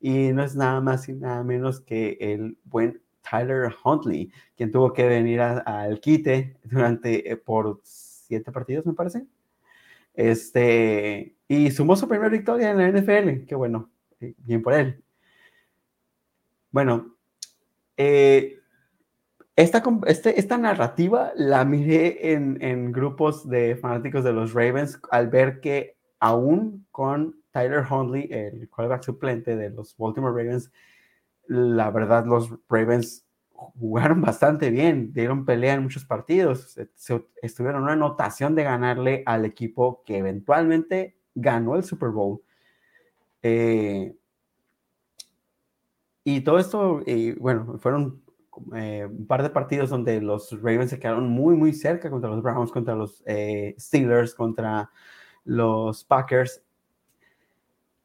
Y 0.01 0.33
no 0.33 0.43
es 0.43 0.53
nada 0.53 0.81
más 0.81 1.07
y 1.07 1.13
nada 1.13 1.45
menos 1.45 1.79
que 1.79 2.17
el 2.19 2.57
buen 2.65 3.01
Tyler 3.21 3.73
Huntley, 3.85 4.33
quien 4.57 4.69
tuvo 4.69 4.91
que 4.91 5.07
venir 5.07 5.39
al 5.39 6.01
quite 6.01 6.57
durante 6.65 7.31
eh, 7.31 7.37
por 7.37 7.79
siete 7.83 8.51
partidos, 8.51 8.85
me 8.85 8.91
parece. 8.91 9.25
Este, 10.13 11.37
y 11.47 11.71
sumó 11.71 11.95
su 11.95 12.05
primera 12.09 12.29
victoria 12.29 12.71
en 12.71 12.77
la 12.79 12.89
NFL. 12.89 13.45
Qué 13.47 13.55
bueno, 13.55 13.89
eh, 14.19 14.33
bien 14.39 14.61
por 14.61 14.73
él. 14.73 15.02
Bueno, 16.73 17.15
eh, 17.97 18.59
esta, 19.55 19.83
este, 20.07 20.39
esta 20.39 20.57
narrativa 20.57 21.31
la 21.35 21.63
miré 21.65 22.33
en, 22.33 22.57
en, 22.63 22.91
grupos 22.91 23.47
de 23.47 23.75
fanáticos 23.75 24.23
de 24.23 24.33
los 24.33 24.53
Ravens 24.53 24.99
al 25.11 25.29
ver 25.29 25.61
que 25.61 25.97
aún 26.19 26.87
con 26.89 27.43
Tyler 27.51 27.85
Huntley, 27.87 28.27
el 28.31 28.67
quarterback 28.69 29.03
suplente 29.03 29.55
de 29.55 29.69
los 29.69 29.95
Baltimore 29.95 30.33
Ravens, 30.35 30.71
la 31.45 31.91
verdad 31.91 32.25
los 32.25 32.49
Ravens 32.67 33.23
jugaron 33.51 34.21
bastante 34.21 34.71
bien, 34.71 35.13
dieron 35.13 35.45
pelea 35.45 35.75
en 35.75 35.83
muchos 35.83 36.05
partidos, 36.05 36.75
estuvieron 37.43 37.81
en 37.81 37.83
una 37.83 37.93
anotación 37.93 38.55
de 38.55 38.63
ganarle 38.63 39.21
al 39.27 39.45
equipo 39.45 40.01
que 40.07 40.17
eventualmente 40.17 41.19
ganó 41.35 41.75
el 41.75 41.83
Super 41.83 42.09
Bowl. 42.09 42.41
Eh, 43.43 44.15
y 46.23 46.41
todo 46.41 46.59
esto, 46.59 47.01
y 47.05 47.31
bueno, 47.33 47.77
fueron 47.79 48.23
eh, 48.75 49.05
un 49.09 49.25
par 49.27 49.43
de 49.43 49.49
partidos 49.49 49.89
donde 49.89 50.21
los 50.21 50.51
Ravens 50.61 50.91
se 50.91 50.99
quedaron 50.99 51.27
muy, 51.27 51.55
muy 51.55 51.73
cerca 51.73 52.09
contra 52.09 52.29
los 52.29 52.41
Browns, 52.41 52.71
contra 52.71 52.95
los 52.95 53.23
eh, 53.25 53.75
Steelers, 53.79 54.33
contra 54.35 54.91
los 55.43 56.03
Packers. 56.03 56.63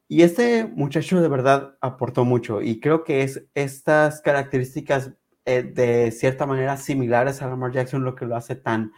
Y 0.07 0.23
este 0.23 0.65
muchacho 0.65 1.21
de 1.21 1.27
verdad 1.27 1.77
aportó 1.81 2.25
mucho 2.25 2.61
y 2.61 2.79
creo 2.79 3.03
que 3.03 3.21
es 3.21 3.45
estas 3.53 4.21
características 4.21 5.13
eh, 5.45 5.61
de 5.61 6.11
cierta 6.11 6.47
manera 6.47 6.77
similares 6.77 7.41
a 7.41 7.47
Lamar 7.47 7.71
Jackson 7.71 8.03
lo 8.03 8.15
que 8.15 8.25
lo 8.25 8.35
hace 8.35 8.55
tan 8.55 8.91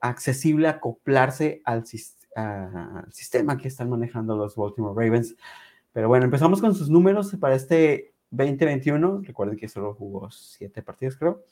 accesible 0.00 0.68
acoplarse 0.68 1.62
al, 1.64 1.84
al 2.36 3.12
sistema 3.12 3.58
que 3.58 3.68
están 3.68 3.90
manejando 3.90 4.36
los 4.36 4.54
Baltimore 4.54 4.94
Ravens. 4.94 5.36
Pero 5.92 6.08
bueno, 6.08 6.24
empezamos 6.24 6.60
con 6.60 6.74
sus 6.74 6.88
números 6.88 7.34
para 7.40 7.56
este 7.56 8.13
2021, 8.36 9.22
recuerden 9.24 9.56
que 9.56 9.68
solo 9.68 9.94
jugó 9.94 10.30
siete 10.30 10.82
partidos, 10.82 11.16
creo. 11.16 11.44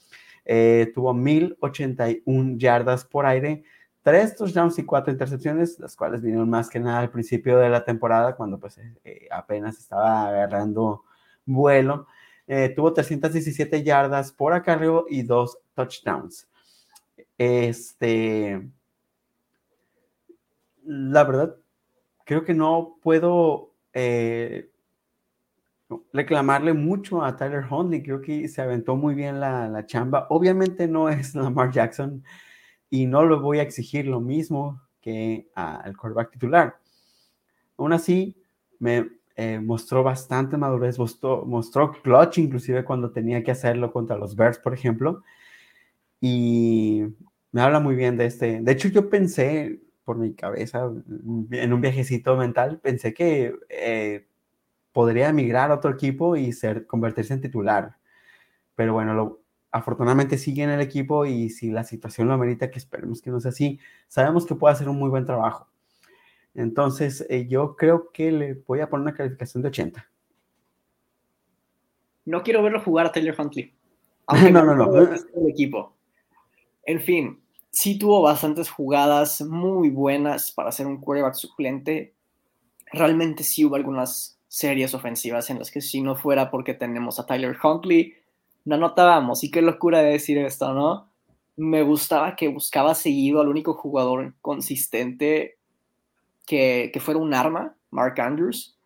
Eh, 0.45 0.90
tuvo 0.95 1.14
1081 1.14 2.59
yardas 2.59 3.05
por 3.05 3.27
aire, 3.27 3.62
tres 4.03 4.35
touchdowns 4.37 4.79
y 4.79 4.85
cuatro 4.85 5.12
intercepciones, 5.12 5.79
las 5.79 5.95
cuales 5.95 6.21
vinieron 6.21 6.51
más 6.51 6.68
que 6.68 6.81
nada 6.81 7.01
al 7.01 7.11
principio 7.11 7.59
de 7.59 7.68
la 7.68 7.85
temporada, 7.85 8.35
cuando 8.35 8.59
pues 8.59 8.79
eh, 9.05 9.29
apenas 9.31 9.79
estaba 9.79 10.29
agarrando 10.29 11.05
vuelo. 11.45 12.07
Eh, 12.47 12.71
tuvo 12.75 12.92
317 12.92 13.83
yardas 13.85 14.33
por 14.33 14.53
acarreo 14.53 15.07
y 15.09 15.23
dos 15.23 15.59
touchdowns. 15.75 16.49
Este, 17.38 18.68
la 20.85 21.25
verdad, 21.25 21.57
creo 22.25 22.45
que 22.45 22.55
no 22.55 22.99
puedo 23.03 23.71
reclamarle 26.12 26.72
mucho 26.72 27.24
a 27.24 27.37
Tyler 27.37 27.64
Huntley. 27.68 28.02
Creo 28.02 28.20
que 28.20 28.48
se 28.48 28.62
aventó 28.62 28.96
muy 28.96 29.14
bien 29.14 29.40
la, 29.40 29.68
la, 29.68 29.87
chamba. 29.87 30.26
Obviamente 30.31 30.88
no 30.88 31.09
es 31.09 31.35
Lamar 31.37 31.70
Jackson 31.70 32.22
y 32.90 33.07
no 33.07 33.24
lo 33.24 33.40
voy 33.40 33.59
a 33.59 33.62
exigir 33.62 34.07
lo 34.07 34.20
mismo 34.20 34.81
que 35.00 35.48
al 35.55 35.96
quarterback 35.96 36.33
titular. 36.33 36.76
Aún 37.76 37.92
así, 37.92 38.37
me 38.78 39.09
eh, 39.37 39.61
mostró 39.61 40.02
bastante 40.02 40.57
madurez, 40.57 40.98
mostró, 40.98 41.44
mostró 41.46 41.92
clutch 42.02 42.38
inclusive 42.38 42.85
cuando 42.85 43.11
tenía 43.12 43.42
que 43.42 43.50
hacerlo 43.50 43.92
contra 43.92 44.16
los 44.16 44.37
Bears, 44.37 44.59
por 44.59 44.74
ejemplo. 44.74 45.22
Y 46.20 47.05
me 47.50 47.62
habla 47.62 47.81
muy 47.81 47.94
bien 47.94 48.16
de 48.16 48.26
este. 48.26 48.61
De 48.61 48.72
hecho, 48.72 48.88
yo 48.88 49.09
pensé 49.09 49.81
por 50.05 50.18
mi 50.18 50.35
cabeza, 50.35 50.90
en 51.50 51.72
un 51.72 51.81
viajecito 51.81 52.37
mental, 52.37 52.81
pensé 52.81 53.14
que 53.14 53.55
eh, 53.68 54.26
podría 54.92 55.28
emigrar 55.28 55.70
a 55.70 55.74
otro 55.74 55.90
equipo 55.90 56.37
y 56.37 56.52
ser, 56.52 56.87
convertirse 56.87 57.35
en 57.35 57.40
titular. 57.40 57.96
Pero 58.74 58.92
bueno, 58.92 59.14
lo, 59.14 59.42
afortunadamente 59.70 60.38
sigue 60.38 60.62
en 60.62 60.70
el 60.70 60.81
equipo 60.81 61.26
y 61.26 61.48
si 61.50 61.70
la 61.70 61.83
situación 61.83 62.28
lo 62.28 62.35
amerita, 62.35 62.70
que 62.70 62.78
esperemos 62.78 63.22
que 63.22 63.31
no 63.31 63.40
sea 63.40 63.50
así, 63.50 63.81
sabemos 64.07 64.46
que 64.46 64.55
puede 64.55 64.74
hacer 64.74 64.88
un 64.88 64.98
muy 64.98 65.09
buen 65.09 65.24
trabajo. 65.24 65.66
Entonces, 66.55 67.26
eh, 67.31 67.46
yo 67.48 67.76
creo 67.76 68.11
que 68.12 68.31
le 68.31 68.55
voy 68.66 68.81
a 68.81 68.90
poner 68.90 69.02
una 69.02 69.14
calificación 69.14 69.62
de 69.62 69.70
80. 69.70 70.09
No 72.26 72.42
quiero 72.42 72.62
verlo 72.62 72.81
jugar 72.81 73.07
a 73.07 73.12
Taylor 73.12 73.35
Huntley. 73.38 73.74
no, 74.52 74.62
no, 74.62 74.74
no. 74.74 75.02
El 75.02 75.48
equipo. 75.48 75.96
En 76.85 77.00
fin, 77.00 77.40
sí 77.70 77.98
tuvo 77.98 78.22
bastantes 78.22 78.70
jugadas 78.70 79.40
muy 79.40 79.88
buenas 79.88 80.52
para 80.52 80.70
ser 80.70 80.87
un 80.87 81.00
quarterback 81.00 81.35
suplente. 81.35 82.14
Realmente 82.92 83.42
sí 83.42 83.64
hubo 83.64 83.76
algunas 83.76 84.38
series 84.52 84.92
ofensivas 84.92 85.48
en 85.48 85.58
las 85.58 85.70
que 85.70 85.80
si 85.80 86.02
no 86.02 86.14
fuera 86.14 86.50
porque 86.50 86.74
tenemos 86.74 87.18
a 87.18 87.24
Tyler 87.24 87.56
Huntley, 87.64 88.12
no 88.66 88.76
notábamos. 88.76 89.42
Y 89.44 89.50
qué 89.50 89.62
locura 89.62 90.02
de 90.02 90.10
decir 90.10 90.36
esto, 90.36 90.74
¿no? 90.74 91.08
Me 91.56 91.82
gustaba 91.82 92.36
que 92.36 92.48
buscaba 92.48 92.94
seguido 92.94 93.40
al 93.40 93.48
único 93.48 93.72
jugador 93.72 94.34
consistente 94.42 95.56
que, 96.46 96.90
que 96.92 97.00
fuera 97.00 97.18
un 97.18 97.32
arma, 97.32 97.74
Mark 97.90 98.20
Andrews. 98.20 98.76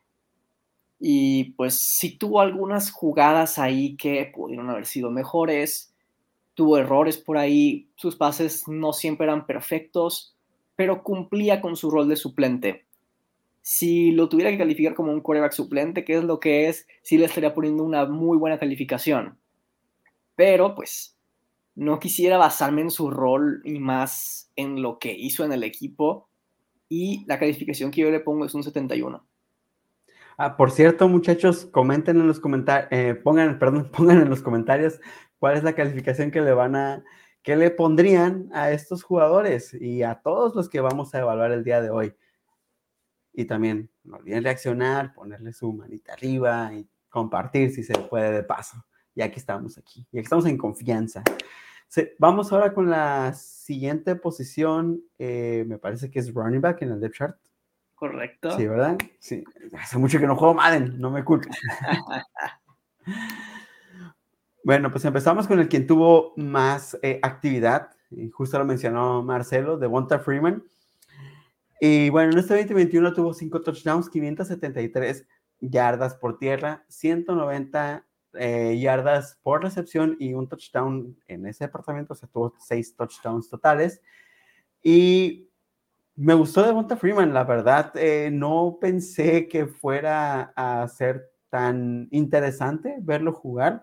Y 1.00 1.50
pues 1.54 1.80
sí 1.80 2.16
tuvo 2.16 2.40
algunas 2.40 2.92
jugadas 2.92 3.58
ahí 3.58 3.96
que 3.96 4.30
pudieron 4.32 4.70
haber 4.70 4.86
sido 4.86 5.10
mejores, 5.10 5.92
tuvo 6.54 6.78
errores 6.78 7.18
por 7.18 7.38
ahí, 7.38 7.88
sus 7.96 8.14
pases 8.14 8.68
no 8.68 8.92
siempre 8.92 9.24
eran 9.24 9.46
perfectos, 9.46 10.36
pero 10.76 11.02
cumplía 11.02 11.60
con 11.60 11.74
su 11.74 11.90
rol 11.90 12.08
de 12.08 12.14
suplente 12.14 12.85
si 13.68 14.12
lo 14.12 14.28
tuviera 14.28 14.52
que 14.52 14.58
calificar 14.58 14.94
como 14.94 15.10
un 15.10 15.20
quarterback 15.20 15.50
suplente, 15.50 16.04
que 16.04 16.14
es 16.14 16.22
lo 16.22 16.38
que 16.38 16.68
es, 16.68 16.86
sí 17.02 17.18
le 17.18 17.24
estaría 17.24 17.52
poniendo 17.52 17.82
una 17.82 18.06
muy 18.06 18.38
buena 18.38 18.60
calificación. 18.60 19.40
Pero 20.36 20.76
pues 20.76 21.18
no 21.74 21.98
quisiera 21.98 22.38
basarme 22.38 22.82
en 22.82 22.92
su 22.92 23.10
rol 23.10 23.62
y 23.64 23.80
más 23.80 24.52
en 24.54 24.82
lo 24.82 25.00
que 25.00 25.12
hizo 25.12 25.44
en 25.44 25.50
el 25.50 25.64
equipo. 25.64 26.28
Y 26.88 27.24
la 27.26 27.40
calificación 27.40 27.90
que 27.90 28.02
yo 28.02 28.10
le 28.12 28.20
pongo 28.20 28.44
es 28.44 28.54
un 28.54 28.62
71. 28.62 29.26
Ah, 30.38 30.56
por 30.56 30.70
cierto, 30.70 31.08
muchachos, 31.08 31.66
comenten 31.66 32.20
en 32.20 32.28
los 32.28 32.38
comentarios, 32.38 32.88
eh, 32.92 33.16
pongan, 33.16 33.58
perdón, 33.58 33.90
pongan 33.96 34.22
en 34.22 34.30
los 34.30 34.42
comentarios 34.42 35.00
cuál 35.40 35.56
es 35.56 35.64
la 35.64 35.74
calificación 35.74 36.30
que 36.30 36.40
le 36.40 36.52
van 36.52 36.76
a, 36.76 37.02
que 37.42 37.56
le 37.56 37.72
pondrían 37.72 38.48
a 38.52 38.70
estos 38.70 39.02
jugadores 39.02 39.74
y 39.74 40.04
a 40.04 40.20
todos 40.22 40.54
los 40.54 40.68
que 40.68 40.78
vamos 40.78 41.12
a 41.16 41.18
evaluar 41.18 41.50
el 41.50 41.64
día 41.64 41.80
de 41.80 41.90
hoy. 41.90 42.14
Y 43.38 43.44
también 43.44 43.90
no 44.02 44.16
olviden 44.16 44.42
reaccionar, 44.42 45.12
ponerle 45.12 45.52
su 45.52 45.70
manita 45.70 46.14
arriba 46.14 46.72
y 46.72 46.88
compartir 47.10 47.70
si 47.70 47.84
se 47.84 47.92
puede 47.92 48.32
de 48.32 48.42
paso. 48.42 48.82
Ya 49.14 49.30
que 49.30 49.38
estamos 49.38 49.76
aquí, 49.76 50.06
ya 50.10 50.20
que 50.20 50.24
estamos 50.24 50.46
en 50.46 50.56
confianza. 50.56 51.22
vamos 52.18 52.50
ahora 52.52 52.72
con 52.72 52.88
la 52.88 53.34
siguiente 53.34 54.16
posición. 54.16 55.02
Eh, 55.18 55.64
me 55.68 55.78
parece 55.78 56.10
que 56.10 56.18
es 56.18 56.32
running 56.32 56.62
back 56.62 56.80
en 56.80 56.92
el 56.92 57.00
depth 57.00 57.14
chart. 57.14 57.38
Correcto. 57.94 58.56
Sí, 58.56 58.66
¿verdad? 58.66 58.96
Sí. 59.18 59.44
Hace 59.78 59.98
mucho 59.98 60.18
que 60.18 60.26
no 60.26 60.36
juego 60.36 60.54
Madden, 60.54 60.98
no 60.98 61.10
me 61.10 61.22
culpo. 61.22 61.48
Bueno, 64.66 64.90
pues 64.90 65.04
empezamos 65.04 65.46
con 65.46 65.60
el 65.60 65.68
quien 65.68 65.86
tuvo 65.86 66.32
más 66.36 66.98
eh, 67.00 67.20
actividad, 67.22 67.90
y 68.10 68.30
justo 68.30 68.58
lo 68.58 68.64
mencionó 68.64 69.22
Marcelo, 69.22 69.78
de 69.78 69.86
Bonta 69.86 70.18
Freeman. 70.18 70.64
Y 71.80 72.08
bueno, 72.10 72.32
en 72.32 72.38
este 72.38 72.54
2021 72.54 73.12
tuvo 73.12 73.34
5 73.34 73.62
touchdowns, 73.62 74.08
573 74.08 75.26
yardas 75.60 76.14
por 76.14 76.38
tierra, 76.38 76.84
190 76.88 78.06
eh, 78.34 78.78
yardas 78.78 79.38
por 79.42 79.62
recepción 79.62 80.16
y 80.18 80.34
un 80.34 80.48
touchdown 80.48 81.16
en 81.26 81.46
ese 81.46 81.64
departamento, 81.64 82.12
o 82.12 82.16
sea, 82.16 82.28
tuvo 82.28 82.54
6 82.58 82.96
touchdowns 82.96 83.48
totales. 83.48 84.00
Y 84.82 85.50
me 86.14 86.34
gustó 86.34 86.62
de 86.62 86.72
Bonta 86.72 86.96
Freeman, 86.96 87.34
la 87.34 87.44
verdad, 87.44 87.92
eh, 87.94 88.30
no 88.32 88.78
pensé 88.80 89.48
que 89.48 89.66
fuera 89.66 90.52
a 90.56 90.86
ser 90.88 91.30
tan 91.50 92.08
interesante 92.10 92.96
verlo 93.00 93.32
jugar. 93.32 93.82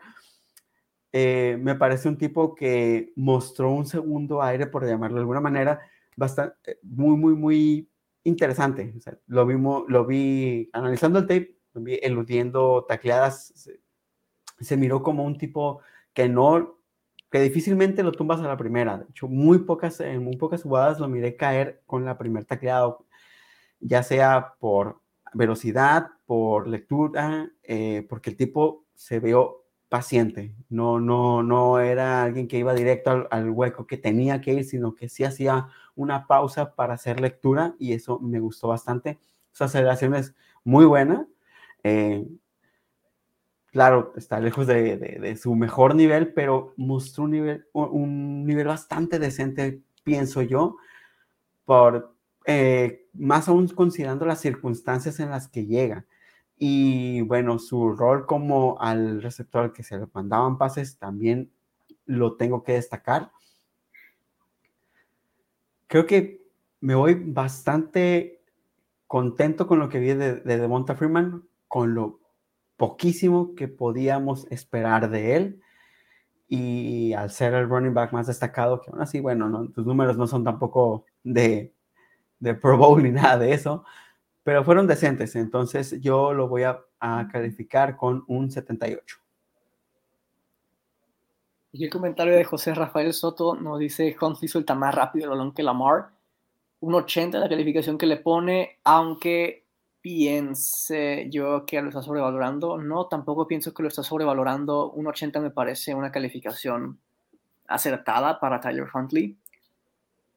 Eh, 1.12 1.58
me 1.62 1.76
parece 1.76 2.10
un 2.10 2.18
tipo 2.18 2.56
que 2.56 3.14
mostró 3.16 3.72
un 3.72 3.86
segundo 3.86 4.42
aire, 4.42 4.66
por 4.66 4.86
llamarlo 4.86 5.18
de 5.18 5.22
alguna 5.22 5.42
manera, 5.42 5.80
bastante, 6.16 6.72
eh, 6.72 6.80
muy, 6.84 7.18
muy, 7.18 7.36
muy 7.36 7.90
interesante. 8.24 8.94
lo, 9.28 9.46
vimos, 9.46 9.84
lo 9.88 10.06
vi 10.06 10.70
analizando 10.74 11.20
el 11.20 11.28
tape, 11.28 11.58
lo 11.74 11.82
vi 11.82 12.00
eludiendo 12.02 12.86
tacleadas. 12.88 13.54
Se, 13.56 13.80
se, 14.60 14.78
miró 14.78 15.04
como 15.04 15.24
un 15.26 15.38
tipo 15.38 15.82
que 16.14 16.30
no, 16.30 16.80
que 17.32 17.42
difícilmente 17.42 18.04
lo 18.04 18.12
tumbas 18.12 18.40
a 18.42 18.48
la 18.48 18.58
primera. 18.58 18.98
De 18.98 19.06
hecho, 19.10 19.28
muy 19.28 19.60
pocas, 19.60 20.00
en 20.00 20.24
muy 20.24 20.38
pocas 20.38 20.64
jugadas 20.64 21.00
lo 21.00 21.08
miré 21.08 21.36
caer 21.36 21.82
con 21.86 22.06
la 22.06 22.18
primera 22.18 22.46
tacleada, 22.46 22.98
ya 23.80 24.04
sea 24.04 24.56
por 24.60 25.02
velocidad, 25.34 26.12
por 26.26 26.68
lectura, 26.68 27.52
eh, 27.64 28.06
porque 28.08 28.30
el 28.30 28.38
tipo 28.38 28.86
se 28.94 29.20
vio 29.20 29.63
paciente, 29.94 30.56
no, 30.70 31.00
no, 31.00 31.44
no 31.44 31.80
era 31.80 32.24
alguien 32.24 32.48
que 32.48 32.58
iba 32.58 32.74
directo 32.74 33.28
al, 33.30 33.52
hueco 33.52 33.86
que 33.86 33.96
tenía 33.96 34.42
que 34.42 34.52
ir, 34.52 34.66
sino 34.66 34.96
que 34.96 35.08
sí 35.08 35.24
hacía 35.24 35.68
una 35.94 36.26
pausa 36.26 36.74
para 36.74 36.96
hacer 36.96 37.20
lectura 37.20 37.76
y 37.78 37.94
eso 37.94 38.20
me 38.20 38.40
gustó 38.40 38.70
bastante. 38.70 39.20
Su 39.52 39.66
aceleración 39.66 40.16
es 40.16 40.34
muy 40.64 40.86
buena. 40.86 41.28
Eh, 41.84 42.26
claro, 43.68 44.14
está 44.16 44.40
lejos 44.40 44.66
de, 44.66 45.38
su 45.40 45.54
mejor 45.54 45.94
nivel, 45.94 46.34
pero 46.34 46.74
mostró 46.76 47.26
un 47.26 47.30
nivel, 47.30 47.68
un 47.74 48.48
nivel 48.48 48.66
bastante 48.66 49.20
decente, 49.20 49.84
pienso 50.04 50.42
yo, 50.42 50.78
por, 51.66 52.16
eh, 52.48 53.06
más 53.14 53.48
aún 53.48 53.68
considerando 53.68 54.26
las 54.26 54.42
circunstancias 54.42 55.20
en 55.20 55.30
las 55.30 55.48
que 55.48 55.68
llega. 55.68 56.08
Y 56.58 57.22
bueno, 57.22 57.60
su 57.60 57.94
rol 57.94 58.26
como 58.26 58.78
al 58.80 59.22
receptor 59.22 59.64
al 59.64 59.74
que 59.74 59.84
se 59.84 59.98
le 59.98 60.08
mandaban 60.14 60.58
pases 60.58 60.98
también 60.98 61.52
lo 62.06 62.36
tengo 62.36 62.64
que 62.64 62.74
destacar. 62.74 63.32
Creo 65.88 66.06
que 66.06 66.42
me 66.80 66.96
voy 66.96 67.16
bastante 67.16 68.42
contento 69.08 69.68
con 69.68 69.80
lo 69.80 69.90
que 69.90 70.00
vi 70.00 70.14
de, 70.14 70.36
de 70.36 70.58
Devonta 70.58 70.96
Freeman, 70.96 71.44
con 71.68 71.94
lo 71.94 72.20
poquísimo 72.78 73.56
que 73.56 73.68
podíamos 73.68 74.48
esperar 74.52 75.10
de 75.10 75.36
él. 75.36 75.62
Y 76.48 77.14
al 77.14 77.32
ser 77.32 77.54
el 77.54 77.70
running 77.70 77.94
back 77.94 78.12
más 78.12 78.28
destacado, 78.28 78.82
que 78.82 78.92
aún 78.92 79.02
así, 79.02 79.20
bueno, 79.20 79.50
¿no? 79.50 79.70
tus 79.70 79.86
números 79.86 80.18
no 80.18 80.28
son 80.28 80.44
tampoco 80.44 81.06
de, 81.24 81.74
de 82.40 82.54
Pro 82.54 82.78
Bowl 82.78 83.02
ni 83.02 83.12
nada 83.12 83.38
de 83.38 83.54
eso, 83.54 83.86
pero 84.44 84.64
fueron 84.66 84.88
decentes, 84.88 85.36
entonces 85.36 86.02
yo 86.02 86.34
lo 86.34 86.48
voy 86.48 86.64
a, 86.64 86.80
calificar 87.32 87.98
con 87.98 88.24
un 88.28 88.50
78. 88.50 89.18
Y 91.74 91.84
el 91.84 91.90
comentario 91.90 92.34
de 92.34 92.46
José 92.46 92.74
Rafael 92.74 93.12
Soto 93.12 93.56
nos 93.56 93.78
dice, 93.78 94.16
Huntley 94.20 94.48
suelta 94.48 94.74
más 94.74 94.96
rápido 94.96 95.26
el 95.26 95.32
balón 95.32 95.54
que 95.54 95.64
Lamar. 95.64 96.12
Un 96.80 96.96
80 96.96 97.40
la 97.40 97.50
calificación 97.50 97.98
que 97.98 98.06
le 98.06 98.16
pone, 98.16 98.80
aunque 98.86 99.66
piense 100.00 101.28
yo 101.30 101.66
que 101.66 101.82
lo 101.82 101.90
está 101.90 102.02
sobrevalorando. 102.02 102.78
No, 102.78 103.08
tampoco 103.08 103.48
pienso 103.48 103.74
que 103.74 103.84
lo 103.84 103.90
está 103.90 104.02
sobrevalorando. 104.02 104.92
Un 104.92 105.08
80 105.08 105.42
me 105.42 105.52
parece 105.52 105.94
una 105.94 106.12
calificación 106.12 107.00
acertada 107.68 108.40
para 108.40 108.62
Tyler 108.62 108.88
Huntley. 108.94 109.38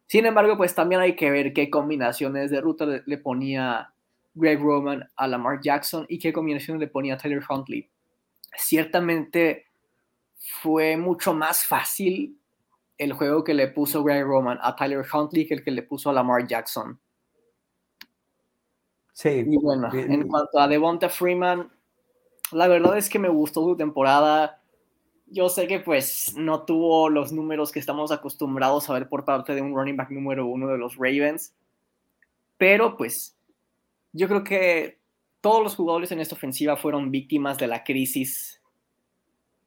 Sin 0.07 0.27
embargo, 0.27 0.57
pues 0.57 0.75
también 0.75 1.01
hay 1.01 1.15
que 1.15 1.31
ver 1.31 1.53
qué 1.53 1.71
combinaciones 1.71 2.51
de 2.51 2.61
ruta 2.61 2.87
le 3.05 3.19
ponía 3.19 3.93
Greg 4.37 4.61
Roman 4.61 5.03
a 5.17 5.27
Lamar 5.27 5.61
Jackson 5.61 6.07
y 6.09 6.19
qué 6.19 6.33
combinación 6.33 6.79
le 6.79 6.87
ponía 6.87 7.15
a 7.15 7.19
Tyler 7.19 7.43
Huntley. 7.49 7.89
Ciertamente 8.57 9.67
fue 10.37 10.97
mucho 10.97 11.35
más 11.35 11.65
fácil 11.65 12.39
el 12.99 13.15
juego 13.15 13.43
que 13.43 13.55
le 13.55 13.69
puso 13.69 14.05
Greg 14.05 14.25
Roman 14.25 14.59
a 14.61 14.77
Tyler 14.77 15.05
Huntley 15.11 15.47
que 15.47 15.55
el 15.55 15.65
que 15.65 15.71
le 15.71 15.83
puso 15.83 16.11
a 16.11 16.13
Lamar 16.13 16.47
Jackson. 16.47 16.99
Sí. 19.13 19.45
Y 19.47 19.57
bueno, 19.57 19.89
en 19.93 20.29
cuanto 20.29 20.61
a 20.61 20.69
Devonta 20.69 21.09
Freeman, 21.09 21.73
la 22.53 22.69
verdad 22.69 22.99
es 22.99 23.09
que 23.09 23.19
me 23.19 23.31
gustó 23.31 23.65
su 23.65 23.75
temporada. 23.77 24.61
Yo 25.27 25.49
sé 25.49 25.67
que 25.67 25.81
pues 25.81 26.35
no 26.37 26.65
tuvo 26.65 27.09
los 27.09 27.33
números 27.33 27.73
que 27.73 27.79
estamos 27.79 28.13
acostumbrados 28.13 28.89
a 28.89 28.93
ver 28.93 29.09
por 29.09 29.25
parte 29.25 29.55
de 29.55 29.63
un 29.63 29.75
running 29.75 29.97
back 29.97 30.11
número 30.11 30.47
uno 30.47 30.69
de 30.69 30.77
los 30.77 30.97
Ravens, 30.97 31.55
pero 32.59 32.97
pues 32.97 33.36
yo 34.17 34.29
creo 34.29 34.45
que 34.45 34.99
todos 35.43 35.63
los 35.63 35.75
jugadores 35.77 36.11
en 36.11 36.21
esta 36.21 36.35
ofensiva 36.35 36.77
fueron 36.77 37.11
víctimas 37.11 37.59
de 37.59 37.67
la 37.67 37.85
crisis 37.85 38.63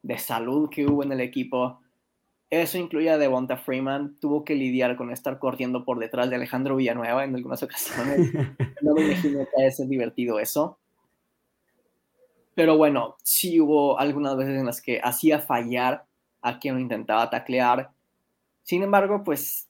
de 0.02 0.18
salud 0.18 0.70
que 0.70 0.88
hubo 0.88 1.04
en 1.04 1.12
el 1.12 1.22
equipo. 1.22 1.80
Eso 2.50 2.80
incluye 2.80 3.12
a 3.12 3.20
Devonta 3.20 3.58
Freeman. 3.58 4.16
Tuvo 4.20 4.44
que 4.44 4.56
lidiar 4.56 4.98
con 4.98 5.12
estar 5.12 5.38
corriendo 5.38 5.86
por 5.86 6.00
detrás 6.00 6.32
de 6.32 6.36
Alejandro 6.36 6.78
Villanueva 6.78 7.24
en 7.24 7.36
algunas 7.36 7.62
ocasiones. 7.64 8.32
No 8.82 8.94
me 8.94 9.04
imagino 9.04 9.40
que 9.40 9.62
haya 9.62 9.72
sido 9.72 9.90
divertido 9.90 10.40
eso. 10.40 10.80
Pero 12.56 12.78
bueno, 12.78 13.18
sí 13.24 13.60
hubo 13.60 14.00
algunas 14.00 14.38
veces 14.38 14.58
en 14.58 14.66
las 14.66 14.82
que 14.82 15.02
hacía 15.04 15.40
fallar 15.40 16.06
a 16.42 16.60
quien 16.60 16.80
intentaba 16.80 17.30
taclear. 17.30 17.92
Sin 18.64 18.82
embargo, 18.82 19.22
pues 19.24 19.70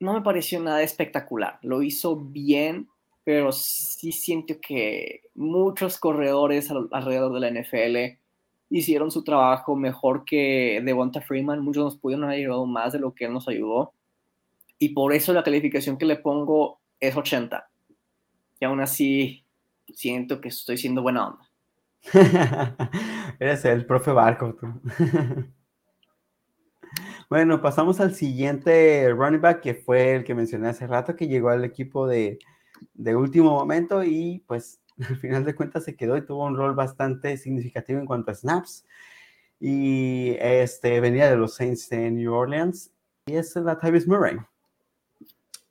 no 0.00 0.14
me 0.14 0.22
pareció 0.22 0.60
nada 0.60 0.82
espectacular. 0.82 1.58
Lo 1.60 1.82
hizo 1.82 2.16
bien 2.16 2.88
pero 3.24 3.52
sí 3.52 4.12
siento 4.12 4.54
que 4.60 5.22
muchos 5.34 5.98
corredores 5.98 6.70
alrededor 6.90 7.32
de 7.32 7.40
la 7.40 7.60
NFL 7.60 8.18
hicieron 8.70 9.10
su 9.10 9.22
trabajo 9.22 9.76
mejor 9.76 10.24
que 10.24 10.80
Devonta 10.84 11.20
Freeman. 11.20 11.60
Muchos 11.60 11.84
nos 11.84 11.96
pudieron 11.98 12.24
haber 12.24 12.38
ayudado 12.38 12.66
más 12.66 12.92
de 12.92 12.98
lo 12.98 13.14
que 13.14 13.26
él 13.26 13.32
nos 13.32 13.46
ayudó. 13.48 13.94
Y 14.78 14.90
por 14.90 15.12
eso 15.12 15.32
la 15.32 15.44
calificación 15.44 15.98
que 15.98 16.06
le 16.06 16.16
pongo 16.16 16.80
es 16.98 17.16
80. 17.16 17.68
Y 18.58 18.64
aún 18.64 18.80
así 18.80 19.44
siento 19.94 20.40
que 20.40 20.48
estoy 20.48 20.78
siendo 20.78 21.02
buena 21.02 21.28
onda. 21.28 21.48
Eres 23.38 23.64
el 23.64 23.86
profe 23.86 24.10
Barco, 24.10 24.56
bueno, 27.30 27.62
pasamos 27.62 28.00
al 28.00 28.14
siguiente 28.14 29.08
running 29.10 29.40
back, 29.40 29.60
que 29.60 29.74
fue 29.74 30.16
el 30.16 30.24
que 30.24 30.34
mencioné 30.34 30.68
hace 30.68 30.88
rato, 30.88 31.14
que 31.14 31.28
llegó 31.28 31.50
al 31.50 31.64
equipo 31.64 32.08
de, 32.08 32.40
de 32.94 33.16
último 33.16 33.50
momento 33.50 34.04
y 34.04 34.42
pues 34.46 34.80
al 35.08 35.16
final 35.16 35.44
de 35.44 35.54
cuentas 35.54 35.84
se 35.84 35.96
quedó 35.96 36.16
y 36.16 36.26
tuvo 36.26 36.44
un 36.44 36.56
rol 36.56 36.74
bastante 36.74 37.36
significativo 37.36 38.00
en 38.00 38.06
cuanto 38.06 38.30
a 38.30 38.34
snaps. 38.34 38.84
Y 39.60 40.36
este 40.40 41.00
venía 41.00 41.30
de 41.30 41.36
los 41.36 41.54
Saints 41.54 41.88
de 41.88 42.10
New 42.10 42.32
Orleans 42.32 42.92
y 43.26 43.36
es 43.36 43.54
la 43.56 43.78
Tavis 43.78 44.08
Murray. 44.08 44.36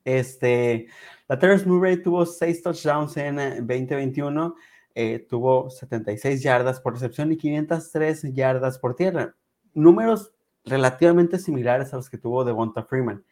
Este, 0.05 0.87
la 1.27 1.37
Tavis 1.37 1.65
Murray 1.65 2.01
tuvo 2.01 2.25
seis 2.25 2.63
touchdowns 2.63 3.17
en 3.17 3.35
2021, 3.35 4.55
eh, 4.95 5.13
eh, 5.13 5.19
tuvo 5.19 5.69
76 5.69 6.41
yardas 6.41 6.79
por 6.79 6.93
recepción 6.93 7.31
y 7.31 7.37
503 7.37 8.33
yardas 8.33 8.79
por 8.79 8.95
tierra. 8.95 9.35
Números 9.73 10.33
relativamente 10.63 11.39
similares 11.39 11.93
a 11.93 11.97
los 11.97 12.09
que 12.09 12.17
tuvo 12.17 12.45
Devonta 12.45 12.83
Freeman. 12.83 13.23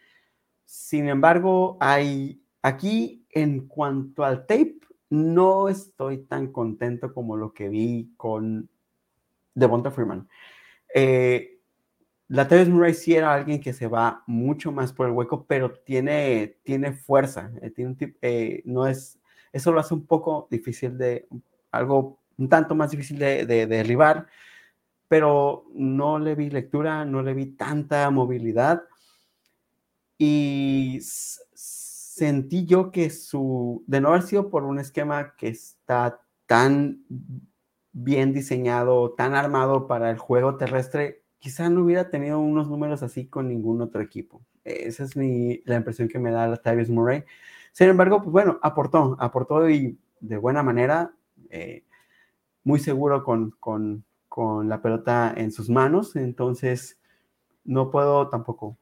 Sin 0.65 1.09
embargo, 1.09 1.77
hay 1.79 2.41
Aquí, 2.61 3.25
en 3.29 3.67
cuanto 3.67 4.23
al 4.23 4.45
tape, 4.45 4.79
no 5.09 5.69
estoy 5.69 6.19
tan 6.19 6.51
contento 6.51 7.13
como 7.13 7.37
lo 7.37 7.53
que 7.53 7.69
vi 7.69 8.13
con 8.17 8.69
Devonta 9.53 9.91
Freeman. 9.91 10.27
Eh, 10.93 11.59
la 12.27 12.47
Tavis 12.47 12.69
Murray 12.69 12.93
sí 12.93 13.15
era 13.15 13.33
alguien 13.33 13.59
que 13.59 13.73
se 13.73 13.87
va 13.87 14.23
mucho 14.27 14.71
más 14.71 14.93
por 14.93 15.07
el 15.07 15.13
hueco, 15.13 15.45
pero 15.47 15.71
tiene, 15.71 16.57
tiene 16.63 16.93
fuerza. 16.93 17.51
Eh, 17.61 17.71
tiene 17.71 17.91
un 17.91 18.15
eh, 18.21 18.61
no 18.65 18.87
es, 18.87 19.19
eso 19.51 19.71
lo 19.71 19.79
hace 19.79 19.93
un 19.93 20.05
poco 20.05 20.47
difícil 20.51 20.97
de, 20.97 21.27
algo 21.71 22.19
un 22.37 22.49
tanto 22.49 22.75
más 22.75 22.91
difícil 22.91 23.17
de, 23.17 23.45
de 23.45 23.67
derribar, 23.67 24.27
pero 25.07 25.65
no 25.73 26.19
le 26.19 26.35
vi 26.35 26.49
lectura, 26.49 27.03
no 27.03 27.23
le 27.23 27.33
vi 27.33 27.47
tanta 27.47 28.09
movilidad. 28.11 28.83
Y 30.17 30.99
sentí 32.19 32.65
yo 32.65 32.91
que 32.91 33.09
su, 33.09 33.83
de 33.87 34.01
no 34.01 34.09
haber 34.09 34.23
sido 34.23 34.49
por 34.49 34.63
un 34.65 34.79
esquema 34.79 35.35
que 35.37 35.47
está 35.47 36.21
tan 36.45 37.05
bien 37.93 38.33
diseñado, 38.33 39.13
tan 39.13 39.35
armado 39.35 39.87
para 39.87 40.11
el 40.11 40.17
juego 40.17 40.57
terrestre, 40.57 41.23
quizá 41.39 41.69
no 41.69 41.83
hubiera 41.83 42.09
tenido 42.09 42.39
unos 42.39 42.69
números 42.69 43.03
así 43.03 43.27
con 43.27 43.47
ningún 43.47 43.81
otro 43.81 44.01
equipo. 44.01 44.41
Esa 44.65 45.05
es 45.05 45.15
mi, 45.15 45.61
la 45.65 45.77
impresión 45.77 46.09
que 46.09 46.19
me 46.19 46.31
da 46.31 46.47
Latavius 46.47 46.89
Murray. 46.89 47.23
Sin 47.71 47.87
embargo, 47.87 48.17
pues 48.17 48.31
bueno, 48.31 48.59
aportó, 48.61 49.15
aportó 49.19 49.69
y 49.69 49.97
de 50.19 50.37
buena 50.37 50.61
manera, 50.61 51.13
eh, 51.49 51.85
muy 52.63 52.79
seguro 52.79 53.23
con, 53.23 53.51
con, 53.59 54.03
con, 54.27 54.67
la 54.67 54.81
pelota 54.81 55.33
en 55.35 55.51
sus 55.53 55.69
manos, 55.69 56.17
entonces 56.17 56.99
no 57.63 57.89
puedo 57.89 58.27
tampoco 58.27 58.77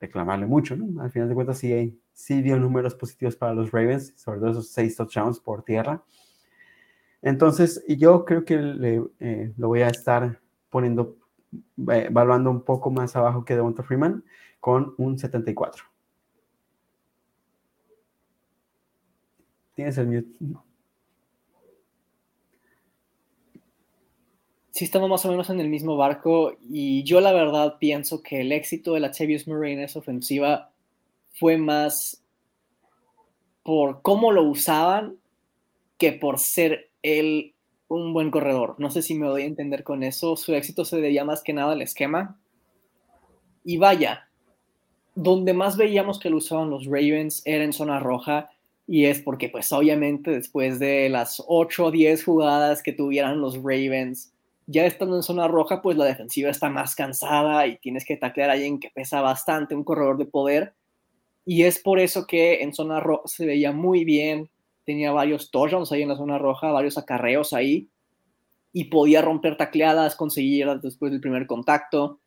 reclamarle 0.00 0.46
mucho, 0.46 0.76
¿no? 0.76 1.02
Al 1.02 1.10
final 1.10 1.28
de 1.28 1.34
cuentas 1.34 1.58
sí, 1.58 2.00
sí 2.12 2.42
dio 2.42 2.58
números 2.58 2.94
positivos 2.94 3.36
para 3.36 3.54
los 3.54 3.70
Ravens, 3.70 4.14
sobre 4.16 4.40
todo 4.40 4.50
esos 4.50 4.68
seis 4.68 4.96
touchdowns 4.96 5.38
por 5.38 5.62
tierra. 5.62 6.02
Entonces, 7.22 7.84
yo 7.86 8.24
creo 8.24 8.44
que 8.44 9.08
eh, 9.20 9.52
lo 9.56 9.68
voy 9.68 9.82
a 9.82 9.88
estar 9.88 10.40
poniendo, 10.70 11.18
eh, 11.90 12.06
evaluando 12.08 12.50
un 12.50 12.62
poco 12.62 12.90
más 12.90 13.14
abajo 13.14 13.44
que 13.44 13.54
Devonta 13.54 13.82
Freeman 13.82 14.24
con 14.58 14.94
un 14.96 15.18
74. 15.18 15.84
Tienes 19.74 19.98
el 19.98 20.06
mute. 20.06 20.64
Sí, 24.80 24.86
estamos 24.86 25.10
más 25.10 25.26
o 25.26 25.30
menos 25.30 25.50
en 25.50 25.60
el 25.60 25.68
mismo 25.68 25.98
barco 25.98 26.56
y 26.58 27.02
yo 27.02 27.20
la 27.20 27.34
verdad 27.34 27.76
pienso 27.78 28.22
que 28.22 28.40
el 28.40 28.50
éxito 28.50 28.94
de 28.94 29.00
la 29.00 29.10
Chavius 29.10 29.46
Murray 29.46 29.74
en 29.74 29.80
esa 29.80 29.98
ofensiva 29.98 30.70
fue 31.34 31.58
más 31.58 32.24
por 33.62 34.00
cómo 34.00 34.32
lo 34.32 34.42
usaban 34.42 35.18
que 35.98 36.12
por 36.12 36.38
ser 36.38 36.88
él 37.02 37.52
un 37.88 38.14
buen 38.14 38.30
corredor. 38.30 38.76
No 38.78 38.90
sé 38.90 39.02
si 39.02 39.12
me 39.12 39.26
doy 39.26 39.42
a 39.42 39.44
entender 39.48 39.84
con 39.84 40.02
eso. 40.02 40.34
Su 40.34 40.54
éxito 40.54 40.86
se 40.86 40.98
debía 40.98 41.26
más 41.26 41.42
que 41.42 41.52
nada 41.52 41.72
al 41.72 41.82
esquema. 41.82 42.40
Y 43.62 43.76
vaya, 43.76 44.30
donde 45.14 45.52
más 45.52 45.76
veíamos 45.76 46.18
que 46.18 46.30
lo 46.30 46.38
usaban 46.38 46.70
los 46.70 46.86
Ravens 46.86 47.42
era 47.44 47.64
en 47.64 47.74
zona 47.74 48.00
roja. 48.00 48.48
Y 48.86 49.04
es 49.04 49.20
porque, 49.20 49.50
pues 49.50 49.70
obviamente, 49.74 50.30
después 50.30 50.78
de 50.78 51.10
las 51.10 51.42
8 51.48 51.84
o 51.84 51.90
10 51.90 52.24
jugadas 52.24 52.82
que 52.82 52.94
tuvieran 52.94 53.42
los 53.42 53.56
Ravens, 53.56 54.32
ya 54.70 54.86
estando 54.86 55.16
en 55.16 55.22
zona 55.22 55.48
roja, 55.48 55.82
pues 55.82 55.96
la 55.96 56.04
defensiva 56.04 56.50
está 56.50 56.68
más 56.68 56.94
cansada 56.94 57.66
y 57.66 57.78
tienes 57.78 58.04
que 58.04 58.16
taclear 58.16 58.50
a 58.50 58.52
alguien 58.54 58.78
que 58.78 58.90
pesa 58.90 59.20
bastante, 59.20 59.74
un 59.74 59.84
corredor 59.84 60.16
de 60.18 60.26
poder. 60.26 60.74
Y 61.44 61.64
es 61.64 61.78
por 61.78 61.98
eso 61.98 62.26
que 62.26 62.62
en 62.62 62.72
zona 62.72 63.00
roja 63.00 63.22
se 63.26 63.46
veía 63.46 63.72
muy 63.72 64.04
bien 64.04 64.50
tenía 64.90 65.12
varios 65.12 65.50
touchdowns 65.50 65.92
ahí 65.92 66.02
en 66.02 66.08
la 66.08 66.16
zona 66.16 66.38
roja, 66.38 66.72
varios 66.72 66.98
acarreos 66.98 67.52
ahí, 67.52 67.88
y 68.72 68.84
podía 68.84 69.22
romper 69.22 69.56
tacleadas, 69.56 70.16
conseguir 70.16 70.66
después 70.82 71.12
del 71.12 71.20
primer 71.20 71.46
contacto, 71.46 72.20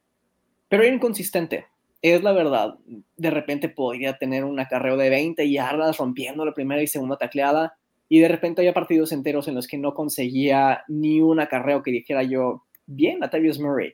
pero 0.70 0.84
era 0.84 0.94
inconsistente, 0.94 1.66
es 2.02 2.24
la 2.24 2.32
verdad. 2.32 2.76
De 3.18 3.30
repente 3.30 3.70
podía 3.70 4.18
tener 4.18 4.44
un 4.44 4.60
acarreo 4.60 4.98
de 4.98 5.10
20 5.10 5.50
yardas 5.50 5.98
rompiendo 5.98 6.46
la 6.46 6.54
primera 6.54 6.82
y 6.82 6.88
segunda 6.88 7.18
tacleada, 7.18 7.78
y 8.10 8.20
de 8.20 8.28
repente 8.28 8.62
había 8.62 8.74
partidos 8.74 9.12
enteros 9.12 9.48
en 9.48 9.56
los 9.56 9.68
que 9.68 9.78
no 9.78 9.94
conseguía 9.94 10.84
ni 10.88 11.22
un 11.22 11.40
acarreo 11.40 11.84
que 11.84 11.92
dijera 11.92 12.24
yo, 12.24 12.64
bien, 12.86 13.20
Latavius 13.20 13.60
Murray. 13.60 13.94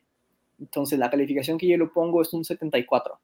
Entonces 0.60 1.00
la 1.00 1.10
calificación 1.10 1.58
que 1.58 1.67
yo 1.67 1.78
le 1.78 1.88
pongo 1.88 2.22
es 2.22 2.34
un 2.34 2.43
74. 2.43 3.19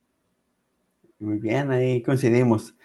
Muy 1.20 1.38
bien, 1.38 1.72
ahí 1.72 2.02
coincidimos. 2.02 2.76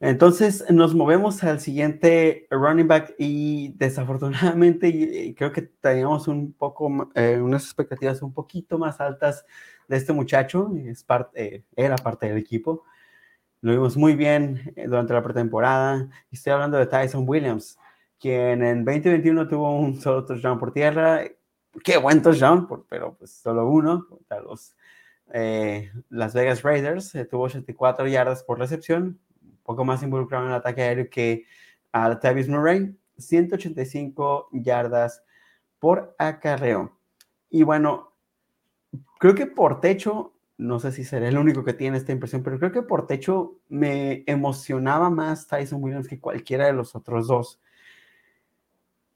Entonces 0.00 0.64
nos 0.68 0.96
movemos 0.96 1.44
al 1.44 1.60
siguiente 1.60 2.48
running 2.50 2.88
back 2.88 3.14
y 3.18 3.68
desafortunadamente 3.76 5.32
creo 5.36 5.52
que 5.52 5.62
teníamos 5.62 6.26
un 6.26 6.52
poco, 6.52 7.08
eh, 7.14 7.38
unas 7.40 7.64
expectativas 7.64 8.20
un 8.20 8.34
poquito 8.34 8.78
más 8.78 9.00
altas 9.00 9.46
de 9.86 9.96
este 9.96 10.12
muchacho, 10.12 10.72
es 10.84 11.04
parte, 11.04 11.54
eh, 11.54 11.64
era 11.76 11.94
parte 11.96 12.26
del 12.26 12.38
equipo. 12.38 12.82
Lo 13.62 13.70
vimos 13.70 13.96
muy 13.96 14.16
bien 14.16 14.72
eh, 14.74 14.88
durante 14.88 15.14
la 15.14 15.22
pretemporada. 15.22 16.08
Estoy 16.32 16.52
hablando 16.52 16.78
de 16.78 16.86
Tyson 16.86 17.24
Williams, 17.28 17.78
quien 18.18 18.60
en 18.64 18.84
2021 18.84 19.46
tuvo 19.46 19.78
un 19.78 19.94
solo 20.00 20.24
touchdown 20.24 20.58
por 20.58 20.72
tierra. 20.72 21.22
Qué 21.84 21.96
buen 21.96 22.20
touchdown, 22.20 22.66
pero 22.88 23.14
pues 23.14 23.30
solo 23.30 23.68
uno 23.68 24.08
los 24.44 24.74
Las 26.10 26.34
Vegas 26.34 26.62
Raiders. 26.62 27.12
tuvo 27.30 27.44
84 27.44 28.08
yardas 28.08 28.42
por 28.42 28.58
recepción, 28.58 29.20
poco 29.62 29.84
más 29.84 30.02
involucrado 30.02 30.44
en 30.46 30.50
el 30.50 30.56
ataque 30.56 30.82
aéreo 30.82 31.08
que 31.08 31.46
a 31.92 32.18
Tavis 32.18 32.48
Murray, 32.48 32.96
185 33.16 34.48
yardas 34.54 35.22
por 35.78 36.16
acarreo. 36.18 36.98
Y 37.48 37.62
bueno, 37.62 38.12
creo 39.20 39.36
que 39.36 39.46
por 39.46 39.80
techo, 39.80 40.34
no 40.62 40.78
sé 40.80 40.92
si 40.92 41.04
seré 41.04 41.28
el 41.28 41.38
único 41.38 41.64
que 41.64 41.74
tiene 41.74 41.96
esta 41.96 42.12
impresión, 42.12 42.42
pero 42.42 42.58
creo 42.58 42.72
que 42.72 42.82
por 42.82 43.06
techo 43.06 43.56
me 43.68 44.24
emocionaba 44.26 45.10
más 45.10 45.46
Tyson 45.46 45.82
Williams 45.82 46.08
que 46.08 46.20
cualquiera 46.20 46.66
de 46.66 46.72
los 46.72 46.94
otros 46.94 47.26
dos. 47.28 47.60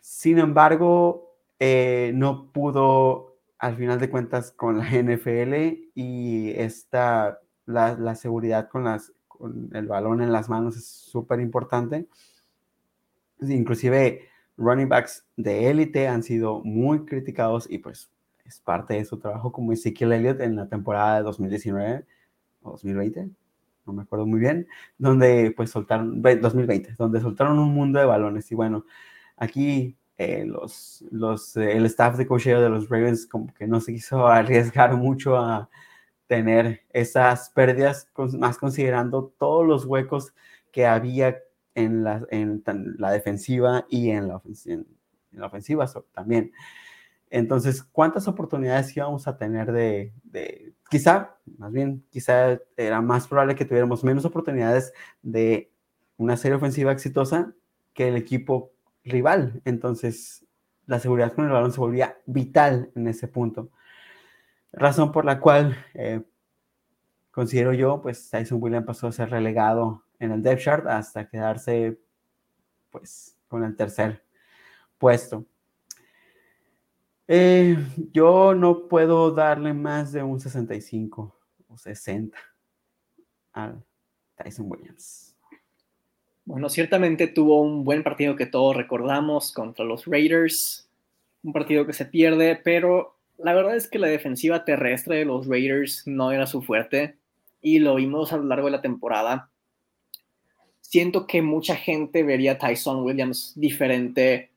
Sin 0.00 0.38
embargo, 0.38 1.36
eh, 1.58 2.12
no 2.14 2.52
pudo, 2.52 3.36
al 3.58 3.76
final 3.76 4.00
de 4.00 4.10
cuentas, 4.10 4.52
con 4.52 4.78
la 4.78 4.86
NFL 4.90 5.90
y 5.94 6.50
esta, 6.56 7.40
la, 7.64 7.94
la 7.94 8.14
seguridad 8.14 8.68
con 8.68 8.84
las 8.84 9.12
con 9.36 9.70
el 9.74 9.86
balón 9.86 10.22
en 10.22 10.32
las 10.32 10.48
manos 10.48 10.76
es 10.76 10.86
súper 10.86 11.40
importante. 11.40 12.08
Inclusive 13.40 14.22
running 14.56 14.88
backs 14.88 15.26
de 15.36 15.70
élite 15.70 16.08
han 16.08 16.22
sido 16.22 16.62
muy 16.64 17.04
criticados 17.04 17.70
y 17.70 17.78
pues 17.78 18.10
es 18.46 18.60
parte 18.60 18.94
de 18.94 19.04
su 19.04 19.18
trabajo 19.18 19.52
como 19.52 19.72
Ezekiel 19.72 20.12
Elliott 20.12 20.40
en 20.40 20.56
la 20.56 20.68
temporada 20.68 21.16
de 21.16 21.22
2019 21.22 22.06
o 22.62 22.70
2020, 22.72 23.30
no 23.86 23.92
me 23.92 24.02
acuerdo 24.02 24.26
muy 24.26 24.40
bien, 24.40 24.66
donde 24.98 25.52
pues 25.56 25.70
soltaron, 25.70 26.22
2020, 26.22 26.94
donde 26.98 27.20
soltaron 27.20 27.58
un 27.58 27.72
mundo 27.72 27.98
de 27.98 28.04
balones 28.06 28.50
y 28.50 28.54
bueno, 28.54 28.84
aquí 29.36 29.96
eh, 30.18 30.44
los, 30.46 31.04
los, 31.10 31.56
el 31.56 31.86
staff 31.86 32.16
de 32.16 32.26
cocheo 32.26 32.60
de 32.60 32.68
los 32.68 32.88
Ravens 32.88 33.26
como 33.26 33.52
que 33.54 33.66
no 33.66 33.80
se 33.80 33.92
quiso 33.92 34.26
arriesgar 34.28 34.96
mucho 34.96 35.36
a, 35.36 35.68
tener 36.26 36.82
esas 36.92 37.50
pérdidas, 37.50 38.08
más 38.38 38.58
considerando 38.58 39.32
todos 39.38 39.66
los 39.66 39.84
huecos 39.84 40.34
que 40.72 40.86
había 40.86 41.38
en 41.74 42.04
la, 42.04 42.26
en 42.30 42.62
la 42.98 43.10
defensiva 43.10 43.86
y 43.88 44.10
en 44.10 44.28
la, 44.28 44.40
en 44.64 44.86
la 45.32 45.46
ofensiva 45.46 45.86
también. 46.12 46.52
Entonces, 47.30 47.82
¿cuántas 47.82 48.28
oportunidades 48.28 48.96
íbamos 48.96 49.26
a 49.26 49.36
tener 49.36 49.72
de, 49.72 50.12
de, 50.22 50.74
quizá, 50.90 51.36
más 51.58 51.72
bien, 51.72 52.04
quizá 52.10 52.58
era 52.76 53.00
más 53.00 53.26
probable 53.26 53.54
que 53.56 53.64
tuviéramos 53.64 54.04
menos 54.04 54.24
oportunidades 54.24 54.92
de 55.22 55.72
una 56.16 56.36
serie 56.36 56.56
ofensiva 56.56 56.92
exitosa 56.92 57.52
que 57.94 58.08
el 58.08 58.16
equipo 58.16 58.72
rival? 59.04 59.60
Entonces, 59.64 60.46
la 60.86 61.00
seguridad 61.00 61.32
con 61.32 61.46
el 61.46 61.50
balón 61.50 61.72
se 61.72 61.80
volvía 61.80 62.16
vital 62.26 62.90
en 62.94 63.08
ese 63.08 63.28
punto. 63.28 63.70
Razón 64.72 65.10
por 65.10 65.24
la 65.24 65.40
cual 65.40 65.76
eh, 65.94 66.22
considero 67.30 67.72
yo, 67.72 68.00
pues 68.00 68.30
Tyson 68.30 68.62
Williams 68.62 68.86
pasó 68.86 69.08
a 69.08 69.12
ser 69.12 69.30
relegado 69.30 70.04
en 70.18 70.32
el 70.32 70.42
depth 70.42 70.62
chart 70.62 70.86
hasta 70.86 71.28
quedarse 71.28 71.98
pues 72.90 73.36
con 73.48 73.64
el 73.64 73.76
tercer 73.76 74.22
puesto. 74.98 75.44
Eh, 77.28 77.76
yo 78.12 78.54
no 78.54 78.86
puedo 78.86 79.32
darle 79.32 79.72
más 79.72 80.12
de 80.12 80.22
un 80.22 80.38
65 80.38 81.36
o 81.68 81.76
60 81.76 82.38
a 83.52 83.74
Tyson 84.36 84.66
Williams. 84.70 85.34
Bueno, 86.44 86.68
ciertamente 86.68 87.26
tuvo 87.26 87.60
un 87.60 87.82
buen 87.82 88.04
partido 88.04 88.36
que 88.36 88.46
todos 88.46 88.76
recordamos 88.76 89.52
contra 89.52 89.84
los 89.84 90.06
Raiders, 90.06 90.88
un 91.42 91.52
partido 91.52 91.84
que 91.86 91.92
se 91.92 92.06
pierde, 92.06 92.54
pero 92.62 93.16
la 93.38 93.52
verdad 93.52 93.74
es 93.74 93.88
que 93.88 93.98
la 93.98 94.06
defensiva 94.06 94.64
terrestre 94.64 95.16
de 95.16 95.24
los 95.24 95.48
Raiders 95.48 96.06
no 96.06 96.30
era 96.30 96.46
su 96.46 96.62
fuerte 96.62 97.16
y 97.60 97.80
lo 97.80 97.96
vimos 97.96 98.32
a 98.32 98.36
lo 98.36 98.44
largo 98.44 98.66
de 98.66 98.72
la 98.72 98.80
temporada. 98.80 99.50
Siento 100.80 101.26
que 101.26 101.42
mucha 101.42 101.74
gente 101.74 102.22
vería 102.22 102.52
a 102.52 102.58
Tyson 102.58 103.02
Williams 103.02 103.52
diferente 103.56 104.52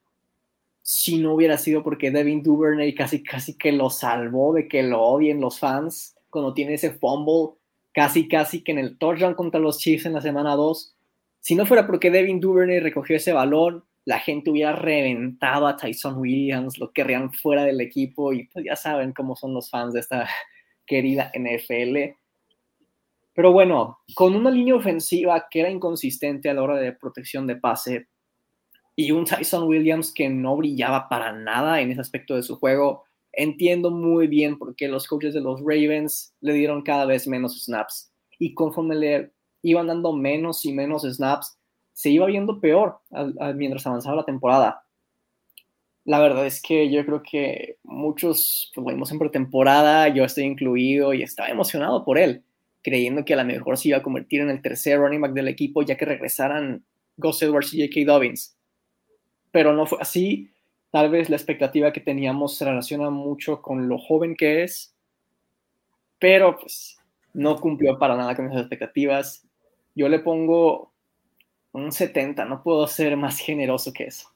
si 0.91 1.19
no 1.19 1.35
hubiera 1.35 1.59
sido 1.59 1.83
porque 1.83 2.09
Devin 2.09 2.41
Duvernay 2.41 2.95
casi 2.95 3.21
casi 3.21 3.55
que 3.55 3.71
lo 3.71 3.91
salvó 3.91 4.55
de 4.55 4.67
que 4.67 4.81
lo 4.81 5.03
odien 5.03 5.39
los 5.39 5.59
fans 5.59 6.15
cuando 6.31 6.55
tiene 6.55 6.73
ese 6.73 6.89
fumble, 6.89 7.59
casi 7.93 8.27
casi 8.27 8.63
que 8.63 8.71
en 8.71 8.79
el 8.79 8.97
touchdown 8.97 9.35
contra 9.35 9.59
los 9.59 9.77
Chiefs 9.77 10.07
en 10.07 10.13
la 10.13 10.21
semana 10.21 10.55
2. 10.55 10.95
Si 11.41 11.53
no 11.53 11.67
fuera 11.67 11.85
porque 11.85 12.09
Devin 12.09 12.39
Duvernay 12.39 12.79
recogió 12.79 13.17
ese 13.17 13.33
balón, 13.33 13.83
la 14.05 14.17
gente 14.17 14.49
hubiera 14.49 14.71
reventado 14.71 15.67
a 15.67 15.77
Tyson 15.77 16.17
Williams, 16.17 16.79
lo 16.79 16.91
querrían 16.91 17.31
fuera 17.33 17.63
del 17.63 17.81
equipo 17.81 18.33
y 18.33 18.47
pues 18.47 18.65
ya 18.65 18.75
saben 18.75 19.13
cómo 19.13 19.35
son 19.35 19.53
los 19.53 19.69
fans 19.69 19.93
de 19.93 19.99
esta 19.99 20.27
querida 20.87 21.31
NFL. 21.37 22.15
Pero 23.35 23.51
bueno, 23.51 23.99
con 24.15 24.35
una 24.35 24.49
línea 24.49 24.73
ofensiva 24.73 25.45
que 25.51 25.59
era 25.59 25.69
inconsistente 25.69 26.49
a 26.49 26.55
la 26.55 26.63
hora 26.63 26.77
de 26.77 26.93
protección 26.93 27.45
de 27.45 27.57
pase 27.57 28.07
y 28.99 29.11
un 29.11 29.23
Tyson 29.23 29.65
Williams 29.65 30.11
que 30.11 30.27
no 30.27 30.57
brillaba 30.57 31.07
para 31.07 31.31
nada 31.31 31.79
en 31.79 31.89
ese 31.89 32.01
aspecto 32.01 32.35
de 32.35 32.43
su 32.43 32.57
juego, 32.57 33.05
entiendo 33.31 33.91
muy 33.91 34.27
bien 34.27 34.57
por 34.57 34.75
qué 34.75 34.89
los 34.89 35.07
coaches 35.07 35.33
de 35.33 35.39
los 35.39 35.61
Ravens 35.61 36.33
le 36.41 36.51
dieron 36.51 36.81
cada 36.81 37.05
vez 37.05 37.25
menos 37.25 37.63
snaps. 37.63 38.11
Y 38.39 38.53
conforme 38.53 38.95
le 38.95 39.31
iban 39.61 39.87
dando 39.87 40.11
menos 40.11 40.65
y 40.65 40.73
menos 40.73 41.03
snaps, 41.03 41.57
se 41.93 42.09
iba 42.09 42.25
viendo 42.25 42.59
peor 42.59 42.99
mientras 43.55 43.87
avanzaba 43.87 44.17
la 44.17 44.25
temporada. 44.25 44.83
La 46.03 46.19
verdad 46.19 46.45
es 46.45 46.61
que 46.61 46.91
yo 46.91 47.05
creo 47.05 47.23
que 47.23 47.77
muchos 47.83 48.69
lo 48.75 48.83
vimos 48.83 49.13
en 49.13 49.19
pretemporada, 49.19 50.09
yo 50.09 50.25
estoy 50.25 50.43
incluido 50.43 51.13
y 51.13 51.23
estaba 51.23 51.47
emocionado 51.47 52.03
por 52.03 52.17
él, 52.17 52.43
creyendo 52.83 53.23
que 53.23 53.33
a 53.33 53.37
lo 53.37 53.45
mejor 53.45 53.77
se 53.77 53.87
iba 53.87 53.99
a 53.99 54.03
convertir 54.03 54.41
en 54.41 54.49
el 54.49 54.61
tercer 54.61 54.99
running 54.99 55.21
back 55.21 55.31
del 55.31 55.47
equipo 55.47 55.83
ya 55.83 55.95
que 55.95 56.03
regresaran 56.03 56.83
Gus 57.15 57.41
Edwards 57.41 57.73
y 57.73 57.87
J.K. 57.87 58.11
Dobbins. 58.11 58.58
Pero 59.51 59.73
no 59.73 59.85
fue 59.85 59.99
así. 60.01 60.51
Tal 60.91 61.09
vez 61.09 61.29
la 61.29 61.35
expectativa 61.35 61.93
que 61.93 62.01
teníamos 62.01 62.57
se 62.57 62.65
relaciona 62.65 63.09
mucho 63.09 63.61
con 63.61 63.87
lo 63.87 63.97
joven 63.99 64.35
que 64.35 64.63
es, 64.63 64.95
pero 66.17 66.57
pues 66.57 66.97
no 67.33 67.59
cumplió 67.59 67.99
para 67.99 68.15
nada 68.15 68.35
con 68.35 68.47
esas 68.47 68.61
expectativas. 68.61 69.45
Yo 69.93 70.09
le 70.09 70.19
pongo 70.19 70.91
un 71.71 71.91
70, 71.91 72.45
no 72.45 72.63
puedo 72.63 72.87
ser 72.87 73.15
más 73.17 73.37
generoso 73.37 73.93
que 73.93 74.05
eso. 74.05 74.29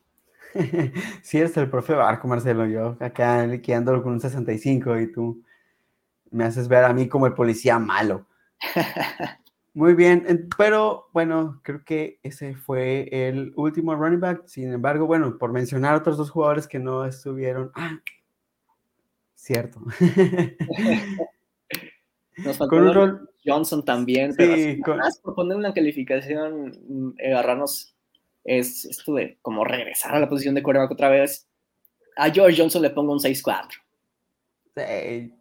sí, 1.24 1.39
es 1.39 1.57
el 1.57 1.70
profe 1.70 1.93
Barco, 1.93 2.28
Marcelo. 2.28 2.68
Yo 2.68 2.97
acá 2.99 3.45
liquidándolo 3.45 4.03
con 4.03 4.14
un 4.14 4.20
65 4.20 4.99
y 4.99 5.11
tú 5.11 5.43
me 6.32 6.45
haces 6.45 6.68
ver 6.68 6.84
a 6.84 6.93
mí 6.93 7.07
como 7.07 7.26
el 7.26 7.34
policía 7.34 7.80
malo. 7.80 8.28
Muy 9.76 9.95
bien, 9.95 10.49
pero 10.55 11.09
bueno, 11.13 11.59
creo 11.63 11.84
que 11.84 12.19
ese 12.21 12.55
fue 12.55 13.09
el 13.11 13.53
último 13.55 13.95
running 13.95 14.19
back. 14.19 14.45
Sin 14.45 14.71
embargo, 14.71 15.07
bueno, 15.07 15.38
por 15.39 15.51
mencionar 15.51 15.95
otros 15.95 16.17
dos 16.17 16.30
jugadores 16.30 16.67
que 16.67 16.78
no 16.78 17.05
estuvieron. 17.05 17.71
Ah, 17.74 17.99
cierto. 19.34 19.82
Nos 22.38 22.57
faltó 22.57 23.19
Johnson 23.45 23.84
también, 23.84 24.34
pero 24.38 24.55
por 25.24 25.36
poner 25.36 25.57
una 25.57 25.74
calificación, 25.74 26.80
mm, 26.88 27.15
agarrarnos 27.28 27.95
es 28.43 28.86
esto 28.86 29.13
de 29.15 29.38
como 29.41 29.63
regresar 29.63 30.15
a 30.15 30.19
la 30.19 30.30
posición 30.30 30.55
de 30.55 30.63
quarterback 30.63 30.91
otra 30.91 31.09
vez. 31.09 31.47
A 32.15 32.30
George 32.30 32.57
Johnson 32.59 32.82
le 32.82 32.91
pongo 32.91 33.13
un 33.13 33.19
6-4. 33.19 33.69
Sí, 34.76 35.34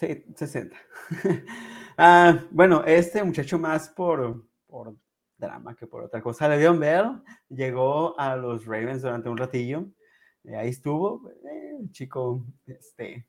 sí, 0.00 0.24
60. 0.34 0.76
ah, 1.96 2.44
bueno, 2.50 2.84
este 2.84 3.22
muchacho 3.22 3.58
más 3.58 3.88
por, 3.88 4.44
por 4.66 4.96
drama 5.36 5.74
que 5.74 5.86
por 5.86 6.02
otra 6.02 6.20
cosa. 6.22 6.48
Le'Veon 6.48 6.78
Bell 6.78 7.22
llegó 7.48 8.18
a 8.18 8.36
los 8.36 8.66
Ravens 8.66 9.02
durante 9.02 9.28
un 9.28 9.36
ratillo. 9.36 9.86
ahí 10.56 10.68
estuvo, 10.68 11.28
eh, 11.44 11.78
chico, 11.90 12.46
este, 12.66 13.26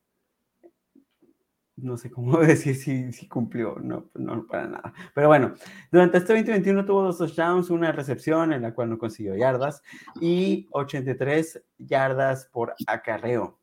no 1.77 1.97
sé 1.97 2.09
cómo 2.09 2.37
decir 2.39 2.75
si, 2.75 3.27
cumplió, 3.27 3.77
no, 3.81 4.09
no 4.13 4.45
para 4.47 4.67
nada. 4.67 4.93
Pero 5.13 5.27
bueno, 5.27 5.53
durante 5.91 6.17
este 6.17 6.33
2021 6.33 6.85
tuvo 6.85 7.03
dos 7.03 7.17
touchdowns, 7.17 7.69
una 7.69 7.91
recepción 7.91 8.53
en 8.53 8.61
la 8.61 8.73
cual 8.73 8.89
no 8.89 8.97
consiguió 8.97 9.35
yardas 9.35 9.81
y 10.21 10.67
83 10.71 11.63
yardas 11.77 12.47
por 12.51 12.75
acarreo. 12.87 13.59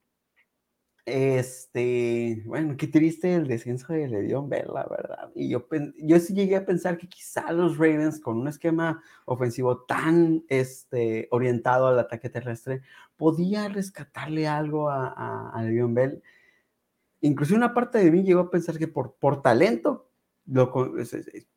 Este, 1.05 2.43
bueno, 2.47 2.77
qué 2.77 2.87
triste 2.87 3.35
el 3.35 3.49
descenso 3.49 3.93
de 3.93 4.07
Le'Veon 4.07 4.49
Bell, 4.49 4.69
la 4.73 4.87
verdad. 4.87 5.33
Y 5.35 5.49
yo, 5.49 5.67
yo 5.99 6.21
sí 6.21 6.33
llegué 6.33 6.57
a 6.57 6.65
pensar 6.65 6.97
que 6.97 7.09
quizá 7.09 7.51
los 7.53 7.77
Ravens, 7.77 8.21
con 8.21 8.39
un 8.39 8.47
esquema 8.49 9.03
ofensivo 9.25 9.83
tan 9.85 10.45
este, 10.49 11.27
orientado 11.31 11.89
al 11.89 11.99
ataque 11.99 12.31
terrestre, 12.31 12.83
podía 13.17 13.69
rescatarle 13.69 14.47
algo 14.47 14.91
a, 14.91 15.51
a, 15.51 15.63
Le'Veon 15.63 15.95
Bell 15.95 16.23
incluso 17.23 17.55
una 17.55 17.73
parte 17.73 17.99
de 17.99 18.11
mí 18.11 18.23
llegó 18.23 18.41
a 18.41 18.51
pensar 18.51 18.79
que 18.79 18.89
por, 18.89 19.15
por 19.15 19.43
talento 19.43 20.11
lo, 20.45 20.73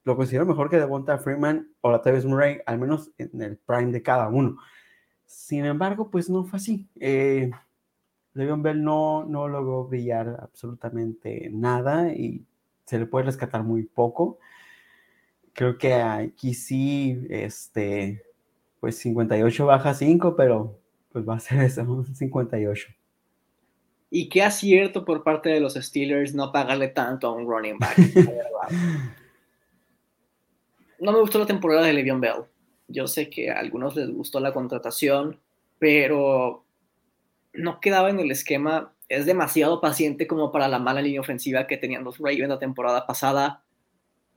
lo 0.03 0.15
considero 0.15 0.45
mejor 0.45 0.69
que 0.69 0.77
Devonta 0.77 1.17
Freeman 1.17 1.73
o 1.81 1.91
la 1.91 2.01
Tavis 2.01 2.25
Murray, 2.25 2.59
al 2.65 2.79
menos 2.79 3.11
en 3.17 3.41
el 3.41 3.57
prime 3.57 3.91
de 3.91 4.01
cada 4.01 4.29
uno. 4.29 4.57
Sin 5.25 5.65
embargo, 5.65 6.09
pues 6.11 6.29
no 6.29 6.45
fue 6.45 6.57
así. 6.57 6.87
Eh, 6.99 7.51
Le'Veon 8.35 8.61
Bell 8.61 8.83
no, 8.83 9.23
no 9.25 9.47
logró 9.47 9.85
brillar 9.85 10.37
absolutamente 10.41 11.49
nada 11.51 12.13
y 12.13 12.45
se 12.85 12.99
le 12.99 13.05
puede 13.05 13.25
rescatar 13.25 13.63
muy 13.63 13.83
poco. 13.83 14.39
Creo 15.53 15.77
que 15.77 15.93
aquí 15.93 16.53
sí, 16.53 17.25
este, 17.29 18.23
pues 18.81 18.97
58 18.97 19.65
baja 19.65 19.93
5, 19.93 20.35
pero 20.35 20.77
pues 21.13 21.27
va 21.27 21.35
a 21.35 21.39
ser 21.39 21.61
eso, 21.61 22.03
58. 22.13 22.87
Y 24.11 24.27
qué 24.27 24.43
acierto 24.43 25.05
por 25.05 25.23
parte 25.23 25.49
de 25.49 25.61
los 25.61 25.75
Steelers 25.75 26.35
no 26.35 26.51
pagarle 26.51 26.89
tanto 26.89 27.27
a 27.27 27.31
un 27.31 27.47
running 27.47 27.79
back. 27.79 27.97
no 30.99 31.11
me 31.13 31.19
gustó 31.21 31.39
la 31.39 31.45
temporada 31.45 31.87
de 31.87 31.93
Le'Veon 31.93 32.19
Bell. 32.19 32.43
Yo 32.89 33.07
sé 33.07 33.29
que 33.29 33.49
a 33.49 33.59
algunos 33.59 33.95
les 33.95 34.11
gustó 34.11 34.41
la 34.41 34.53
contratación, 34.53 35.39
pero 35.79 36.64
no 37.57 37.79
quedaba 37.79 38.09
en 38.09 38.19
el 38.19 38.31
esquema. 38.31 38.93
Es 39.07 39.25
demasiado 39.25 39.81
paciente 39.81 40.27
como 40.27 40.51
para 40.51 40.67
la 40.67 40.79
mala 40.79 41.01
línea 41.01 41.21
ofensiva 41.21 41.67
que 41.67 41.77
tenían 41.77 42.03
los 42.03 42.17
Ravens 42.17 42.49
la 42.49 42.59
temporada 42.59 43.05
pasada. 43.05 43.63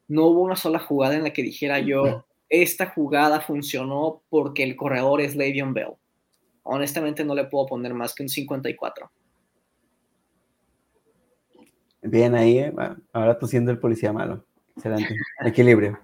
No 0.09 0.27
hubo 0.27 0.43
una 0.43 0.57
sola 0.57 0.79
jugada 0.79 1.17
en 1.17 1.25
la 1.25 1.33
que 1.33 1.43
dijera 1.43 1.79
yo, 1.81 2.27
esta 2.49 2.87
jugada 2.87 3.41
funcionó 3.41 4.23
porque 4.31 4.63
el 4.63 4.77
corredor 4.77 5.21
es 5.21 5.37
Le'Veon 5.37 5.75
Bell. 5.75 5.95
Honestamente 6.63 7.25
no 7.25 7.35
le 7.35 7.45
puedo 7.45 7.67
poner 7.67 7.95
más 7.95 8.15
que 8.15 8.23
un 8.23 8.29
54. 8.29 9.11
Bien 12.03 12.35
ahí, 12.35 12.59
¿eh? 12.59 12.73
ahora 13.13 13.39
tú 13.39 13.47
siendo 13.47 13.71
el 13.71 13.79
policía 13.79 14.13
malo. 14.13 14.45
Excelente. 14.77 15.17
Equilibrio. 15.45 15.99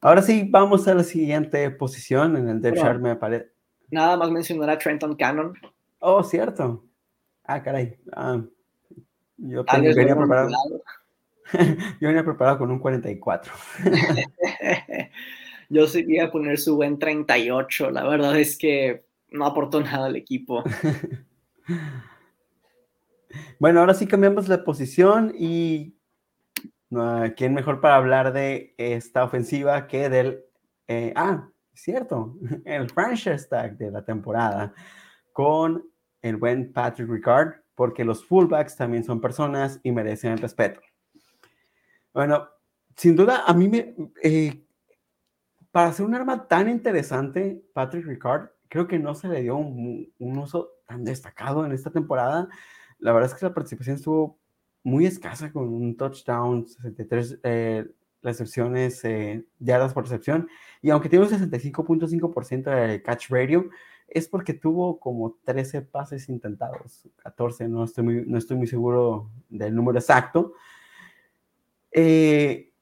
Ahora 0.00 0.20
sí, 0.20 0.46
vamos 0.50 0.86
a 0.88 0.94
la 0.94 1.04
siguiente 1.04 1.70
posición 1.70 2.36
en 2.36 2.48
el 2.48 2.60
depth 2.60 2.78
chart. 2.78 3.00
Me 3.00 3.10
aparece. 3.10 3.52
Nada 3.90 4.16
más 4.16 4.30
mencionar 4.30 4.68
a 4.70 4.78
Trenton 4.78 5.14
Cannon. 5.16 5.54
Oh, 6.04 6.24
cierto. 6.24 6.84
Ah, 7.44 7.62
caray. 7.62 7.96
Ah, 8.12 8.42
yo 9.36 9.64
venía 9.64 10.16
preparado. 10.16 10.50
yo 12.00 12.08
venía 12.08 12.24
preparado 12.24 12.58
con 12.58 12.72
un 12.72 12.80
44. 12.80 13.52
yo 15.68 15.86
sí 15.86 16.04
iba 16.08 16.24
a 16.24 16.32
poner 16.32 16.58
su 16.58 16.74
buen 16.74 16.98
38. 16.98 17.92
La 17.92 18.02
verdad 18.02 18.36
es 18.36 18.58
que 18.58 19.04
no 19.30 19.46
aportó 19.46 19.80
nada 19.80 20.06
al 20.06 20.16
equipo. 20.16 20.62
Bueno, 23.58 23.80
ahora 23.80 23.94
sí 23.94 24.06
cambiamos 24.06 24.46
la 24.48 24.62
posición 24.62 25.32
y 25.38 25.94
¿quién 27.34 27.54
mejor 27.54 27.80
para 27.80 27.96
hablar 27.96 28.34
de 28.34 28.74
esta 28.76 29.24
ofensiva 29.24 29.86
que 29.86 30.10
del... 30.10 30.44
Eh, 30.86 31.14
ah, 31.16 31.48
cierto, 31.72 32.36
el 32.66 32.90
franchise 32.90 33.48
tag 33.48 33.78
de 33.78 33.90
la 33.90 34.04
temporada 34.04 34.74
con 35.32 35.91
el 36.22 36.36
buen 36.36 36.72
Patrick 36.72 37.08
Ricard, 37.08 37.56
porque 37.74 38.04
los 38.04 38.24
fullbacks 38.24 38.76
también 38.76 39.04
son 39.04 39.20
personas 39.20 39.80
y 39.82 39.92
merecen 39.92 40.32
el 40.32 40.38
respeto. 40.38 40.80
Bueno, 42.14 42.48
sin 42.96 43.16
duda, 43.16 43.44
a 43.46 43.52
mí 43.52 43.68
me... 43.68 43.94
Eh, 44.22 44.64
para 45.70 45.88
hacer 45.88 46.04
un 46.04 46.14
arma 46.14 46.46
tan 46.48 46.68
interesante, 46.68 47.64
Patrick 47.72 48.06
Ricard, 48.06 48.50
creo 48.68 48.86
que 48.86 48.98
no 48.98 49.14
se 49.14 49.28
le 49.28 49.42
dio 49.42 49.56
un, 49.56 50.12
un 50.18 50.38
uso 50.38 50.70
tan 50.86 51.02
destacado 51.04 51.64
en 51.64 51.72
esta 51.72 51.90
temporada 51.90 52.48
la 53.02 53.12
verdad 53.12 53.30
es 53.32 53.38
que 53.38 53.44
la 53.44 53.52
participación 53.52 53.96
estuvo 53.96 54.38
muy 54.84 55.06
escasa 55.06 55.52
con 55.52 55.68
un 55.68 55.96
touchdown, 55.96 56.68
63 56.68 57.40
eh, 57.42 57.86
recepciones, 58.22 59.04
eh, 59.04 59.44
yardas 59.58 59.92
por 59.92 60.04
recepción, 60.04 60.48
y 60.80 60.90
aunque 60.90 61.08
tiene 61.08 61.24
un 61.24 61.30
65.5% 61.30 62.70
de 62.70 63.02
catch 63.02 63.28
radio, 63.28 63.68
es 64.14 64.28
porque 64.28 64.52
tuvo 64.52 65.00
como 65.00 65.38
13 65.44 65.82
pases 65.82 66.28
intentados, 66.28 67.08
14, 67.22 67.68
no 67.68 67.84
estoy 67.84 68.04
muy, 68.04 68.24
no 68.26 68.36
estoy 68.36 68.56
muy 68.58 68.66
seguro 68.66 69.30
del 69.48 69.74
número 69.74 69.98
exacto, 69.98 70.52
eh, 71.90 72.72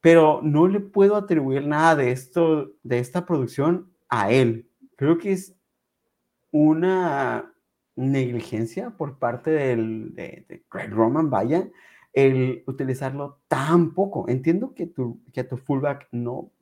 pero 0.00 0.40
no 0.42 0.68
le 0.68 0.80
puedo 0.80 1.16
atribuir 1.16 1.66
nada 1.66 1.96
de 1.96 2.12
esto, 2.12 2.72
de 2.84 3.00
esta 3.00 3.26
producción 3.26 3.92
a 4.08 4.30
él. 4.30 4.68
Creo 4.96 5.18
que 5.18 5.32
es 5.32 5.54
una 6.52 7.52
negligencia 7.96 8.90
por 8.90 9.18
parte 9.18 9.50
del, 9.50 10.14
de, 10.14 10.64
Greg 10.70 10.92
Roman, 10.92 11.28
vaya, 11.28 11.68
el 12.12 12.62
utilizarlo 12.66 13.40
tan 13.48 13.94
poco. 13.94 14.28
Entiendo 14.28 14.74
que 14.74 14.86
tu, 14.86 15.20
que 15.32 15.42
tu 15.42 15.56
fullback 15.56 16.06
no, 16.12 16.52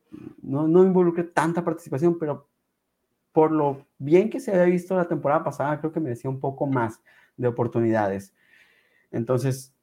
no, 0.40 0.66
no 0.66 0.84
involucre 0.84 1.24
tanta 1.24 1.62
participación, 1.62 2.18
pero 2.18 2.48
por 3.36 3.52
lo 3.52 3.86
bien 3.98 4.30
que 4.30 4.40
se 4.40 4.50
había 4.50 4.64
visto 4.64 4.96
la 4.96 5.08
temporada 5.08 5.44
pasada, 5.44 5.78
creo 5.78 5.92
que 5.92 6.00
merecía 6.00 6.30
un 6.30 6.40
poco 6.40 6.66
más 6.66 7.02
de 7.36 7.46
oportunidades. 7.46 8.34
Entonces, 9.12 9.74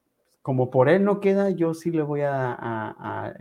como 0.42 0.72
por 0.72 0.90
él 0.90 1.04
no 1.04 1.20
queda, 1.20 1.52
yo 1.52 1.76
sí 1.76 1.92
le 1.92 2.02
voy 2.02 2.22
a, 2.24 3.36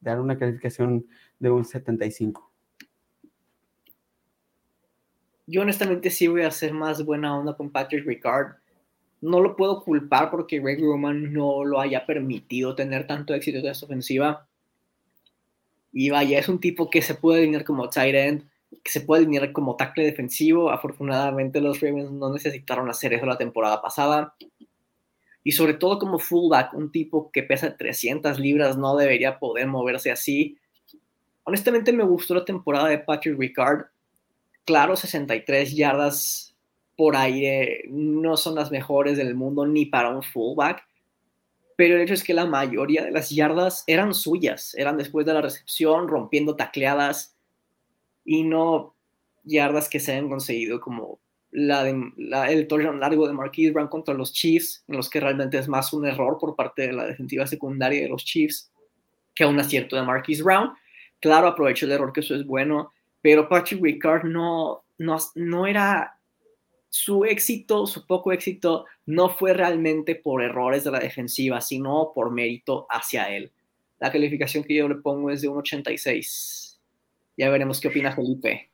dar 0.00 0.20
una 0.20 0.36
calificación 0.36 1.06
de 1.38 1.50
un 1.50 1.64
75 1.64 2.52
yo 5.46 5.62
honestamente 5.62 6.10
sí 6.10 6.26
voy 6.26 6.42
a 6.42 6.50
ser 6.50 6.74
más 6.74 7.02
buena 7.02 7.34
onda 7.34 7.56
con 7.56 7.70
Patrick 7.70 8.06
Ricard. 8.06 8.56
no 9.22 9.40
lo 9.40 9.56
puedo 9.56 9.82
culpar 9.82 10.30
porque 10.30 10.60
Greg 10.60 10.82
Roman 10.82 11.32
no 11.32 11.64
lo 11.64 11.80
haya 11.80 12.04
permitido 12.04 12.74
tener 12.74 13.06
tanto 13.06 13.32
éxito 13.32 13.58
en 13.58 13.66
esta 13.66 13.86
ofensiva. 13.86 14.46
Y 15.90 16.10
vaya, 16.10 16.38
es 16.38 16.50
un 16.50 16.60
tipo 16.60 16.90
que 16.90 17.00
se 17.00 17.14
puede 17.14 17.40
alinear 17.40 17.64
como 17.64 17.88
tight 17.88 18.14
end, 18.14 18.53
que 18.82 18.90
se 18.90 19.00
puede 19.00 19.22
alinear 19.22 19.52
como 19.52 19.76
tackle 19.76 20.04
defensivo. 20.04 20.70
Afortunadamente 20.70 21.60
los 21.60 21.80
Ravens 21.80 22.10
no 22.10 22.32
necesitaron 22.32 22.88
hacer 22.88 23.12
eso 23.12 23.26
la 23.26 23.38
temporada 23.38 23.80
pasada. 23.80 24.34
Y 25.42 25.52
sobre 25.52 25.74
todo 25.74 25.98
como 25.98 26.18
fullback, 26.18 26.72
un 26.74 26.90
tipo 26.90 27.30
que 27.30 27.42
pesa 27.42 27.76
300 27.76 28.38
libras 28.38 28.78
no 28.78 28.96
debería 28.96 29.38
poder 29.38 29.66
moverse 29.66 30.10
así. 30.10 30.56
Honestamente 31.44 31.92
me 31.92 32.04
gustó 32.04 32.34
la 32.34 32.44
temporada 32.44 32.88
de 32.88 32.98
Patrick 32.98 33.38
Ricard. 33.38 33.86
Claro, 34.64 34.96
63 34.96 35.76
yardas 35.76 36.54
por 36.96 37.16
aire 37.16 37.84
no 37.88 38.36
son 38.36 38.54
las 38.54 38.70
mejores 38.70 39.16
del 39.16 39.34
mundo 39.34 39.66
ni 39.66 39.84
para 39.86 40.10
un 40.10 40.22
fullback, 40.22 40.86
pero 41.76 41.96
el 41.96 42.02
hecho 42.02 42.14
es 42.14 42.22
que 42.22 42.34
la 42.34 42.46
mayoría 42.46 43.04
de 43.04 43.10
las 43.10 43.30
yardas 43.30 43.84
eran 43.86 44.14
suyas, 44.14 44.74
eran 44.76 44.96
después 44.96 45.26
de 45.26 45.34
la 45.34 45.40
recepción, 45.40 46.08
rompiendo 46.08 46.56
tacleadas 46.56 47.33
y 48.24 48.42
no 48.42 48.94
yardas 49.44 49.88
que 49.88 50.00
se 50.00 50.12
hayan 50.12 50.28
conseguido 50.28 50.80
como 50.80 51.20
la, 51.50 51.84
de, 51.84 52.12
el 52.50 52.66
touchdown 52.66 52.98
largo 52.98 53.28
de 53.28 53.32
Marquise 53.32 53.72
Brown 53.72 53.88
contra 53.88 54.14
los 54.14 54.32
Chiefs, 54.32 54.84
en 54.88 54.96
los 54.96 55.08
que 55.08 55.20
realmente 55.20 55.58
es 55.58 55.68
más 55.68 55.92
un 55.92 56.06
error 56.06 56.36
por 56.38 56.56
parte 56.56 56.88
de 56.88 56.92
la 56.92 57.06
defensiva 57.06 57.46
secundaria 57.46 58.02
de 58.02 58.08
los 58.08 58.24
Chiefs 58.24 58.72
que 59.34 59.46
un 59.46 59.58
acierto 59.58 59.96
de 59.96 60.02
Marquise 60.02 60.42
Brown. 60.42 60.72
Claro, 61.20 61.48
aprovecho 61.48 61.86
el 61.86 61.92
error, 61.92 62.12
que 62.12 62.20
eso 62.20 62.34
es 62.34 62.44
bueno, 62.44 62.92
pero 63.20 63.48
Patrick 63.48 63.82
Ricard 63.82 64.24
no, 64.24 64.84
no, 64.98 65.16
no 65.36 65.66
era 65.66 66.18
su 66.88 67.24
éxito, 67.24 67.86
su 67.86 68.06
poco 68.06 68.32
éxito, 68.32 68.84
no 69.06 69.28
fue 69.28 69.52
realmente 69.52 70.14
por 70.14 70.42
errores 70.42 70.84
de 70.84 70.90
la 70.90 71.00
defensiva, 71.00 71.60
sino 71.60 72.12
por 72.14 72.30
mérito 72.30 72.86
hacia 72.88 73.24
él. 73.34 73.50
La 73.98 74.12
calificación 74.12 74.62
que 74.62 74.76
yo 74.76 74.88
le 74.88 74.96
pongo 74.96 75.30
es 75.30 75.42
de 75.42 75.48
un 75.48 75.58
86. 75.58 76.63
Ya 77.36 77.50
veremos 77.50 77.80
qué 77.80 77.88
opina 77.88 78.14
Felipe. 78.14 78.70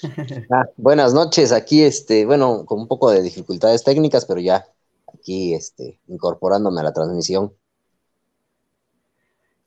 Ah, 0.52 0.64
buenas 0.76 1.12
noches, 1.12 1.50
aquí 1.50 1.82
este, 1.82 2.24
bueno, 2.24 2.64
con 2.64 2.78
un 2.78 2.86
poco 2.86 3.10
de 3.10 3.20
dificultades 3.20 3.82
técnicas, 3.82 4.26
pero 4.26 4.38
ya 4.38 4.64
aquí 5.12 5.54
este, 5.54 5.98
incorporándome 6.06 6.80
a 6.80 6.84
la 6.84 6.92
transmisión. 6.92 7.52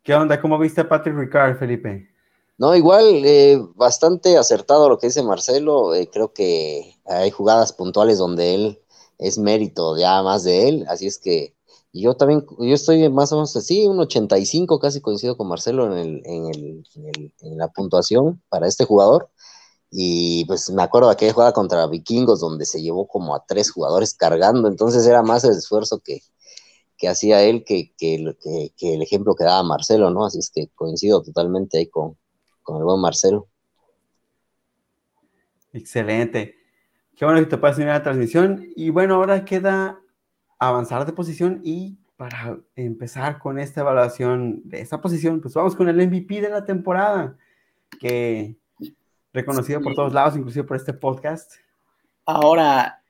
¿Qué 0.03 0.15
onda? 0.15 0.39
¿Cómo 0.39 0.57
viste 0.57 0.79
a 0.79 0.87
Patrick 0.87 1.17
Ricard, 1.17 1.57
Felipe? 1.59 2.09
No, 2.57 2.75
igual, 2.75 3.23
eh, 3.25 3.59
bastante 3.75 4.37
acertado 4.37 4.87
lo 4.87 4.97
que 4.97 5.07
dice 5.07 5.21
Marcelo. 5.21 5.93
Eh, 5.93 6.09
creo 6.11 6.31
que 6.31 6.95
hay 7.05 7.29
jugadas 7.29 7.73
puntuales 7.73 8.17
donde 8.17 8.55
él 8.55 8.81
es 9.17 9.37
mérito 9.37 9.97
ya 9.97 10.23
más 10.23 10.43
de 10.43 10.69
él. 10.69 10.85
Así 10.87 11.07
es 11.07 11.19
que 11.19 11.55
yo 11.93 12.15
también, 12.15 12.45
yo 12.59 12.73
estoy 12.73 13.09
más 13.09 13.31
o 13.31 13.35
menos 13.35 13.55
así, 13.55 13.85
un 13.85 13.99
85, 13.99 14.79
casi 14.79 15.01
coincido 15.01 15.35
con 15.35 15.47
Marcelo 15.47 15.85
en, 15.91 15.97
el, 15.97 16.21
en, 16.25 16.45
el, 16.47 17.33
en, 17.41 17.57
la 17.57 17.67
puntuación 17.67 18.41
para 18.49 18.67
este 18.67 18.85
jugador. 18.85 19.29
Y 19.89 20.45
pues 20.45 20.69
me 20.69 20.83
acuerdo 20.83 21.09
de 21.09 21.13
aquella 21.15 21.33
jugada 21.33 21.51
contra 21.53 21.85
Vikingos 21.87 22.39
donde 22.39 22.65
se 22.65 22.81
llevó 22.81 23.07
como 23.07 23.35
a 23.35 23.43
tres 23.45 23.71
jugadores 23.71 24.13
cargando. 24.13 24.69
Entonces 24.69 25.05
era 25.05 25.21
más 25.21 25.43
el 25.43 25.51
esfuerzo 25.51 25.99
que, 25.99 26.21
que 26.97 27.09
hacía 27.09 27.43
él 27.43 27.65
que, 27.65 27.93
que, 27.97 28.15
el 28.15 29.01
ejemplo 29.01 29.35
que 29.35 29.43
daba 29.43 29.63
Marcelo, 29.63 30.11
¿no? 30.11 30.25
Así 30.25 30.39
es 30.39 30.49
que 30.49 30.69
coincido 30.75 31.21
totalmente 31.21 31.79
ahí 31.79 31.87
con, 31.87 32.17
con 32.61 32.77
el 32.77 32.83
buen 32.83 33.01
Marcelo. 33.01 33.49
Excelente. 35.73 36.55
Qué 37.17 37.25
bueno 37.25 37.41
que 37.41 37.47
te 37.47 37.57
puedas 37.57 37.77
unir 37.77 37.89
la 37.89 38.03
transmisión. 38.03 38.65
Y 38.75 38.91
bueno, 38.91 39.15
ahora 39.15 39.43
queda 39.43 40.00
avanzar 40.61 41.05
de 41.07 41.13
posición 41.13 41.59
y 41.63 41.97
para 42.17 42.59
empezar 42.75 43.39
con 43.39 43.57
esta 43.57 43.81
evaluación 43.81 44.61
de 44.63 44.79
esta 44.79 45.01
posición, 45.01 45.41
pues 45.41 45.55
vamos 45.55 45.75
con 45.75 45.89
el 45.89 46.07
MVP 46.07 46.39
de 46.39 46.49
la 46.49 46.63
temporada, 46.63 47.35
que 47.99 48.55
reconocido 49.33 49.81
por 49.81 49.95
todos 49.95 50.13
lados, 50.13 50.37
inclusive 50.37 50.63
por 50.63 50.77
este 50.77 50.93
podcast. 50.93 51.53
Ahora, 52.27 53.01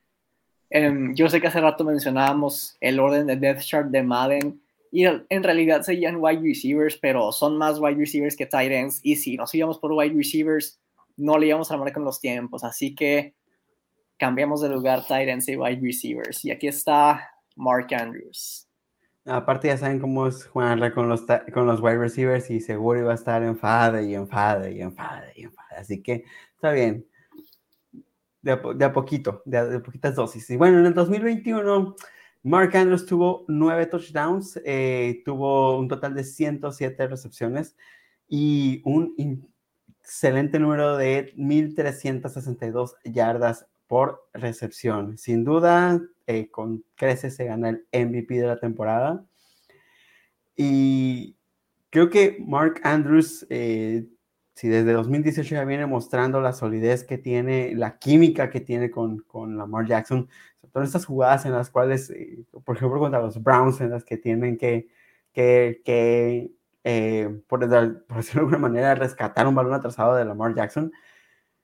em, 0.69 1.13
yo 1.13 1.27
sé 1.27 1.41
que 1.41 1.47
hace 1.47 1.59
rato 1.59 1.83
mencionábamos 1.83 2.77
el 2.79 3.01
orden 3.01 3.27
de 3.27 3.35
Death 3.35 3.59
Chart 3.59 3.87
de 3.89 4.01
Madden 4.01 4.61
y 4.89 5.03
en 5.03 5.43
realidad 5.43 5.81
serían 5.81 6.15
wide 6.19 6.41
receivers, 6.41 6.95
pero 6.95 7.33
son 7.33 7.57
más 7.57 7.79
wide 7.79 7.97
receivers 7.97 8.37
que 8.37 8.45
tight 8.45 8.71
ends. 8.71 9.01
Y 9.03 9.17
si 9.17 9.35
nos 9.35 9.53
íbamos 9.53 9.77
por 9.77 9.91
wide 9.91 10.15
receivers, 10.15 10.79
no 11.17 11.37
le 11.37 11.47
íbamos 11.47 11.69
a 11.69 11.73
armar 11.73 11.91
con 11.91 12.05
los 12.05 12.21
tiempos. 12.21 12.63
Así 12.63 12.95
que 12.95 13.33
cambiamos 14.15 14.61
de 14.61 14.69
lugar 14.69 15.05
tight 15.05 15.27
ends 15.27 15.49
y 15.49 15.57
wide 15.57 15.81
receivers. 15.81 16.45
Y 16.45 16.51
aquí 16.51 16.67
está 16.67 17.30
Mark 17.55 17.93
Andrews. 17.93 18.67
Aparte 19.25 19.67
ya 19.67 19.77
saben 19.77 19.99
cómo 19.99 20.27
es 20.27 20.45
jugarla 20.45 20.93
con 20.93 21.07
los, 21.07 21.25
con 21.53 21.67
los 21.67 21.79
wide 21.79 21.97
receivers 21.97 22.49
y 22.49 22.59
seguro 22.59 22.99
iba 22.99 23.11
a 23.11 23.15
estar 23.15 23.43
enfada 23.43 24.01
y 24.01 24.15
enfada 24.15 24.69
y 24.69 24.81
enfada 24.81 25.27
y 25.35 25.43
enfada. 25.43 25.79
Así 25.79 26.01
que 26.01 26.23
está 26.55 26.71
bien. 26.71 27.05
De 28.41 28.53
a, 28.53 28.91
poquito, 28.91 29.43
de 29.45 29.69
de 29.69 29.79
poquitas 29.79 30.15
dosis. 30.15 30.49
Y 30.49 30.57
bueno, 30.57 30.79
en 30.79 30.87
el 30.87 30.95
2021 30.95 31.95
Mark 32.43 32.75
Andrews 32.75 33.05
tuvo 33.05 33.45
nueve 33.47 33.85
touchdowns, 33.85 34.59
eh, 34.65 35.21
tuvo 35.23 35.77
un 35.77 35.87
total 35.87 36.15
de 36.15 36.23
107 36.23 37.07
recepciones 37.07 37.75
y 38.27 38.81
un 38.83 39.13
excelente 39.99 40.57
número 40.57 40.97
de 40.97 41.35
1.362 41.35 42.95
yardas 43.03 43.67
por 43.91 44.29
recepción. 44.33 45.17
Sin 45.17 45.43
duda, 45.43 45.99
eh, 46.25 46.49
con 46.49 46.85
creces 46.95 47.35
se 47.35 47.43
gana 47.43 47.67
el 47.67 47.85
MVP 47.91 48.35
de 48.39 48.47
la 48.47 48.57
temporada. 48.57 49.25
Y 50.55 51.35
creo 51.89 52.09
que 52.09 52.37
Mark 52.39 52.79
Andrews, 52.85 53.45
eh, 53.49 54.07
si 54.55 54.69
desde 54.69 54.93
2018 54.93 55.55
ya 55.55 55.65
viene 55.65 55.87
mostrando 55.87 56.39
la 56.39 56.53
solidez 56.53 57.03
que 57.03 57.17
tiene, 57.17 57.75
la 57.75 57.97
química 57.97 58.49
que 58.49 58.61
tiene 58.61 58.89
con, 58.91 59.23
con 59.23 59.57
Lamar 59.57 59.85
Jackson, 59.85 60.29
todas 60.71 60.87
estas 60.87 61.05
jugadas 61.05 61.45
en 61.45 61.51
las 61.51 61.69
cuales, 61.69 62.11
eh, 62.11 62.45
por 62.63 62.77
ejemplo, 62.77 62.97
contra 62.97 63.19
los 63.19 63.43
Browns, 63.43 63.81
en 63.81 63.89
las 63.89 64.05
que 64.05 64.15
tienen 64.15 64.57
que, 64.57 64.87
que, 65.33 65.81
que 65.83 66.49
eh, 66.85 67.41
por, 67.45 67.59
por, 67.59 68.17
decirlo 68.17 68.43
de 68.43 68.55
alguna 68.55 68.57
manera, 68.57 68.95
rescatar 68.95 69.47
un 69.47 69.55
balón 69.55 69.73
atrasado 69.73 70.15
de 70.15 70.23
Lamar 70.23 70.55
Jackson. 70.55 70.93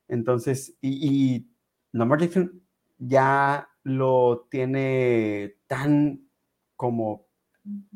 Entonces, 0.10 0.76
y, 0.82 1.38
y 1.38 1.57
Lamar 1.98 2.20
Jackson 2.20 2.62
ya 2.98 3.70
lo 3.84 4.48
tiene 4.50 5.56
tan 5.68 6.28
como 6.76 7.26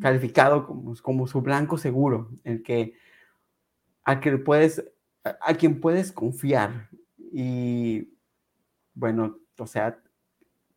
calificado 0.02 0.66
como, 0.66 0.95
como 1.02 1.28
su 1.28 1.41
blanco 1.41 1.78
seguro, 1.78 2.30
el 2.43 2.64
que 2.64 2.93
a 4.04 4.20
que 4.20 4.38
puedes 4.38 4.84
a 5.24 5.54
quien 5.54 5.80
puedes 5.80 6.12
confiar 6.12 6.89
y 7.18 8.10
bueno, 8.93 9.38
o 9.58 9.68
sea, 9.68 10.02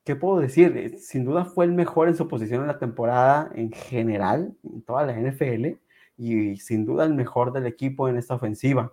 ¿qué 0.05 0.15
puedo 0.15 0.39
decir? 0.39 0.77
Eh, 0.77 0.99
sin 0.99 1.25
duda 1.25 1.45
fue 1.45 1.65
el 1.65 1.73
mejor 1.73 2.09
en 2.09 2.17
su 2.17 2.29
posición 2.29 2.61
en 2.63 2.69
la 2.69 2.79
temporada 2.79 3.51
en 3.55 3.73
general, 3.73 4.57
en 4.63 4.83
toda 4.83 5.05
la 5.05 5.19
NFL, 5.19 5.79
y 6.17 6.57
sin 6.59 6.85
duda 6.85 7.05
el 7.05 7.15
mejor 7.15 7.53
del 7.53 7.67
equipo 7.67 8.09
en 8.09 8.17
esta 8.17 8.35
ofensiva. 8.35 8.93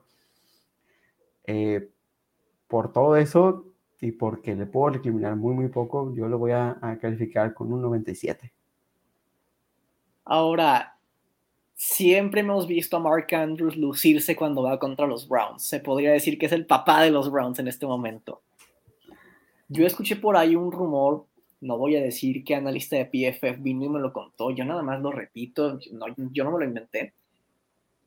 Eh, 1.46 1.90
por 2.68 2.92
todo 2.92 3.18
eso 3.18 3.71
y 4.02 4.12
porque 4.12 4.56
le 4.56 4.66
puedo 4.66 4.96
recriminar 4.96 5.36
muy, 5.36 5.54
muy 5.54 5.68
poco, 5.68 6.14
yo 6.16 6.28
lo 6.28 6.40
voy 6.40 6.52
a, 6.52 6.76
calificar 7.00 7.54
con 7.54 7.72
un 7.72 7.84
97. 7.84 8.52
Ahora, 10.26 10.98
siempre 11.76 12.42
hemos 12.42 12.68
visto 12.68 12.98
a 12.98 13.00
Mark 13.00 13.28
Andrews 13.34 13.78
lucirse 13.78 14.36
cuando 14.36 14.64
va 14.64 14.80
contra 14.80 15.06
los 15.06 15.28
Browns. 15.28 15.64
Se 15.64 15.80
podría 15.80 16.12
decir 16.12 16.40
que 16.40 16.48
es 16.48 16.52
el 16.52 16.66
papá 16.66 17.04
de 17.04 17.12
los 17.12 17.32
Browns 17.32 17.60
en 17.60 17.68
este 17.68 17.86
momento. 17.86 18.42
Yo 19.70 19.86
escuché 19.86 20.16
por 20.16 20.36
ahí 20.36 20.56
un 20.56 20.72
rumor, 20.72 21.28
no 21.62 21.78
voy 21.78 21.96
a 21.96 22.02
decir 22.02 22.44
qué 22.44 22.56
analista 22.56 22.96
de 22.96 23.06
PFF 23.06 23.62
vino 23.62 23.86
y 23.86 23.90
me 23.90 24.00
lo 24.00 24.12
contó, 24.12 24.50
yo 24.50 24.66
nada 24.66 24.82
más 24.82 25.00
lo 25.00 25.12
repito, 25.12 25.80
yo 25.80 26.44
no 26.44 26.52
me 26.52 26.60
lo 26.60 26.66
inventé, 26.66 27.14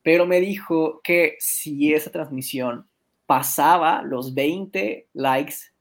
pero 0.03 0.25
me 0.25 0.41
dijo 0.41 0.99
que 1.01 1.37
si 1.39 1.93
esa 1.93 2.11
transmisión 2.11 2.85
pasaba 3.25 4.03
los 4.03 4.35
20 4.35 5.07
likes 5.13 5.74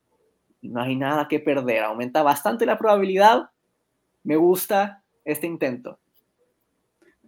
No 0.64 0.82
hay 0.82 0.96
nada 0.96 1.28
que 1.28 1.40
perder. 1.40 1.84
Aumenta 1.84 2.24
bastante 2.24 2.66
la 2.66 2.80
probabilidad. 2.80 3.52
Me 4.24 4.36
gusta 4.36 5.04
este 5.24 5.46
intento. 5.46 6.00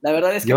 La 0.01 0.11
verdad 0.11 0.35
es 0.35 0.45
que 0.45 0.53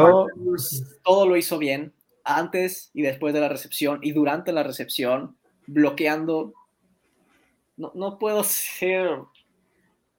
todo 1.05 1.26
lo 1.26 1.36
hizo 1.36 1.59
bien. 1.59 1.93
antes 2.24 2.90
y 2.95 3.03
después 3.03 3.34
de 3.34 3.40
la 3.40 3.49
recepción 3.49 3.99
y 4.03 4.12
durante 4.12 4.53
la 4.53 4.62
recepción, 4.62 5.36
bloqueando. 5.66 6.53
No, 7.76 7.90
no 7.95 8.18
puedo 8.18 8.45
ser. 8.45 9.09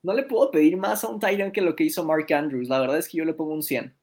No 0.01 0.13
le 0.13 0.23
puedo 0.23 0.51
pedir 0.51 0.75
más 0.75 1.03
a 1.03 1.07
un 1.07 1.19
Tyrant 1.19 1.53
que 1.53 1.61
lo 1.61 1.75
que 1.75 1.85
hizo 1.85 2.03
Mark 2.03 2.31
Andrews. 2.33 2.67
La 2.67 2.79
verdad 2.79 2.97
es 2.97 3.07
que 3.07 3.17
yo 3.17 3.25
le 3.25 3.33
pongo 3.33 3.53
un 3.53 3.63
100. 3.63 3.95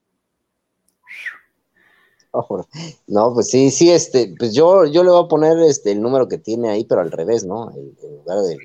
No, 3.06 3.34
pues 3.34 3.50
sí, 3.50 3.70
sí, 3.70 3.90
este, 3.90 4.34
pues 4.38 4.54
yo, 4.54 4.86
yo 4.86 5.02
le 5.02 5.10
voy 5.10 5.24
a 5.24 5.28
poner 5.28 5.58
este, 5.58 5.92
el 5.92 6.00
número 6.00 6.28
que 6.28 6.38
tiene 6.38 6.70
ahí, 6.70 6.84
pero 6.84 7.00
al 7.00 7.10
revés, 7.10 7.44
¿no? 7.44 7.70
En, 7.72 7.92
lugar 8.18 8.38
de, 8.42 8.56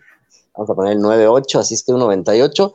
vamos 0.56 0.70
a 0.70 0.76
poner 0.76 0.94
el 0.94 1.00
98, 1.02 1.60
así 1.60 1.74
es 1.74 1.84
que 1.84 1.92
un 1.92 2.00
98. 2.00 2.74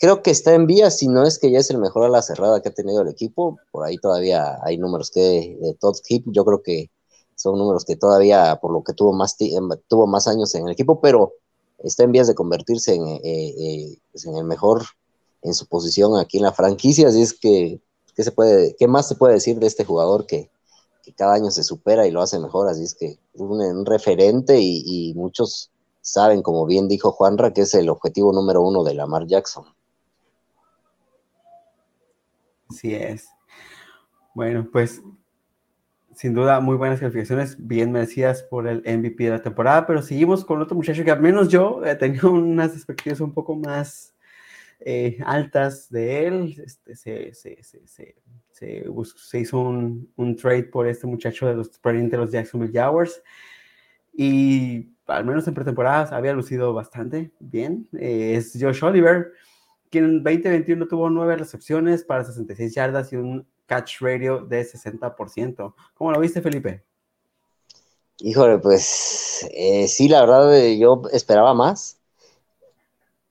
Creo 0.00 0.22
que 0.22 0.30
está 0.30 0.54
en 0.54 0.66
vía, 0.66 0.90
si 0.90 1.08
no 1.08 1.24
es 1.24 1.38
que 1.38 1.50
ya 1.50 1.58
es 1.58 1.68
el 1.70 1.76
mejor 1.76 2.04
a 2.04 2.08
la 2.08 2.22
cerrada 2.22 2.62
que 2.62 2.70
ha 2.70 2.74
tenido 2.74 3.02
el 3.02 3.08
equipo. 3.08 3.58
Por 3.70 3.84
ahí 3.84 3.98
todavía 3.98 4.58
hay 4.62 4.78
números 4.78 5.10
que 5.10 5.58
de 5.60 5.74
Todd 5.74 5.96
Hip, 6.08 6.24
yo 6.28 6.42
creo 6.46 6.62
que 6.62 6.90
son 7.36 7.58
números 7.58 7.84
que 7.84 7.96
todavía, 7.96 8.58
por 8.62 8.72
lo 8.72 8.82
que 8.82 8.94
tuvo 8.94 9.12
más, 9.12 9.36
tuvo 9.88 10.06
más 10.06 10.26
años 10.26 10.54
en 10.54 10.66
el 10.66 10.72
equipo, 10.72 11.00
pero 11.02 11.34
está 11.78 12.04
en 12.04 12.12
vías 12.12 12.28
de 12.28 12.34
convertirse 12.34 12.94
en, 12.94 13.06
eh, 13.06 13.20
eh, 13.22 13.98
pues 14.10 14.24
en 14.24 14.36
el 14.36 14.44
mejor 14.44 14.84
en 15.42 15.54
su 15.54 15.66
posición 15.66 16.18
aquí 16.18 16.38
en 16.38 16.44
la 16.44 16.52
franquicia, 16.52 17.08
así 17.08 17.20
es 17.20 17.32
que 17.34 17.80
¿qué, 18.14 18.24
se 18.24 18.32
puede, 18.32 18.76
¿qué 18.78 18.88
más 18.88 19.06
se 19.06 19.16
puede 19.16 19.34
decir 19.34 19.58
de 19.58 19.66
este 19.66 19.84
jugador 19.84 20.26
que, 20.26 20.50
cada 21.16 21.34
año 21.34 21.50
se 21.50 21.64
supera 21.64 22.06
y 22.06 22.10
lo 22.10 22.22
hace 22.22 22.38
mejor? 22.38 22.68
Así 22.68 22.84
es 22.84 22.94
que 22.94 23.06
es 23.06 23.40
un, 23.40 23.84
referente 23.84 24.60
y, 24.60 25.12
muchos 25.14 25.70
saben, 26.00 26.40
como 26.40 26.64
bien 26.66 26.88
dijo 26.88 27.10
Juanra, 27.12 27.52
que 27.52 27.62
es 27.62 27.74
el 27.74 27.88
objetivo 27.88 28.32
número 28.32 28.62
uno 28.62 28.84
de 28.84 28.94
Lamar 28.94 29.26
Jackson. 29.26 29.64
Así 32.70 32.94
es. 32.94 33.28
Bueno, 34.34 34.68
pues 34.70 35.02
sin 36.14 36.34
duda 36.34 36.60
muy 36.60 36.76
buenas 36.76 37.00
calificaciones, 37.00 37.56
bien 37.58 37.92
merecidas 37.92 38.42
por 38.42 38.68
el 38.68 38.78
MVP 38.78 39.24
de 39.24 39.30
la 39.30 39.42
temporada, 39.42 39.86
pero 39.86 40.02
seguimos 40.02 40.44
con 40.44 40.60
otro 40.60 40.76
muchacho 40.76 41.04
que 41.04 41.10
al 41.10 41.20
menos 41.20 41.48
yo 41.48 41.84
he 41.84 41.94
tenido 41.96 42.30
unas 42.32 42.74
expectativas 42.74 43.20
un 43.20 43.32
poco 43.32 43.56
más 43.56 44.14
eh, 44.80 45.18
altas 45.24 45.90
de 45.90 46.26
él. 46.26 46.62
Este, 46.64 46.94
se, 46.94 47.34
se, 47.34 47.62
se, 47.62 48.14
se, 48.52 49.38
hizo 49.40 49.58
un, 49.58 50.12
un, 50.16 50.36
trade 50.36 50.64
por 50.64 50.86
este 50.86 51.06
muchacho 51.06 51.46
de 51.46 51.54
los, 51.54 51.70
de 51.82 52.16
los 52.16 52.30
Jacksonville 52.30 52.72
Jaguars. 52.72 53.22
Y 54.12 54.90
al 55.06 55.24
menos 55.24 55.46
en 55.48 55.54
pretemporadas 55.54 56.12
había 56.12 56.32
lucido 56.32 56.72
bastante 56.72 57.32
bien. 57.40 57.88
Eh, 57.98 58.34
es 58.36 58.56
Josh 58.60 58.84
Oliver, 58.84 59.32
quien 59.90 60.04
en 60.04 60.22
2021 60.22 60.86
tuvo 60.88 61.10
nueve 61.10 61.36
recepciones 61.36 62.04
para 62.04 62.24
66 62.24 62.74
yardas 62.74 63.12
y 63.12 63.16
un 63.16 63.46
catch 63.66 64.00
radio 64.00 64.44
de 64.44 64.62
60%. 64.62 65.74
¿Cómo 65.94 66.12
lo 66.12 66.20
viste, 66.20 66.40
Felipe? 66.40 66.84
Híjole, 68.18 68.58
pues 68.58 69.48
eh, 69.52 69.88
sí, 69.88 70.08
la 70.08 70.20
verdad 70.20 70.66
yo 70.78 71.02
esperaba 71.12 71.54
más 71.54 72.00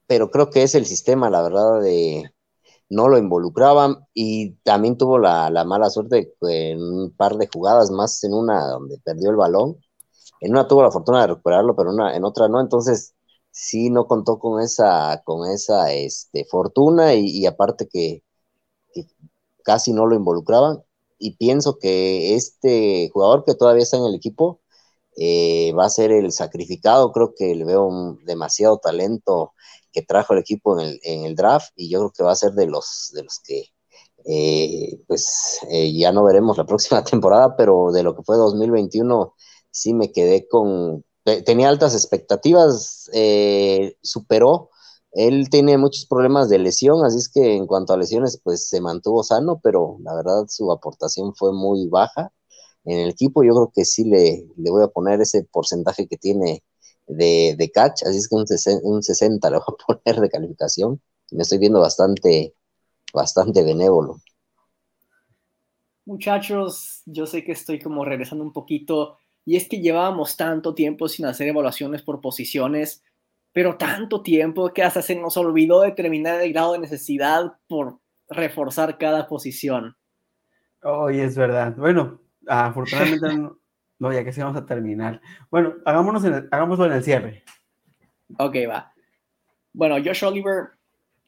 pero 0.10 0.32
creo 0.32 0.50
que 0.50 0.64
es 0.64 0.74
el 0.74 0.88
sistema, 0.88 1.30
la 1.30 1.44
verdad, 1.44 1.82
de 1.82 2.34
no 2.90 3.10
lo 3.10 3.20
involucraban 3.20 4.08
y 4.16 4.54
también 4.64 4.98
tuvo 4.98 5.20
la, 5.20 5.52
mala 5.66 5.92
suerte 5.92 6.34
en 6.42 6.82
un 6.82 7.12
par 7.12 7.36
de 7.38 7.48
jugadas 7.48 7.92
más, 7.92 8.24
en 8.24 8.34
una 8.34 8.66
donde 8.70 8.98
perdió 8.98 9.30
el 9.30 9.36
balón, 9.36 9.78
en 10.42 10.54
una 10.54 10.68
tuvo 10.68 10.82
la 10.82 10.90
fortuna 10.90 11.22
de 11.22 11.28
recuperarlo, 11.28 11.76
pero 11.76 11.92
una, 11.92 12.16
en 12.16 12.26
otra 12.26 12.48
no, 12.48 12.60
entonces 12.60 13.14
sí 13.60 13.90
no 13.90 14.08
contó 14.08 14.40
con 14.40 14.62
esa, 14.62 15.22
con 15.26 15.50
esa 15.52 15.92
este, 15.94 16.46
fortuna 16.46 17.14
y, 17.16 17.46
aparte 17.46 17.88
que, 17.90 18.24
casi 19.64 19.94
no 19.94 20.08
lo 20.08 20.16
involucraban. 20.16 20.84
Y 21.20 21.36
pienso 21.38 21.78
que 21.80 22.36
este 22.36 23.10
jugador 23.14 23.44
que 23.46 23.56
todavía 23.56 23.84
está 23.84 23.98
en 23.98 24.06
el 24.06 24.16
equipo 24.16 24.62
eh, 25.18 25.74
va 25.74 25.86
a 25.86 25.90
ser 25.90 26.12
el 26.12 26.32
sacrificado, 26.32 27.12
creo 27.12 27.34
que 27.36 27.56
le 27.56 27.66
veo 27.66 27.86
un, 27.86 28.24
demasiado 28.26 28.78
talento 28.80 29.54
que 29.92 30.04
trajo 30.04 30.34
el 30.34 30.40
equipo 30.40 30.80
en 30.80 31.26
el, 31.26 31.36
draft 31.36 31.72
y 31.76 31.90
yo 31.90 32.00
creo 32.00 32.12
que 32.12 32.24
va 32.24 32.32
a 32.34 32.36
ser 32.36 32.54
de 32.54 32.68
los, 32.68 33.12
de 33.14 33.24
los 33.24 33.40
que 33.40 33.66
eh, 34.26 35.02
pues 35.08 35.60
eh, 35.70 35.94
ya 35.94 36.12
no 36.14 36.24
veremos 36.24 36.58
la 36.58 36.66
próxima 36.66 37.04
temporada, 37.04 37.56
pero 37.58 37.92
de 37.92 38.04
lo 38.04 38.16
que 38.16 38.24
fue 38.24 38.38
2021 38.38 39.34
sí 39.72 39.94
me 39.94 40.12
quedé 40.12 40.48
con, 40.48 41.04
tenía 41.46 41.70
altas 41.70 41.94
expectativas, 41.94 43.10
eh, 43.14 43.98
superó, 44.02 44.70
él 45.12 45.50
tiene 45.50 45.78
muchos 45.78 46.06
problemas 46.06 46.50
de 46.50 46.60
lesión, 46.60 47.04
así 47.06 47.18
es 47.18 47.30
que 47.30 47.56
en 47.56 47.66
cuanto 47.66 47.94
a 47.94 47.98
lesiones 47.98 48.40
pues 48.44 48.70
se 48.70 48.82
mantuvo 48.82 49.24
sano, 49.24 49.60
pero 49.64 49.98
la 50.02 50.16
verdad 50.16 50.46
su 50.48 50.72
aportación 50.72 51.34
fue 51.36 51.52
muy 51.54 51.88
baja 51.88 52.32
en 52.86 53.00
el 53.00 53.10
equipo, 53.10 53.44
yo 53.44 53.54
creo 53.54 53.72
que 53.74 53.86
sí 53.86 54.04
le, 54.04 54.48
le 54.58 54.72
voy 54.72 54.84
a 54.84 54.88
poner 54.88 55.22
ese 55.22 55.44
porcentaje 55.44 56.08
que 56.08 56.18
tiene 56.18 56.64
de, 57.10 57.72
catch, 57.74 58.04
así 58.04 58.18
es 58.18 58.28
que 58.28 58.36
un, 58.36 59.04
60 59.04 59.50
le 59.50 59.58
voy 59.58 59.66
a 59.68 59.86
poner 60.04 60.22
de 60.22 60.30
calificación. 60.30 61.02
Me 61.32 61.44
estoy 61.44 61.58
viendo 61.58 61.80
bastante, 61.80 62.54
bastante 63.14 63.64
benévolo. 63.64 64.22
Muchachos, 66.06 67.04
yo 67.06 67.26
sé 67.26 67.44
que 67.44 67.52
estoy 67.52 67.80
como 67.80 68.04
regresando 68.04 68.44
un 68.44 68.54
poquito, 68.54 69.18
y 69.50 69.56
es 69.56 69.68
que 69.68 69.82
llevábamos 69.82 70.38
tanto 70.38 70.76
tiempo 70.76 71.08
sin 71.08 71.26
hacer 71.26 71.48
evaluaciones 71.48 72.04
por 72.04 72.22
posiciones, 72.22 73.04
pero 73.52 73.78
tanto 73.78 74.22
tiempo 74.22 74.72
que 74.72 74.84
hasta 74.84 75.02
se 75.02 75.16
nos 75.16 75.38
olvidó 75.38 75.82
determinar 75.82 76.40
el 76.40 76.54
grado 76.54 76.74
de 76.74 76.78
necesidad 76.78 77.54
por 77.68 77.98
reforzar 78.30 79.00
cada 79.00 79.28
posición. 79.28 79.98
Hoy 80.84 81.22
es 81.22 81.36
verdad. 81.36 81.76
Bueno, 81.76 82.22
afortunadamente 82.46 83.56
No, 83.98 84.14
ya 84.14 84.24
que 84.24 84.32
sí 84.32 84.40
vamos 84.40 84.56
a 84.56 84.68
terminar. 84.68 85.20
Bueno, 85.50 85.78
hagámonos 85.84 86.24
hagámoslo 86.52 86.86
en 86.86 86.92
el 86.92 87.04
cierre. 87.04 87.44
Ok, 88.38 88.56
va. 88.70 88.94
Bueno, 89.74 89.96
Josh 89.96 90.26
Oliver, 90.26 90.74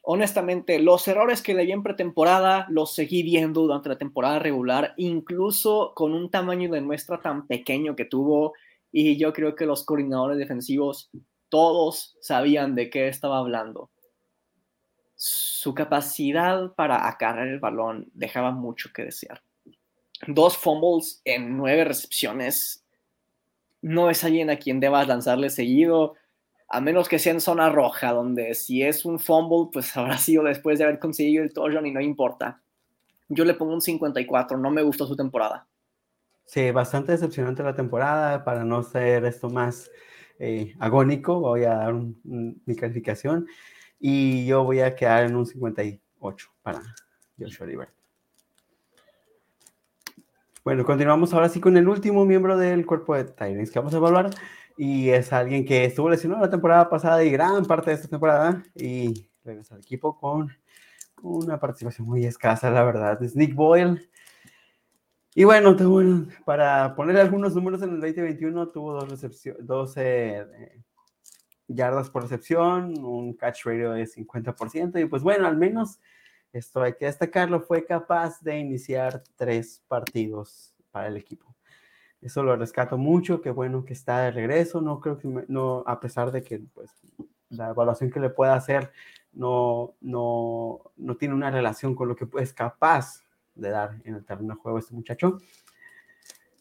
honestamente, 0.02 0.78
los 0.78 1.06
errores 1.08 1.42
que 1.42 1.54
le 1.54 1.64
vi 1.64 1.72
en 1.72 1.82
pretemporada 1.82 2.66
los 2.68 2.94
seguí 2.94 3.22
viendo 3.22 3.62
durante 3.62 3.88
la 3.88 3.98
temporada 3.98 4.38
regular, 4.38 4.94
incluso 4.96 5.92
con 5.94 6.12
un 6.12 6.30
tamaño 6.30 6.70
de 6.70 6.80
muestra 6.80 7.20
tan 7.20 7.46
pequeño 7.46 7.96
que 7.96 8.04
tuvo. 8.04 8.52
Y 8.92 9.16
yo 9.16 9.32
creo 9.32 9.54
que 9.54 9.66
los 9.66 9.84
coordinadores 9.84 10.38
defensivos 10.38 11.10
todos 11.48 12.16
sabían 12.20 12.74
de 12.74 12.90
qué 12.90 13.08
estaba 13.08 13.38
hablando. 13.38 13.90
Su 15.14 15.74
capacidad 15.74 16.74
para 16.74 17.08
acarrear 17.08 17.48
el 17.48 17.60
balón 17.60 18.10
dejaba 18.12 18.50
mucho 18.50 18.90
que 18.92 19.04
desear 19.04 19.42
dos 20.26 20.56
fumbles 20.56 21.20
en 21.24 21.56
nueve 21.56 21.84
recepciones. 21.84 22.84
No 23.80 24.10
es 24.10 24.22
alguien 24.24 24.50
a 24.50 24.56
quien 24.56 24.80
debas 24.80 25.08
lanzarle 25.08 25.50
seguido, 25.50 26.14
a 26.72 26.80
menos 26.80 27.06
que 27.06 27.18
sea 27.18 27.34
en 27.34 27.40
zona 27.42 27.68
roja, 27.68 28.12
donde 28.12 28.54
si 28.54 28.82
es 28.82 29.04
un 29.04 29.18
fumble, 29.18 29.68
pues 29.70 29.94
habrá 29.96 30.16
sido 30.16 30.42
después 30.42 30.78
de 30.78 30.84
haber 30.84 30.98
conseguido 30.98 31.44
el 31.44 31.52
touchdown 31.52 31.86
y 31.86 31.92
no 31.92 32.00
importa. 32.00 32.62
Yo 33.28 33.44
le 33.44 33.54
pongo 33.54 33.74
un 33.74 33.82
54, 33.82 34.56
no 34.56 34.70
me 34.70 34.82
gustó 34.82 35.06
su 35.06 35.14
temporada. 35.14 35.66
Sí, 36.46 36.70
bastante 36.70 37.12
decepcionante 37.12 37.62
la 37.62 37.76
temporada, 37.76 38.42
para 38.42 38.64
no 38.64 38.82
ser 38.82 39.24
esto 39.26 39.50
más 39.50 39.90
eh, 40.38 40.74
agónico, 40.80 41.40
voy 41.40 41.64
a 41.64 41.74
dar 41.74 41.94
mi 42.24 42.74
calificación 42.74 43.46
y 44.00 44.46
yo 44.46 44.64
voy 44.64 44.80
a 44.80 44.96
quedar 44.96 45.24
en 45.24 45.36
un 45.36 45.46
58 45.46 46.48
para 46.62 46.82
Joshua 47.38 47.66
Oliver. 47.66 47.88
Bueno, 50.64 50.84
continuamos 50.84 51.34
ahora 51.34 51.48
sí 51.48 51.60
con 51.60 51.76
el 51.76 51.88
último 51.88 52.24
miembro 52.24 52.56
del 52.56 52.86
cuerpo 52.86 53.14
de 53.14 53.24
Tyrants 53.24 53.70
que 53.70 53.78
vamos 53.78 53.94
a 53.94 53.98
evaluar. 53.98 54.30
Y 54.76 55.10
es 55.10 55.32
alguien 55.32 55.64
que 55.64 55.84
estuvo 55.84 56.08
lesionado 56.08 56.42
la 56.42 56.50
temporada 56.50 56.88
pasada 56.88 57.22
y 57.22 57.30
gran 57.30 57.64
parte 57.64 57.90
de 57.90 57.96
esta 57.96 58.08
temporada. 58.08 58.62
Y 58.74 59.28
regresa 59.44 59.74
al 59.74 59.80
equipo 59.80 60.18
con 60.18 60.50
una 61.22 61.58
participación 61.58 62.06
muy 62.06 62.24
escasa, 62.24 62.70
la 62.70 62.84
verdad. 62.84 63.22
Es 63.22 63.36
Nick 63.36 63.54
Boyle. 63.54 64.08
Y 65.34 65.44
bueno, 65.44 65.76
para 66.44 66.94
poner 66.94 67.16
algunos 67.16 67.54
números 67.54 67.82
en 67.82 67.90
el 67.90 68.00
2021, 68.00 68.68
tuvo 68.68 69.04
dos 69.04 69.26
12 69.60 70.46
yardas 71.68 72.10
por 72.10 72.22
recepción, 72.22 73.02
un 73.02 73.32
catch 73.34 73.64
ratio 73.64 73.92
de 73.92 74.06
50%. 74.06 75.00
Y 75.00 75.06
pues 75.06 75.22
bueno, 75.22 75.46
al 75.46 75.56
menos 75.56 76.00
esto 76.52 76.82
hay 76.82 76.94
que 76.94 77.06
destacarlo, 77.06 77.62
fue 77.62 77.86
capaz 77.86 78.42
de 78.42 78.58
iniciar 78.58 79.22
tres 79.36 79.82
partidos 79.88 80.74
para 80.90 81.08
el 81.08 81.16
equipo. 81.16 81.54
Eso 82.22 82.44
lo 82.44 82.54
rescato 82.54 82.96
mucho, 82.96 83.40
qué 83.40 83.50
bueno 83.50 83.84
que 83.84 83.92
está 83.92 84.20
de 84.20 84.30
regreso, 84.30 84.80
no 84.80 85.00
creo 85.00 85.18
que, 85.18 85.28
no, 85.48 85.82
a 85.86 85.98
pesar 85.98 86.30
de 86.30 86.44
que 86.44 86.60
pues, 86.72 86.88
la 87.50 87.70
evaluación 87.70 88.12
que 88.12 88.20
le 88.20 88.30
pueda 88.30 88.54
hacer 88.54 88.92
no, 89.32 89.94
no, 90.00 90.92
no 90.96 91.16
tiene 91.16 91.34
una 91.34 91.50
relación 91.50 91.96
con 91.96 92.08
lo 92.08 92.14
que 92.14 92.28
es 92.38 92.52
capaz 92.52 93.24
de 93.56 93.70
dar 93.70 94.00
en 94.04 94.14
el 94.14 94.24
terreno 94.24 94.54
de 94.54 94.60
juego 94.60 94.78
este 94.78 94.94
muchacho. 94.94 95.38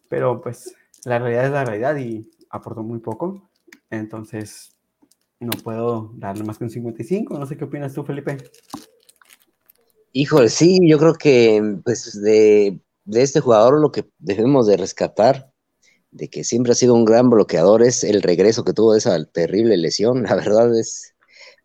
Pero 0.09 0.41
pues 0.41 0.75
la 1.05 1.19
realidad 1.19 1.45
es 1.45 1.51
la 1.51 1.63
realidad 1.63 1.95
y 1.95 2.27
aportó 2.49 2.81
muy 2.81 2.99
poco. 2.99 3.49
Entonces 3.91 4.75
no 5.39 5.51
puedo 5.63 6.11
darle 6.15 6.43
más 6.43 6.57
que 6.57 6.63
un 6.63 6.69
55. 6.71 7.37
No 7.37 7.45
sé 7.45 7.55
qué 7.55 7.65
opinas 7.65 7.93
tú, 7.93 8.03
Felipe. 8.03 8.37
Híjole, 10.11 10.49
sí, 10.49 10.79
yo 10.89 10.97
creo 10.97 11.13
que 11.13 11.79
pues 11.83 12.19
de 12.19 12.81
de 13.05 13.21
este 13.21 13.39
jugador 13.39 13.79
lo 13.79 13.91
que 13.91 14.09
debemos 14.19 14.67
de 14.67 14.77
rescatar, 14.77 15.50
de 16.11 16.29
que 16.29 16.43
siempre 16.43 16.73
ha 16.73 16.75
sido 16.75 16.93
un 16.93 17.05
gran 17.05 17.29
bloqueador, 17.29 17.83
es 17.83 18.03
el 18.03 18.21
regreso 18.21 18.63
que 18.63 18.73
tuvo 18.73 18.93
de 18.93 18.99
esa 18.99 19.23
terrible 19.25 19.77
lesión. 19.77 20.23
La 20.23 20.35
verdad 20.35 20.77
es, 20.77 21.13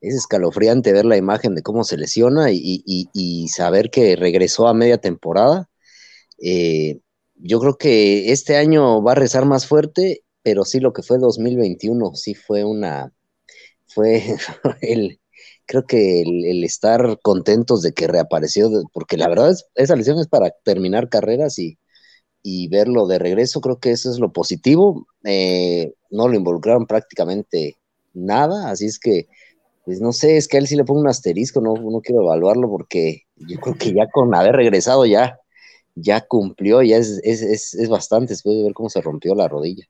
es 0.01 0.15
escalofriante 0.15 0.93
ver 0.93 1.05
la 1.05 1.17
imagen 1.17 1.55
de 1.55 1.63
cómo 1.63 1.85
se 1.85 1.97
lesiona 1.97 2.51
y, 2.53 3.49
saber 3.49 3.91
que 3.91 4.17
regresó 4.17 4.69
a 4.69 4.75
media 4.75 4.99
temporada. 4.99 5.69
Eh, 6.39 7.01
yo 7.37 7.61
creo 7.61 7.77
que 7.79 8.33
este 8.33 8.57
año 8.57 9.03
va 9.03 9.13
a 9.13 9.15
rezar 9.17 9.47
más 9.47 9.67
fuerte, 9.67 10.25
pero 10.43 10.65
sí 10.65 10.81
lo 10.81 10.93
que 10.93 11.03
fue 11.03 11.19
2021, 11.19 12.15
sí 12.15 12.35
fue 12.35 12.65
una, 12.65 13.13
fue 13.89 14.23
el, 14.83 15.21
creo 15.67 15.87
que 15.87 16.23
el, 16.23 16.65
estar 16.65 17.19
contentos 17.23 17.83
de 17.83 17.93
que 17.93 18.07
reapareció, 18.07 18.71
porque 18.93 19.17
la 19.17 19.29
verdad 19.29 19.51
es, 19.51 19.67
esa 19.75 19.97
lesión 19.97 20.19
es 20.19 20.29
para 20.29 20.51
terminar 20.65 21.09
carreras 21.09 21.59
y, 21.59 21.79
verlo 22.69 23.07
de 23.07 23.19
regreso, 23.19 23.61
creo 23.61 23.79
que 23.79 23.91
eso 23.91 24.11
es 24.11 24.19
lo 24.19 24.33
positivo. 24.33 25.07
Eh, 25.25 25.95
no 26.11 26.29
lo 26.29 26.37
involucraron 26.37 26.87
prácticamente 26.87 27.77
nada, 28.15 28.71
así 28.71 28.87
es 28.87 28.99
que, 28.99 29.27
pues 29.85 30.01
no 30.01 30.13
sé, 30.13 30.37
es 30.37 30.49
que 30.49 30.57
a 30.57 30.61
él 30.61 30.67
sí 30.67 30.77
le 30.77 30.85
pongo 30.85 31.01
un 31.01 31.09
asterisco, 31.09 31.61
no, 31.61 31.75
no 31.75 32.01
quiero 32.01 32.23
evaluarlo 32.23 32.69
porque 32.69 33.23
yo 33.37 33.59
creo 33.61 33.75
que 33.77 33.93
ya 33.93 34.09
con 34.11 34.35
haber 34.35 34.57
regresado 34.57 35.07
ya, 35.07 35.39
ya 35.95 36.21
cumplió, 36.21 36.83
ya 36.83 36.97
es, 36.99 37.21
es, 37.25 37.75
es 37.75 37.89
bastante 37.89 38.33
después 38.35 38.57
de 38.57 38.63
ver 38.65 38.75
cómo 38.75 38.89
se 38.89 39.01
rompió 39.01 39.35
la 39.35 39.49
rodilla. 39.49 39.87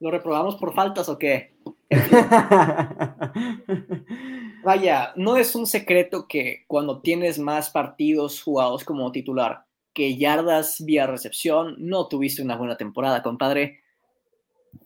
¿Lo 0.00 0.10
reprobamos 0.10 0.56
por 0.56 0.74
faltas 0.74 1.08
o 1.10 1.18
qué? 1.18 1.52
Vaya, 4.64 5.12
no 5.16 5.36
es 5.36 5.54
un 5.54 5.66
secreto 5.66 6.26
que 6.26 6.64
cuando 6.66 7.02
tienes 7.02 7.38
más 7.38 7.68
partidos 7.70 8.42
jugados 8.42 8.84
como 8.84 9.12
titular 9.12 9.66
que 9.92 10.16
yardas 10.16 10.82
vía 10.84 11.06
recepción, 11.06 11.74
no 11.78 12.08
tuviste 12.08 12.42
una 12.42 12.56
buena 12.56 12.78
temporada, 12.78 13.22
compadre. 13.22 13.80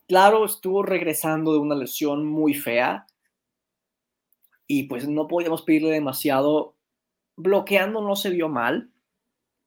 Claro, 0.08 0.44
estuvo 0.44 0.82
regresando 0.82 1.52
de 1.52 1.58
una 1.58 1.76
lesión 1.76 2.26
muy 2.26 2.54
fea 2.54 3.06
y 4.66 4.84
pues 4.84 5.08
no 5.08 5.28
podíamos 5.28 5.62
pedirle 5.62 5.90
demasiado. 5.90 6.74
Bloqueando 7.36 8.00
no 8.00 8.16
se 8.16 8.30
vio 8.30 8.48
mal. 8.48 8.90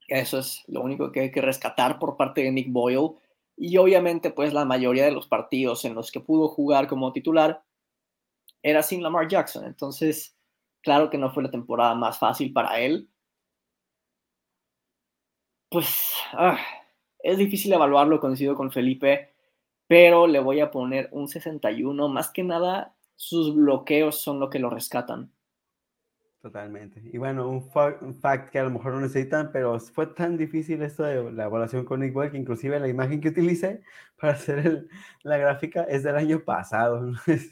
Eso 0.08 0.38
es 0.38 0.64
lo 0.66 0.82
único 0.82 1.12
que 1.12 1.20
hay 1.20 1.30
que 1.30 1.40
rescatar 1.40 1.98
por 1.98 2.16
parte 2.16 2.42
de 2.42 2.52
Nick 2.52 2.70
Boyle 2.70 3.12
y 3.58 3.76
obviamente, 3.76 4.30
pues 4.30 4.52
la 4.52 4.64
mayoría 4.64 5.04
de 5.04 5.10
los 5.10 5.26
partidos 5.26 5.84
en 5.84 5.94
los 5.94 6.12
que 6.12 6.20
pudo 6.20 6.48
jugar 6.48 6.86
como 6.86 7.12
titular 7.12 7.64
era 8.62 8.82
sin 8.82 9.02
Lamar 9.02 9.28
Jackson. 9.28 9.64
Entonces, 9.64 10.36
claro 10.82 11.10
que 11.10 11.18
no 11.18 11.30
fue 11.32 11.42
la 11.42 11.50
temporada 11.50 11.94
más 11.94 12.18
fácil 12.18 12.52
para 12.52 12.80
él. 12.80 13.10
Pues 15.70 16.14
ah, 16.32 16.58
es 17.18 17.36
difícil 17.38 17.72
evaluarlo, 17.72 18.20
coincido 18.20 18.54
con 18.54 18.70
Felipe, 18.70 19.34
pero 19.86 20.26
le 20.26 20.40
voy 20.40 20.60
a 20.60 20.70
poner 20.70 21.08
un 21.12 21.28
61. 21.28 22.08
Más 22.08 22.30
que 22.30 22.44
nada, 22.44 22.94
sus 23.16 23.54
bloqueos 23.54 24.20
son 24.20 24.40
lo 24.40 24.50
que 24.50 24.60
lo 24.60 24.70
rescatan. 24.70 25.32
Totalmente. 26.40 27.02
Y 27.04 27.18
bueno, 27.18 27.48
un, 27.48 27.68
fact 28.14 28.50
que 28.50 28.60
a 28.60 28.62
lo 28.62 28.70
mejor 28.70 28.92
no 28.92 29.00
necesitan, 29.00 29.50
pero 29.52 29.78
fue 29.80 30.06
tan 30.06 30.36
difícil 30.36 30.82
esto 30.82 31.02
de 31.02 31.32
la 31.32 31.46
evaluación 31.46 31.84
con 31.84 32.00
Boyle 32.12 32.30
que 32.30 32.38
inclusive 32.38 32.78
la 32.78 32.86
imagen 32.86 33.20
que 33.20 33.30
utilicé 33.30 33.82
para 34.20 34.34
hacer 34.34 34.86
la 35.22 35.36
gráfica 35.36 35.82
es 35.82 36.04
del 36.04 36.16
año 36.16 36.44
pasado, 36.44 37.00
no 37.02 37.18
es, 37.26 37.50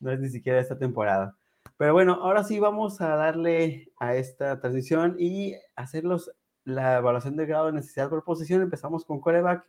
no 0.00 0.10
es 0.10 0.20
ni 0.20 0.30
siquiera 0.30 0.58
esta 0.58 0.78
temporada. 0.78 1.36
Pero 1.76 1.92
bueno, 1.92 2.14
ahora 2.14 2.44
sí 2.44 2.58
vamos 2.58 3.00
a 3.02 3.14
darle 3.14 3.92
a 3.98 4.14
esta 4.14 4.58
transición 4.58 5.16
y 5.18 5.54
hacerlos 5.76 6.32
la 6.64 6.96
evaluación 6.96 7.36
de 7.36 7.46
grado 7.46 7.66
de 7.66 7.72
necesidad 7.72 8.08
por 8.08 8.24
posición. 8.24 8.62
Empezamos 8.62 9.04
con 9.04 9.20
coreback. 9.20 9.64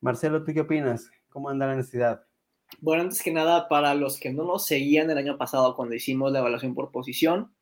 Marcelo, 0.00 0.42
¿tú 0.42 0.52
qué 0.52 0.62
opinas? 0.62 1.10
¿Cómo 1.28 1.50
anda 1.50 1.66
la 1.66 1.76
necesidad? 1.76 2.24
Bueno, 2.80 3.02
antes 3.02 3.22
que 3.22 3.32
nada, 3.32 3.68
para 3.68 3.94
los 3.94 4.18
que 4.18 4.32
no 4.32 4.44
nos 4.44 4.66
seguían 4.66 5.10
el 5.10 5.18
año 5.18 5.38
pasado 5.38 5.76
cuando 5.76 5.94
hicimos 5.94 6.32
la 6.32 6.40
evaluación 6.40 6.74
por 6.74 6.90
posición, 6.90 7.53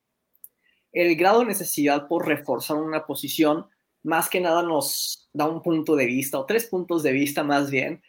el 0.93 1.17
grado 1.17 1.41
de 1.41 1.47
necesidad 1.47 2.07
por 2.07 2.27
reforzar 2.27 2.77
una 2.77 3.07
posición 3.07 3.67
más 4.03 4.29
que 4.29 4.41
nada 4.41 4.63
nos 4.63 5.29
da 5.33 5.49
un 5.49 5.63
punto 5.63 5.97
de 5.97 6.07
vista, 6.07 6.39
o 6.39 6.47
tres 6.47 6.67
puntos 6.67 7.03
de 7.03 7.13
vista 7.13 7.45
más 7.45 7.71
bien, 7.71 8.03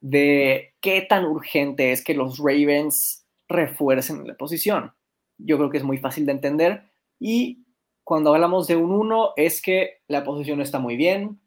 de 0.00 0.74
qué 0.80 1.02
tan 1.02 1.24
urgente 1.24 1.92
es 1.92 2.04
que 2.04 2.14
los 2.14 2.38
Ravens 2.38 3.26
refuercen 3.48 4.26
la 4.26 4.36
posición. 4.36 4.92
Yo 5.38 5.56
creo 5.56 5.70
que 5.70 5.78
es 5.78 5.84
muy 5.84 5.98
fácil 5.98 6.26
de 6.26 6.32
entender. 6.32 6.84
Y 7.18 7.64
cuando 8.04 8.32
hablamos 8.32 8.66
de 8.66 8.76
un 8.76 8.92
1 8.92 9.32
es 9.36 9.60
que 9.60 10.02
la 10.08 10.24
posición 10.24 10.60
está 10.60 10.78
muy 10.78 10.96
bien, 10.96 11.40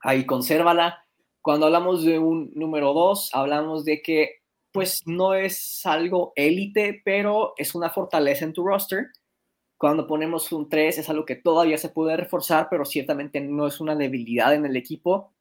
ahí 0.00 0.26
consérvala. 0.26 1.04
Cuando 1.40 1.66
hablamos 1.66 2.04
de 2.04 2.18
un 2.18 2.50
número 2.54 2.92
2, 2.92 3.30
hablamos 3.34 3.84
de 3.84 4.02
que 4.02 4.40
pues 4.72 5.00
no 5.06 5.34
es 5.34 5.84
algo 5.84 6.32
élite, 6.36 7.00
pero 7.04 7.54
es 7.56 7.74
una 7.74 7.90
fortaleza 7.90 8.44
en 8.44 8.52
tu 8.52 8.64
roster 8.64 9.06
cuando 9.80 10.06
ponemos 10.06 10.52
un 10.52 10.68
3 10.68 10.98
es 10.98 11.08
algo 11.08 11.24
que 11.24 11.36
todavía 11.36 11.78
se 11.78 11.88
puede 11.88 12.14
reforzar, 12.14 12.68
pero 12.68 12.84
ciertamente 12.84 13.40
no 13.40 13.66
es 13.66 13.80
una 13.80 13.96
debilidad 13.96 14.52
en 14.52 14.66
el 14.66 14.76
equipo. 14.76 15.32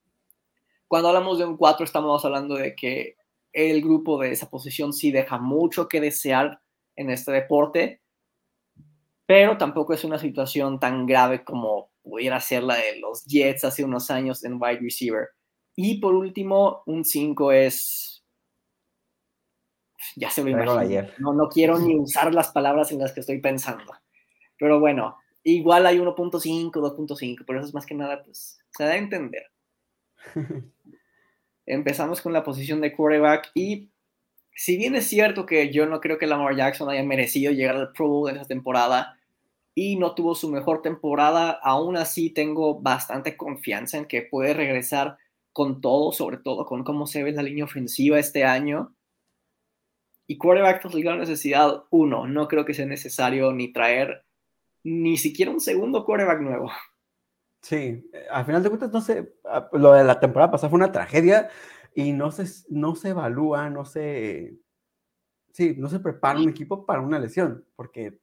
Cuando 0.87 1.09
hablamos 1.09 1.39
de 1.39 1.43
un 1.43 1.57
4 1.57 1.83
estamos 1.83 2.23
hablando 2.23 2.55
de 2.55 2.73
que 2.73 3.17
el 3.51 3.81
grupo 3.81 4.17
de 4.17 4.31
esa 4.31 4.49
posición 4.49 4.93
sí 4.93 5.11
deja 5.11 5.39
mucho 5.39 5.89
que 5.89 5.99
desear 5.99 6.61
en 6.95 7.09
este 7.09 7.33
deporte, 7.33 8.01
pero 9.25 9.57
tampoco 9.57 9.93
es 9.93 10.05
una 10.05 10.17
situación 10.17 10.79
tan 10.79 11.05
grave 11.05 11.43
como 11.43 11.91
pudiera 12.01 12.39
ser 12.39 12.63
la 12.63 12.75
de 12.75 12.97
los 12.97 13.25
Jets 13.25 13.65
hace 13.65 13.83
unos 13.83 14.09
años 14.09 14.45
en 14.45 14.53
wide 14.53 14.79
receiver. 14.79 15.27
Y 15.75 15.99
por 15.99 16.15
último, 16.15 16.83
un 16.85 17.03
5 17.03 17.51
es... 17.51 18.23
Ya 20.15 20.29
se 20.29 20.45
lo 20.45 20.51
imagino. 20.51 21.09
No, 21.17 21.33
no 21.33 21.49
quiero 21.49 21.77
ni 21.77 21.97
usar 21.97 22.33
las 22.33 22.53
palabras 22.53 22.93
en 22.93 22.99
las 22.99 23.11
que 23.11 23.19
estoy 23.19 23.41
pensando. 23.41 23.91
Pero 24.59 24.79
bueno, 24.79 25.17
igual 25.43 25.87
hay 25.87 25.97
1.5, 25.97 26.71
2.5, 26.71 27.43
pero 27.47 27.59
eso 27.59 27.69
es 27.69 27.73
más 27.73 27.85
que 27.85 27.95
nada, 27.95 28.21
pues, 28.23 28.59
se 28.69 28.83
da 28.83 28.91
a 28.91 28.97
entender. 28.97 29.47
Empezamos 31.65 32.21
con 32.21 32.33
la 32.33 32.43
posición 32.43 32.81
de 32.81 32.93
quarterback 32.93 33.51
y 33.55 33.89
si 34.53 34.75
bien 34.75 34.95
es 34.95 35.07
cierto 35.07 35.45
que 35.45 35.71
yo 35.71 35.85
no 35.85 36.01
creo 36.01 36.17
que 36.17 36.27
Lamar 36.27 36.55
Jackson 36.55 36.89
haya 36.89 37.03
merecido 37.03 37.53
llegar 37.53 37.77
al 37.77 37.93
Pro 37.93 38.07
Bowl 38.07 38.29
en 38.29 38.35
esa 38.35 38.47
temporada 38.47 39.17
y 39.73 39.95
no 39.95 40.13
tuvo 40.13 40.35
su 40.35 40.49
mejor 40.49 40.81
temporada, 40.81 41.51
aún 41.51 41.95
así 41.95 42.31
tengo 42.31 42.81
bastante 42.81 43.37
confianza 43.37 43.97
en 43.97 44.05
que 44.05 44.23
puede 44.23 44.53
regresar 44.53 45.17
con 45.53 45.79
todo, 45.79 46.11
sobre 46.11 46.37
todo 46.37 46.65
con 46.65 46.83
cómo 46.83 47.07
se 47.07 47.23
ve 47.23 47.31
la 47.31 47.43
línea 47.43 47.63
ofensiva 47.63 48.19
este 48.19 48.43
año. 48.43 48.93
Y 50.27 50.37
quarterback, 50.37 50.81
pues, 50.81 50.93
la 50.95 51.15
necesidad, 51.15 51.83
uno, 51.89 52.27
no 52.27 52.47
creo 52.47 52.65
que 52.65 52.73
sea 52.73 52.85
necesario 52.85 53.53
ni 53.53 53.71
traer 53.71 54.25
ni 54.83 55.17
siquiera 55.17 55.51
un 55.51 55.59
segundo 55.59 56.05
quarterback 56.05 56.41
nuevo. 56.41 56.71
Sí, 57.61 58.09
al 58.31 58.45
final 58.45 58.63
de 58.63 58.69
cuentas, 58.69 58.91
no 58.91 59.01
sé, 59.01 59.35
ah, 59.45 59.69
lo 59.73 59.93
de 59.93 60.03
la 60.03 60.19
temporada 60.19 60.51
pasada 60.51 60.69
fue 60.69 60.77
una 60.77 60.91
tragedia 60.91 61.49
y 61.93 62.13
no 62.13 62.31
se, 62.31 62.45
no 62.69 62.95
se 62.95 63.09
evalúa, 63.09 63.69
no 63.69 63.83
se, 63.83 64.57
sí, 65.51 65.75
no 65.77 65.89
se 65.89 65.99
prepara 65.99 66.39
un 66.39 66.49
equipo 66.49 66.85
para 66.85 67.01
una 67.01 67.19
lesión, 67.19 67.65
porque 67.75 68.21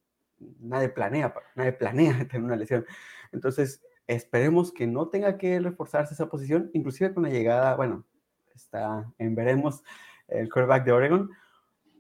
nadie 0.61 0.89
planea, 0.89 1.35
nadie 1.55 1.73
planea 1.73 2.19
tener 2.29 2.43
una 2.43 2.57
lesión. 2.57 2.87
Entonces, 3.33 3.83
esperemos 4.07 4.73
que 4.73 4.87
no 4.87 5.09
tenga 5.09 5.37
que 5.37 5.61
reforzarse 5.61 6.15
esa 6.15 6.29
posición, 6.29 6.71
inclusive 6.73 7.13
con 7.13 7.25
la 7.25 7.31
llegada, 7.31 7.77
bueno, 7.77 8.07
está 8.55 9.13
en 9.19 9.35
veremos 9.35 9.83
el 10.29 10.51
quarterback 10.51 10.85
de 10.85 10.93
Oregon, 10.93 11.31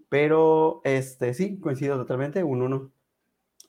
pero 0.08 0.80
este 0.84 1.34
sí, 1.34 1.60
coincido 1.60 1.96
totalmente, 1.98 2.42
un 2.42 2.62
uno. 2.62 2.92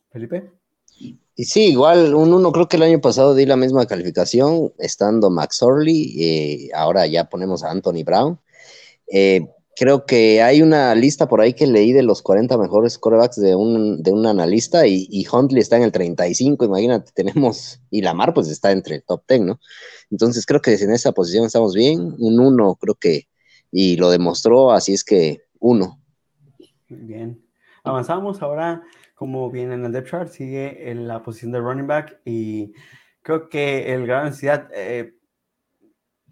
Felipe. 0.10 0.52
Y 1.00 1.46
sí, 1.46 1.66
igual 1.68 2.16
un 2.16 2.34
uno, 2.34 2.52
creo 2.52 2.68
que 2.68 2.78
el 2.78 2.84
año 2.84 3.00
pasado 3.00 3.36
di 3.36 3.46
la 3.46 3.56
misma 3.56 3.86
calificación, 3.86 4.74
estando 4.80 5.30
Max 5.30 5.62
Orley, 5.62 6.16
eh, 6.20 6.70
ahora 6.74 7.06
ya 7.06 7.26
ponemos 7.30 7.64
a 7.64 7.70
Anthony 7.70 8.04
Brown. 8.04 8.40
Eh, 9.12 9.48
creo 9.78 10.06
que 10.06 10.42
hay 10.42 10.64
una 10.64 10.96
lista 10.96 11.28
por 11.28 11.40
ahí 11.40 11.54
que 11.54 11.68
leí 11.68 11.94
de 11.94 12.02
los 12.02 12.24
40 12.24 12.58
mejores 12.58 12.98
corebacks 12.98 13.36
de 13.36 13.54
un, 13.54 14.02
de 14.02 14.12
un 14.12 14.26
analista 14.26 14.88
y, 14.88 15.26
Huntley 15.32 15.62
está 15.62 15.78
en 15.78 15.84
el 15.84 15.92
35, 15.92 16.66
imagínate, 16.66 17.12
tenemos, 17.16 17.80
y 17.92 18.02
Lamar 18.02 18.34
pues 18.34 18.50
está 18.50 18.72
entre 18.72 18.96
el 18.96 19.04
top 19.04 19.22
10, 19.28 19.42
¿no? 19.42 19.60
Entonces 20.10 20.46
creo 20.46 20.62
que 20.62 20.74
en 20.74 20.92
esa 20.92 21.12
posición 21.12 21.46
estamos 21.46 21.76
bien, 21.76 22.16
un 22.18 22.40
uno 22.40 22.76
creo 22.76 22.96
que, 22.96 23.28
y 23.72 23.98
lo 23.98 24.10
demostró, 24.10 24.72
así 24.72 24.94
es 24.94 25.04
que 25.04 25.44
uno. 25.60 26.02
Bien, 26.90 27.46
avanzamos 27.84 28.42
ahora 28.42 28.82
como 29.18 29.50
viene 29.50 29.74
en 29.74 29.84
el 29.84 29.92
depth 29.92 30.10
chart, 30.12 30.30
sigue 30.30 30.92
en 30.92 31.08
la 31.08 31.24
posición 31.24 31.52
de 31.52 31.60
running 31.60 31.88
back 31.88 32.22
y 32.24 32.72
creo 33.24 33.50
que 33.50 33.92
el 33.92 34.06
gran 34.06 34.26
necesidad, 34.26 34.70
eh, 34.76 35.18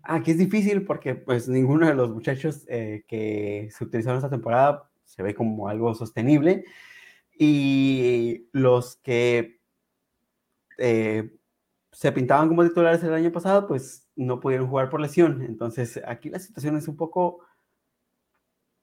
aquí 0.04 0.30
es 0.30 0.38
difícil 0.38 0.86
porque 0.86 1.16
pues 1.16 1.50
ninguno 1.50 1.88
de 1.88 1.96
los 1.96 2.12
muchachos 2.12 2.64
eh, 2.68 3.04
que 3.08 3.70
se 3.72 3.86
utilizaron 3.86 4.20
esta 4.20 4.30
temporada 4.30 4.88
se 5.04 5.24
ve 5.24 5.34
como 5.34 5.68
algo 5.68 5.96
sostenible 5.96 6.64
y 7.36 8.50
los 8.52 8.98
que 8.98 9.60
eh, 10.78 11.36
se 11.92 12.12
pintaban 12.12 12.50
como 12.50 12.64
titulares 12.68 13.04
el 13.04 13.16
año 13.16 13.32
pasado, 13.32 13.66
pues 13.66 14.08
no 14.16 14.40
pudieron 14.40 14.68
jugar 14.68 14.92
por 14.92 15.02
lesión. 15.02 15.42
Entonces, 15.42 16.00
aquí 16.06 16.30
la 16.30 16.38
situación 16.38 16.78
es 16.78 16.88
un 16.88 16.98
poco 16.98 17.40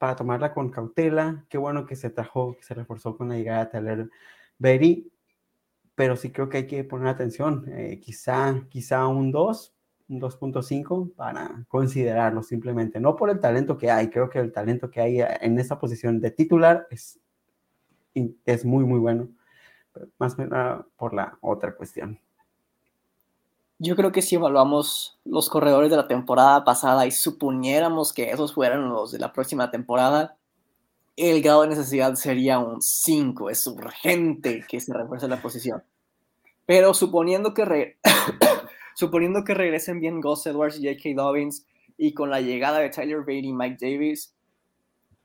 para 0.02 0.16
tomarla 0.16 0.52
con 0.52 0.68
cautela. 0.68 1.44
Qué 1.48 1.58
bueno 1.58 1.86
que 1.86 1.94
se 1.94 2.10
trajo, 2.10 2.56
que 2.56 2.64
se 2.64 2.74
reforzó 2.74 3.16
con 3.16 3.28
la 3.28 3.36
llegada 3.36 3.66
de 3.66 3.70
Tyler 3.70 4.10
Berry, 4.58 5.12
pero 5.94 6.16
sí 6.16 6.32
creo 6.32 6.48
que 6.48 6.56
hay 6.56 6.66
que 6.66 6.82
poner 6.82 7.06
atención. 7.06 7.66
Eh, 7.68 8.00
quizá, 8.00 8.66
quizá 8.68 9.06
un 9.06 9.30
2, 9.30 9.76
un 10.08 10.20
2.5 10.20 11.14
para 11.14 11.64
considerarlo 11.68 12.42
simplemente. 12.42 12.98
No 12.98 13.14
por 13.14 13.30
el 13.30 13.38
talento 13.38 13.78
que 13.78 13.92
hay, 13.92 14.10
creo 14.10 14.28
que 14.28 14.40
el 14.40 14.50
talento 14.50 14.90
que 14.90 15.00
hay 15.00 15.20
en 15.20 15.60
esa 15.60 15.78
posición 15.78 16.20
de 16.20 16.32
titular 16.32 16.88
es, 16.90 17.20
es 18.44 18.64
muy, 18.64 18.84
muy 18.84 18.98
bueno. 18.98 19.28
más 20.18 20.34
por 20.96 21.14
la 21.14 21.38
otra 21.40 21.76
cuestión. 21.76 22.18
Yo 23.84 23.96
creo 23.96 24.12
que 24.12 24.22
si 24.22 24.36
evaluamos 24.36 25.18
los 25.24 25.50
corredores 25.50 25.90
de 25.90 25.96
la 25.96 26.06
temporada 26.06 26.62
pasada 26.62 27.04
y 27.04 27.10
suponiéramos 27.10 28.12
que 28.12 28.30
esos 28.30 28.54
fueran 28.54 28.88
los 28.90 29.10
de 29.10 29.18
la 29.18 29.32
próxima 29.32 29.72
temporada, 29.72 30.36
el 31.16 31.42
grado 31.42 31.62
de 31.62 31.70
necesidad 31.70 32.14
sería 32.14 32.60
un 32.60 32.80
5. 32.80 33.50
Es 33.50 33.66
urgente 33.66 34.64
que 34.68 34.78
se 34.78 34.94
refuerce 34.94 35.26
la 35.26 35.42
posición. 35.42 35.82
Pero 36.64 36.94
suponiendo 36.94 37.54
que, 37.54 37.96
suponiendo 38.94 39.42
que 39.42 39.52
regresen 39.52 39.98
bien 39.98 40.20
Gus 40.20 40.46
Edwards 40.46 40.78
y 40.78 40.86
J.K. 40.86 41.20
Dobbins 41.20 41.66
y 41.98 42.14
con 42.14 42.30
la 42.30 42.40
llegada 42.40 42.78
de 42.78 42.90
Tyler 42.90 43.24
Beatty 43.24 43.48
y 43.48 43.52
Mike 43.52 43.78
Davis, 43.80 44.32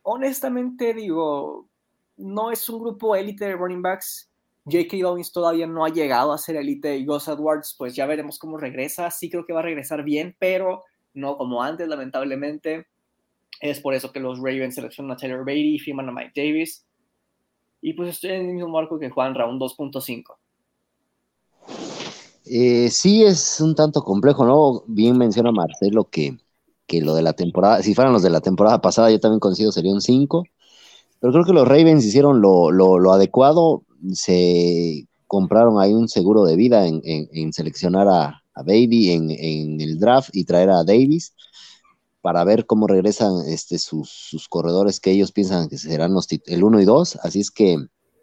honestamente 0.01 0.95
digo, 0.95 1.67
no 2.15 2.49
es 2.49 2.67
un 2.69 2.79
grupo 2.79 3.15
élite 3.15 3.45
de 3.45 3.55
running 3.55 3.83
backs 3.83 4.31
J.K. 4.69 4.97
Dobbins 5.01 5.31
todavía 5.31 5.65
no 5.65 5.85
ha 5.85 5.89
llegado 5.89 6.33
a 6.33 6.37
ser 6.37 6.57
elite 6.57 6.97
y 6.97 7.05
Gus 7.05 7.29
Edwards, 7.29 7.73
pues 7.77 7.95
ya 7.95 8.05
veremos 8.05 8.37
cómo 8.37 8.57
regresa. 8.57 9.09
Sí 9.11 9.29
creo 9.29 9.45
que 9.45 9.53
va 9.53 9.59
a 9.59 9.63
regresar 9.63 10.03
bien, 10.03 10.35
pero 10.39 10.83
no 11.13 11.37
como 11.37 11.63
antes, 11.63 11.87
lamentablemente. 11.87 12.87
Es 13.61 13.79
por 13.79 13.93
eso 13.93 14.11
que 14.11 14.19
los 14.19 14.39
Ravens 14.39 14.75
seleccionan 14.75 15.13
a 15.13 15.15
Taylor 15.15 15.45
Beatty 15.45 15.75
y 15.75 15.79
firman 15.79 16.09
a 16.09 16.11
Mike 16.11 16.33
Davis. 16.35 16.85
Y 17.81 17.93
pues 17.93 18.09
estoy 18.09 18.31
en 18.31 18.47
el 18.47 18.53
mismo 18.55 18.69
marco 18.69 18.99
que 18.99 19.09
Juan 19.09 19.35
Raúl 19.35 19.57
2.5. 19.57 20.35
Eh, 22.45 22.89
sí, 22.89 23.23
es 23.23 23.61
un 23.61 23.73
tanto 23.73 24.03
complejo, 24.03 24.45
¿no? 24.45 24.83
Bien 24.87 25.17
menciona 25.17 25.53
Marcelo 25.53 26.09
que, 26.09 26.37
que 26.85 27.01
lo 27.01 27.15
de 27.15 27.21
la 27.21 27.33
temporada, 27.33 27.81
si 27.81 27.95
fueran 27.95 28.11
los 28.11 28.23
de 28.23 28.31
la 28.31 28.41
temporada 28.41 28.81
pasada, 28.81 29.11
yo 29.11 29.19
también 29.21 29.39
considero 29.39 29.71
sería 29.71 29.93
un 29.93 30.01
5. 30.01 30.43
Pero 31.21 31.33
creo 31.33 31.45
que 31.45 31.53
los 31.53 31.67
Ravens 31.67 32.03
hicieron 32.03 32.41
lo, 32.41 32.69
lo, 32.69 32.99
lo 32.99 33.13
adecuado 33.13 33.83
se 34.13 35.07
compraron 35.27 35.79
ahí 35.79 35.93
un 35.93 36.07
seguro 36.07 36.45
de 36.45 36.55
vida 36.55 36.87
en, 36.87 37.53
seleccionar 37.53 38.07
a, 38.07 38.43
Baby 38.65 39.11
en, 39.11 39.79
el 39.79 39.99
draft 39.99 40.29
y 40.33 40.43
traer 40.45 40.71
a 40.71 40.83
Davis 40.83 41.35
para 42.21 42.43
ver 42.43 42.65
cómo 42.65 42.87
regresan 42.87 43.33
este, 43.47 43.77
sus, 43.77 44.47
corredores 44.49 44.99
que 44.99 45.11
ellos 45.11 45.31
piensan 45.31 45.69
que 45.69 45.77
serán 45.77 46.13
los 46.13 46.27
el 46.31 46.63
1 46.63 46.81
y 46.81 46.85
2. 46.85 47.19
Así 47.21 47.39
es 47.39 47.51
que 47.51 47.77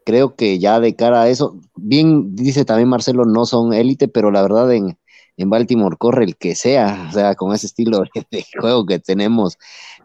creo 0.05 0.35
que 0.35 0.59
ya 0.59 0.81
de 0.81 0.97
cara 0.97 1.23
a 1.23 1.29
eso, 1.29 1.61
bien 1.77 2.35
dice 2.35 2.65
también 2.65 2.89
Marcelo, 2.89 3.25
no 3.25 3.47
son 3.47 3.73
élite, 3.73 4.09
pero 4.09 4.31
la 4.31 4.43
verdad 4.43 4.73
en, 4.73 4.99
en 5.37 5.51
Baltimore 5.51 5.97
corre 5.97 6.25
el 6.25 6.37
que 6.37 6.55
sea, 6.55 7.09
o 7.11 7.13
sea, 7.13 7.35
con 7.35 7.55
ese 7.55 7.67
estilo 7.67 8.03
de 8.31 8.45
juego 8.61 8.87
que 8.87 8.99
tenemos, 8.99 9.57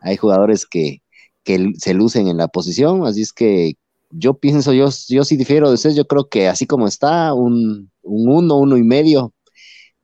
hay 0.01 0.17
jugadores 0.17 0.65
que, 0.65 1.01
que 1.43 1.73
se 1.77 1.93
lucen 1.93 2.27
en 2.27 2.37
la 2.37 2.47
posición, 2.47 3.05
así 3.05 3.21
es 3.21 3.33
que 3.33 3.73
yo 4.09 4.35
pienso, 4.35 4.73
yo, 4.73 4.89
yo 5.07 5.23
sí 5.23 5.37
difiero 5.37 5.67
de 5.67 5.75
ustedes, 5.75 5.95
yo 5.95 6.07
creo 6.07 6.29
que 6.29 6.47
así 6.47 6.65
como 6.65 6.87
está, 6.87 7.33
un, 7.33 7.91
un 8.01 8.29
uno, 8.29 8.57
uno 8.57 8.77
y 8.77 8.83
medio, 8.83 9.33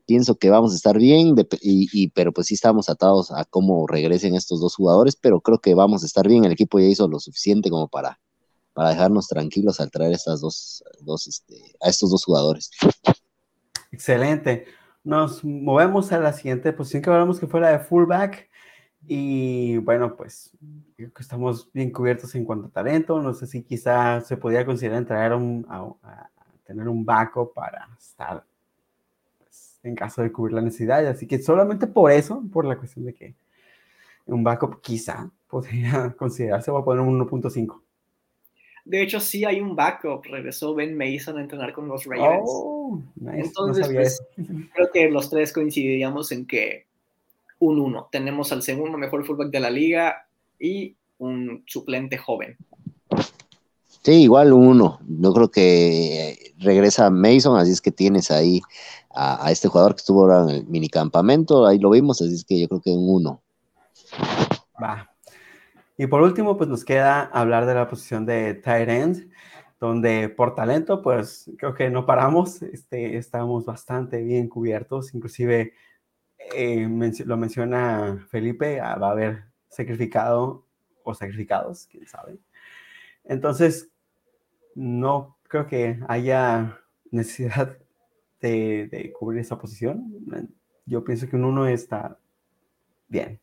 pienso 0.06 0.36
que 0.36 0.49
vamos 0.49 0.74
a 0.74 0.76
estar 0.76 0.97
bien, 0.97 1.36
y, 1.62 2.10
pero 2.10 2.32
pues 2.32 2.47
sí 2.47 2.53
estamos 2.53 2.89
atados 2.89 3.32
a 3.32 3.45
cómo 3.45 3.88
regresen 3.88 4.36
estos 4.36 4.60
dos 4.62 4.76
jugadores, 4.76 5.16
pero 5.16 5.41
creo 5.41 5.60
que 5.60 5.74
vamos 5.74 6.03
a 6.03 6.06
estar 6.06 6.28
bien, 6.28 6.45
el 6.45 6.51
equipo 6.51 6.80
ya 6.80 6.86
hizo 6.86 7.08
lo 7.08 7.20
suficiente 7.20 7.70
como 7.70 7.88
para, 7.88 8.20
para 8.74 8.89
dejarnos 8.89 9.28
tranquilos 9.28 9.80
al 9.80 9.91
traer 9.91 10.14
estas 10.14 10.41
dos, 10.41 10.84
dos 11.01 11.28
este, 11.28 11.56
a 11.82 11.89
estos 11.89 12.12
dos 12.12 12.24
jugadores. 12.24 12.70
Excelente. 13.91 14.66
Nos 15.03 15.43
movemos 15.43 16.12
a 16.12 16.20
la 16.20 16.34
siguiente 16.34 16.74
posición 16.74 17.01
que 17.01 17.10
hablamos 17.10 17.39
que 17.39 17.47
fue 17.47 17.62
la 17.62 17.70
de 17.70 17.80
fullback. 17.80 18.49
Y 19.08 19.78
bueno, 19.78 20.16
pues 20.16 20.51
creo 20.95 21.14
que 21.14 21.22
estamos 21.22 21.72
bien 21.72 21.91
cubiertos 21.91 22.34
en 22.36 22.45
cuanto 22.45 22.68
a 22.68 22.72
talento. 22.72 23.22
No 23.22 23.34
sé 23.34 23.45
si 23.45 23.64
quizá 23.64 24.22
se 24.22 24.38
podría 24.38 24.66
considerar 24.66 25.06
traer 25.06 25.34
un, 25.34 25.66
a, 25.70 26.30
tener 26.66 26.88
un 26.88 27.06
backup 27.06 27.53
para 27.53 27.89
estar 27.99 28.43
pues, 29.38 29.80
en 29.84 29.95
caso 29.95 30.24
de 30.24 30.32
cubrir 30.32 30.56
la 30.56 30.62
necesidad. 30.62 31.06
Así 31.08 31.28
que 31.28 31.39
solamente 31.39 31.88
por 31.88 32.12
eso, 32.12 32.43
por 32.51 32.66
la 32.66 32.78
cuestión 32.78 33.06
de 33.06 33.14
que 33.14 33.36
un 34.26 34.43
backup 34.43 34.82
quizá 34.82 35.30
podría 35.47 36.16
considerarse, 36.18 36.72
va 36.72 36.80
a 36.80 36.86
poner 36.86 37.01
un 37.01 37.20
1.5. 37.20 37.82
De 38.86 39.01
hecho, 39.01 39.20
sí 39.20 39.45
hay 39.45 39.60
un 39.60 39.76
backup. 39.76 40.26
Regresó 40.26 40.76
Ben 40.76 40.95
Mason 40.95 41.38
a 41.38 41.41
entrenar 41.41 41.74
con 41.74 41.88
los 41.88 42.06
Ravens. 42.06 42.43
Oh, 42.45 43.01
Entonces, 43.34 43.88
pues, 43.88 44.24
creo 44.74 44.91
que 44.93 45.10
los 45.10 45.30
tres 45.30 45.51
coincidiríamos 45.51 46.32
en 46.32 46.45
que 46.45 46.86
un 47.68 47.80
1. 47.80 48.09
Tenemos 48.11 48.51
al 48.51 48.61
segundo 48.61 48.97
mejor 48.97 49.26
fullback 49.26 49.49
de 49.49 49.59
la 49.59 49.70
liga 49.70 50.28
y 50.59 50.95
un 51.18 51.63
suplente 51.66 52.18
joven. 52.18 52.57
Sí, 54.03 54.24
igual 54.24 54.53
un 54.53 54.68
1. 54.68 54.99
Yo 55.07 55.34
creo 55.34 55.49
que 55.49 56.53
regresa 56.59 57.09
Mason, 57.09 57.57
así 57.57 57.72
es 57.72 57.82
que 57.82 57.91
tienes 57.91 58.30
ahí 58.32 58.61
a, 59.16 59.51
este 59.51 59.68
jugador 59.68 59.95
que 59.95 59.99
estuvo 59.99 60.22
ahora 60.22 60.43
en 60.43 60.49
el 60.49 60.68
minicampamento, 60.68 61.66
ahí 61.66 61.80
lo 61.80 61.89
vimos, 61.89 62.22
así 62.22 62.36
es 62.36 62.43
que 62.43 62.59
yo 62.59 62.68
creo 62.68 62.82
que 62.82 62.91
un 62.91 63.09
1. 63.09 63.41
Va. 64.82 65.09
Y 65.97 66.07
por 66.07 66.22
último, 66.22 66.57
pues 66.57 66.70
nos 66.70 66.84
queda 66.84 67.22
hablar 67.22 67.66
de 67.66 67.74
la 67.74 67.88
posición 67.88 68.26
de 68.26 68.53
tight 68.55 68.89
end, 68.89 69.30
donde 69.80 70.30
por 70.30 70.53
talento, 70.53 71.01
pues 71.01 71.49
creo 71.57 71.74
que 71.74 71.89
no 71.89 72.05
paramos, 72.05 72.61
este, 72.61 73.18
estamos 73.18 73.66
bastante 73.66 74.22
bien 74.22 74.49
cubiertos, 74.49 75.16
inclusive 75.16 75.74
eh, 76.54 76.88
lo 77.26 77.38
menciona 77.38 78.26
Felipe, 78.30 78.80
ah, 78.80 78.96
va 78.96 79.10
a 79.10 79.12
haber 79.12 79.43
sacrificado 79.70 80.66
o 81.04 81.14
sacrificados, 81.14 81.88
quién 81.91 82.08
sabe. 82.08 82.38
Entonces, 83.24 83.89
no 84.76 85.38
creo 85.48 85.68
que 85.68 86.00
haya 86.08 86.80
necesidad 87.12 87.78
de, 88.41 89.14
cubrir 89.18 89.41
esa 89.41 89.58
posición. 89.58 90.06
Yo 90.86 91.04
pienso 91.04 91.28
que 91.28 91.36
un 91.36 91.46
uno 91.46 91.68
está 91.68 92.20
bien. 93.08 93.39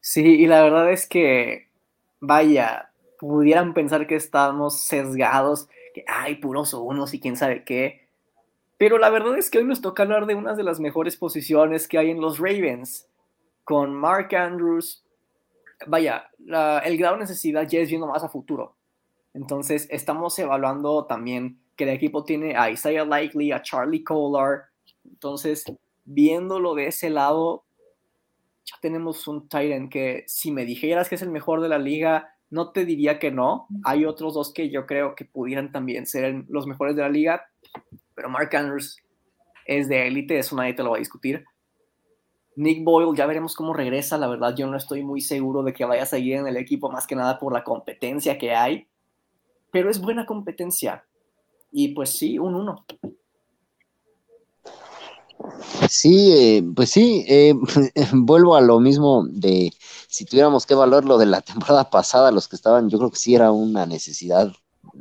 Sí, 0.00 0.24
y 0.24 0.46
la 0.46 0.62
verdad 0.62 0.90
es 0.90 1.06
que, 1.06 1.68
vaya, 2.18 2.90
pudieran 3.20 3.72
pensar 3.72 4.08
que 4.08 4.16
estamos 4.16 4.80
sesgados, 4.80 5.68
que 5.94 6.04
hay 6.08 6.36
puros 6.36 6.74
unos 6.74 7.14
y 7.14 7.20
quién 7.20 7.36
sabe 7.36 7.62
qué, 7.62 8.01
pero 8.82 8.98
la 8.98 9.10
verdad 9.10 9.38
es 9.38 9.48
que 9.48 9.58
hoy 9.58 9.64
nos 9.64 9.80
toca 9.80 10.02
hablar 10.02 10.26
de 10.26 10.34
una 10.34 10.56
de 10.56 10.64
las 10.64 10.80
mejores 10.80 11.16
posiciones 11.16 11.86
que 11.86 11.98
hay 11.98 12.10
en 12.10 12.20
los 12.20 12.40
Ravens, 12.40 13.08
con 13.62 13.94
Mark 13.94 14.34
Andrews. 14.34 15.04
Vaya, 15.86 16.28
el 16.84 16.98
grado 16.98 17.14
de 17.14 17.20
necesidad 17.20 17.68
ya 17.68 17.78
es 17.78 17.88
viendo 17.88 18.08
más 18.08 18.24
a 18.24 18.28
futuro. 18.28 18.74
Entonces, 19.34 19.86
estamos 19.88 20.36
evaluando 20.40 21.04
también 21.04 21.60
que 21.76 21.84
el 21.84 21.90
equipo 21.90 22.24
tiene 22.24 22.56
a 22.56 22.72
Isaiah 22.72 23.04
Likely, 23.04 23.52
a 23.52 23.62
Charlie 23.62 24.02
Kohler. 24.02 24.62
Entonces, 25.04 25.64
viéndolo 26.04 26.74
de 26.74 26.88
ese 26.88 27.08
lado, 27.08 27.62
ya 28.64 28.74
tenemos 28.82 29.28
un 29.28 29.42
Titan 29.42 29.90
que 29.90 30.24
si 30.26 30.50
me 30.50 30.64
dijeras 30.64 31.08
que 31.08 31.14
es 31.14 31.22
el 31.22 31.30
mejor 31.30 31.60
de 31.60 31.68
la 31.68 31.78
liga, 31.78 32.34
no 32.50 32.72
te 32.72 32.84
diría 32.84 33.20
que 33.20 33.30
no. 33.30 33.68
Hay 33.84 34.06
otros 34.06 34.34
dos 34.34 34.52
que 34.52 34.70
yo 34.70 34.86
creo 34.86 35.14
que 35.14 35.24
pudieran 35.24 35.70
también 35.70 36.04
ser 36.04 36.46
los 36.48 36.66
mejores 36.66 36.96
de 36.96 37.02
la 37.02 37.08
liga, 37.08 37.46
pero 38.14 38.28
Mark 38.28 38.54
Andrews 38.54 38.98
es 39.66 39.88
de 39.88 40.06
élite, 40.06 40.38
eso 40.38 40.56
nadie 40.56 40.74
te 40.74 40.82
lo 40.82 40.90
va 40.90 40.96
a 40.96 41.00
discutir. 41.00 41.44
Nick 42.54 42.84
Boyle, 42.84 43.16
ya 43.16 43.26
veremos 43.26 43.54
cómo 43.54 43.72
regresa, 43.72 44.18
la 44.18 44.28
verdad 44.28 44.54
yo 44.54 44.66
no 44.66 44.76
estoy 44.76 45.02
muy 45.02 45.20
seguro 45.20 45.62
de 45.62 45.72
que 45.72 45.84
vaya 45.84 46.02
a 46.02 46.06
seguir 46.06 46.36
en 46.36 46.46
el 46.46 46.56
equipo, 46.56 46.90
más 46.90 47.06
que 47.06 47.16
nada 47.16 47.38
por 47.38 47.52
la 47.52 47.64
competencia 47.64 48.36
que 48.36 48.54
hay, 48.54 48.86
pero 49.70 49.90
es 49.90 50.00
buena 50.00 50.26
competencia. 50.26 51.04
Y 51.70 51.88
pues 51.88 52.10
sí, 52.10 52.38
un 52.38 52.54
uno. 52.54 52.84
Sí, 55.88 56.32
eh, 56.32 56.62
pues 56.74 56.90
sí, 56.90 57.24
eh, 57.26 57.54
vuelvo 58.12 58.54
a 58.54 58.60
lo 58.60 58.80
mismo 58.80 59.24
de 59.28 59.72
si 60.08 60.24
tuviéramos 60.24 60.66
que 60.66 60.74
evaluar 60.74 61.04
lo 61.04 61.18
de 61.18 61.26
la 61.26 61.40
temporada 61.40 61.88
pasada, 61.90 62.30
los 62.30 62.48
que 62.48 62.56
estaban, 62.56 62.90
yo 62.90 62.98
creo 62.98 63.10
que 63.10 63.16
sí 63.16 63.34
era 63.34 63.50
una 63.50 63.86
necesidad 63.86 64.52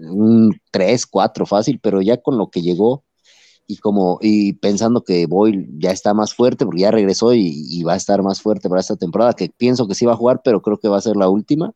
un 0.10 0.60
3, 0.72 1.06
4 1.06 1.46
fácil, 1.46 1.80
pero 1.82 2.02
ya 2.02 2.18
con 2.18 2.38
lo 2.38 2.50
que 2.50 2.62
llegó 2.62 3.04
y 3.68 3.78
como 3.78 4.20
y 4.22 4.54
pensando 4.54 5.04
que 5.04 5.26
Boyle 5.28 5.68
ya 5.78 5.92
está 5.92 6.14
más 6.14 6.34
fuerte 6.34 6.66
porque 6.66 6.82
ya 6.82 6.92
regresó 6.92 7.34
y, 7.34 7.84
va 7.84 7.94
a 7.94 7.98
estar 7.98 8.22
más 8.24 8.42
fuerte 8.42 8.70
para 8.70 8.82
esta 8.82 8.98
temporada, 8.98 9.34
que 9.34 9.50
pienso 9.58 9.88
que 9.88 9.96
sí 9.96 10.06
va 10.06 10.14
a 10.14 10.18
jugar, 10.18 10.42
pero 10.44 10.62
creo 10.62 10.78
que 10.78 10.90
va 10.90 10.98
a 10.98 11.02
ser 11.02 11.16
la 11.16 11.30
última. 11.30 11.72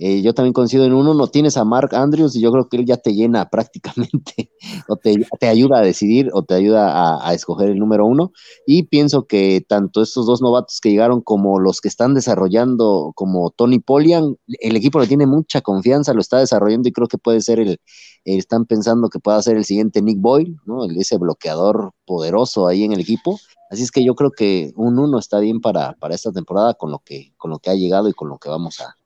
Eh, 0.00 0.22
yo 0.22 0.32
también 0.32 0.52
coincido 0.52 0.84
en 0.84 0.92
uno, 0.92 1.12
no 1.12 1.26
tienes 1.26 1.56
a 1.56 1.64
Mark 1.64 1.92
Andrews 1.92 2.36
y 2.36 2.40
yo 2.40 2.52
creo 2.52 2.68
que 2.68 2.76
él 2.76 2.86
ya 2.86 2.98
te 2.98 3.14
llena 3.14 3.50
prácticamente, 3.50 4.52
o 4.88 4.96
te, 4.96 5.48
ayuda 5.48 5.78
a 5.78 5.82
decidir 5.82 6.30
o 6.32 6.44
te 6.44 6.54
ayuda 6.54 7.26
a, 7.26 7.34
escoger 7.34 7.70
el 7.70 7.78
número 7.78 8.06
uno. 8.06 8.32
Y 8.64 8.84
pienso 8.84 9.26
que 9.26 9.64
tanto 9.68 10.00
estos 10.00 10.26
dos 10.26 10.40
novatos 10.40 10.80
que 10.80 10.90
llegaron 10.90 11.20
como 11.20 11.58
los 11.58 11.80
que 11.80 11.88
están 11.88 12.14
desarrollando, 12.14 13.12
como 13.16 13.50
Tony 13.50 13.80
Polian, 13.80 14.36
el 14.60 14.76
equipo 14.76 15.00
le 15.00 15.08
tiene 15.08 15.26
mucha 15.26 15.62
confianza, 15.62 16.14
lo 16.14 16.20
está 16.20 16.38
desarrollando 16.38 16.88
y 16.88 16.92
creo 16.92 17.08
que 17.08 17.18
puede 17.18 17.40
ser 17.40 17.58
el, 17.58 17.80
están 18.24 18.66
pensando 18.66 19.08
que 19.08 19.18
pueda 19.18 19.42
ser 19.42 19.56
el 19.56 19.64
siguiente 19.64 20.00
Nick 20.00 20.20
Boyle, 20.20 20.56
¿no? 20.64 20.84
ese 20.84 21.18
bloqueador 21.18 21.92
poderoso 22.06 22.68
ahí 22.68 22.84
en 22.84 22.92
el 22.92 23.00
equipo. 23.00 23.38
Así 23.70 23.82
es 23.82 23.90
que 23.90 24.04
yo 24.04 24.14
creo 24.14 24.30
que 24.30 24.72
un 24.76 24.98
uno 24.98 25.18
está 25.18 25.40
bien 25.40 25.60
para, 25.60 25.94
para 25.94 26.14
esta 26.14 26.32
temporada 26.32 26.74
con 26.74 26.90
lo 26.92 27.00
que, 27.00 27.32
con 27.36 27.50
lo 27.50 27.58
que 27.58 27.70
ha 27.70 27.74
llegado 27.74 28.08
y 28.08 28.14
con 28.14 28.28
lo 28.28 28.38
que 28.38 28.48
vamos 28.48 28.80
a, 28.80 28.96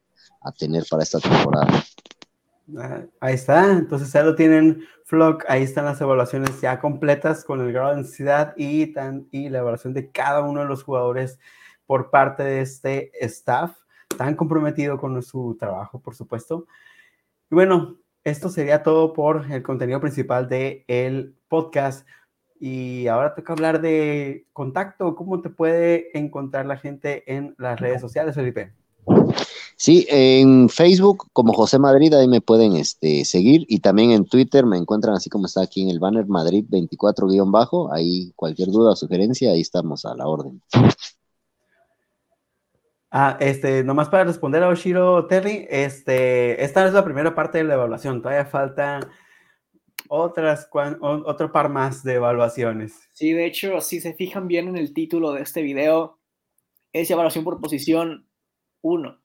a 0.45 0.53
tener 0.53 0.85
para 0.91 1.03
esta 1.03 1.21
temporada. 1.21 1.85
Ah, 2.79 3.03
ahí 3.21 3.35
está, 3.35 3.73
entonces 3.73 4.13
ya 4.13 4.23
lo 4.23 4.35
tienen 4.35 4.85
Flock, 5.05 5.45
ahí 5.49 5.63
están 5.63 5.85
las 5.85 6.01
evaluaciones 6.01 6.61
ya 6.61 6.81
completas 6.81 7.45
con 7.45 7.61
el 7.61 7.73
grado 7.73 7.91
de 7.91 7.97
densidad 7.97 8.55
y, 8.57 8.87
tan, 8.87 9.29
y 9.31 9.49
la 9.49 9.59
evaluación 9.59 9.93
de 9.93 10.11
cada 10.11 10.41
uno 10.41 10.61
de 10.61 10.67
los 10.67 10.85
jugadores 10.85 11.39
por 11.87 12.11
parte 12.11 12.43
de 12.43 12.61
este 12.63 13.11
staff, 13.25 13.77
tan 14.17 14.37
comprometido 14.37 14.99
con 14.99 15.23
su 15.23 15.57
trabajo, 15.59 16.01
por 16.01 16.15
supuesto. 16.15 16.67
Y 17.51 17.55
bueno, 17.55 17.99
esto 18.25 18.49
sería 18.49 18.83
todo 18.83 19.13
por 19.13 19.51
el 19.51 19.63
contenido 19.63 20.01
principal 20.01 20.49
del 20.49 20.85
el 20.89 21.37
podcast. 21.49 22.07
Y 22.59 23.09
ahora 23.09 23.35
toca 23.35 23.53
hablar 23.53 23.81
de 23.81 24.47
contacto, 24.53 25.17
cómo 25.17 25.43
te 25.43 25.51
puede 25.51 26.17
encontrar 26.17 26.65
la 26.65 26.77
gente 26.77 27.25
en 27.35 27.55
las 27.59 27.81
redes 27.81 28.01
sociales, 28.01 28.37
Felipe. 28.37 28.73
Sí, 29.83 30.07
en 30.11 30.69
Facebook 30.69 31.27
como 31.33 31.53
José 31.53 31.77
Madrid, 31.81 32.15
ahí 32.15 32.29
me 32.29 32.41
pueden 32.41 32.77
este, 32.77 33.25
seguir 33.25 33.67
y 33.69 33.81
también 33.81 34.13
en 34.13 34.25
Twitter 34.27 34.65
me 34.65 34.77
encuentran 34.77 35.17
así 35.17 35.29
como 35.29 35.47
está 35.47 35.63
aquí 35.63 35.83
en 35.83 35.91
el 35.91 35.99
banner 35.99 36.25
Madrid 36.29 36.65
24-bajo, 36.71 37.93
ahí 37.93 38.31
cualquier 38.37 38.69
duda 38.69 38.93
o 38.93 38.95
sugerencia, 38.95 39.51
ahí 39.51 39.61
estamos 39.61 40.05
a 40.05 40.15
la 40.15 40.29
orden. 40.29 40.63
Ah, 43.11 43.37
este, 43.41 43.83
nomás 43.83 44.09
para 44.09 44.23
responder 44.23 44.63
a 44.63 44.69
Oshiro 44.69 45.27
Terry, 45.27 45.67
este, 45.69 46.63
esta 46.63 46.87
es 46.87 46.93
la 46.93 47.03
primera 47.03 47.35
parte 47.35 47.59
de 47.59 47.65
la 47.65 47.75
evaluación, 47.75 48.23
todavía 48.23 48.47
falta 48.47 49.01
otras, 50.09 50.69
otro 51.03 51.51
par 51.51 51.71
más 51.71 52.05
de 52.05 52.15
evaluaciones. 52.15 53.09
Sí, 53.15 53.33
de 53.33 53.47
hecho, 53.47 53.81
si 53.81 54.01
se 54.01 54.15
fijan 54.15 54.47
bien 54.47 54.69
en 54.69 54.77
el 54.77 54.95
título 54.95 55.33
de 55.33 55.43
este 55.43 55.61
video, 55.61 56.21
es 56.93 57.11
evaluación 57.11 57.43
por 57.43 57.61
posición 57.61 58.29
1 58.83 59.22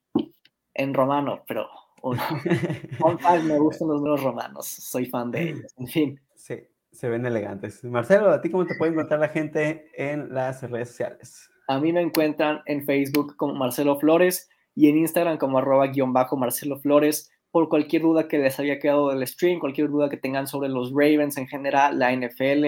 en 0.78 0.94
romano, 0.94 1.44
pero 1.48 1.68
uno. 2.02 2.22
me 3.44 3.60
gustan 3.60 3.88
los 3.90 4.02
nuevos 4.02 4.24
romanos, 4.24 4.68
soy 4.68 5.06
fan 5.08 5.32
de 5.32 5.50
ellos, 5.50 5.74
en 5.78 5.88
fin. 5.88 6.22
Sí, 6.36 6.56
se 6.92 7.10
ven 7.10 7.26
elegantes. 7.26 7.84
Marcelo, 7.84 8.32
¿a 8.32 8.42
ti 8.42 8.50
cómo 8.50 8.66
te 8.66 8.76
puede 8.76 8.94
encontrar 8.94 9.20
la 9.20 9.30
gente 9.30 9.90
en 9.96 10.34
las 10.34 10.62
redes 10.70 10.90
sociales? 10.90 11.50
A 11.68 11.80
mí 11.80 11.92
me 11.92 12.02
encuentran 12.02 12.62
en 12.66 12.86
Facebook 12.86 13.36
como 13.36 13.54
Marcelo 13.56 14.00
Flores 14.00 14.50
y 14.74 14.90
en 14.90 14.98
Instagram 14.98 15.38
como 15.38 15.58
arroba 15.58 15.88
guion 15.88 16.14
bajo 16.14 16.38
Marcelo 16.38 16.80
Flores 16.80 17.30
por 17.52 17.70
cualquier 17.70 18.04
duda 18.04 18.28
que 18.28 18.38
les 18.38 18.60
haya 18.60 18.80
quedado 18.80 19.10
del 19.10 19.26
stream, 19.28 19.60
cualquier 19.60 19.90
duda 19.90 20.10
que 20.10 20.18
tengan 20.18 20.48
sobre 20.48 20.70
los 20.70 20.92
Ravens 20.92 21.38
en 21.38 21.48
general, 21.48 21.98
la 21.98 22.16
NFL 22.16 22.66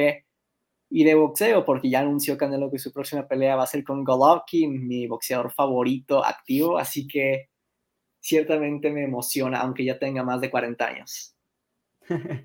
y 0.89 1.03
de 1.03 1.15
boxeo, 1.15 1.65
porque 1.65 1.89
ya 1.89 1.99
anunció 1.99 2.37
Canelo 2.37 2.71
que 2.71 2.79
su 2.79 2.91
próxima 2.91 3.27
pelea 3.27 3.55
va 3.55 3.63
a 3.63 3.67
ser 3.67 3.83
con 3.83 4.03
Golovkin, 4.03 4.87
mi 4.87 5.07
boxeador 5.07 5.51
favorito 5.51 6.25
activo, 6.25 6.77
así 6.77 7.07
que 7.07 7.49
ciertamente 8.19 8.91
me 8.91 9.03
emociona, 9.03 9.59
aunque 9.59 9.85
ya 9.85 9.99
tenga 9.99 10.23
más 10.23 10.41
de 10.41 10.49
40 10.49 10.85
años. 10.85 11.35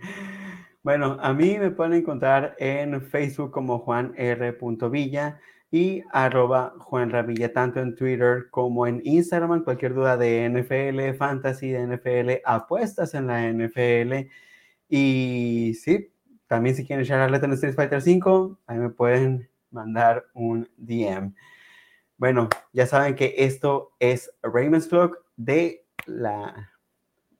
bueno, 0.82 1.16
a 1.20 1.32
mí 1.32 1.58
me 1.58 1.70
pueden 1.70 1.94
encontrar 1.94 2.54
en 2.58 3.02
Facebook 3.02 3.50
como 3.50 3.78
Juan 3.78 4.14
R. 4.16 4.56
Villa 4.90 5.40
y 5.70 6.04
arroba 6.12 6.74
Juan 6.78 7.10
Ravilla, 7.10 7.52
tanto 7.52 7.80
en 7.80 7.96
Twitter 7.96 8.48
como 8.50 8.86
en 8.86 9.00
Instagram. 9.04 9.64
Cualquier 9.64 9.94
duda 9.94 10.16
de 10.16 10.48
NFL, 10.48 11.16
fantasy 11.16 11.70
de 11.70 11.86
NFL, 11.86 12.42
apuestas 12.44 13.14
en 13.14 13.26
la 13.26 13.50
NFL. 13.50 14.30
Y 14.88 15.74
sí, 15.74 16.12
también 16.46 16.76
si 16.76 16.86
quieren 16.86 17.04
echar 17.04 17.28
en 17.28 17.52
Street 17.54 17.74
Fighter 17.74 18.00
5, 18.00 18.60
ahí 18.68 18.78
me 18.78 18.90
pueden 18.90 19.48
mandar 19.72 20.26
un 20.34 20.68
DM. 20.76 21.34
Bueno, 22.18 22.48
ya 22.72 22.86
saben 22.86 23.16
que 23.16 23.34
esto 23.38 23.92
es 23.98 24.30
Raymond's 24.42 24.86
Clock 24.86 25.23
de 25.36 25.86
la, 26.06 26.72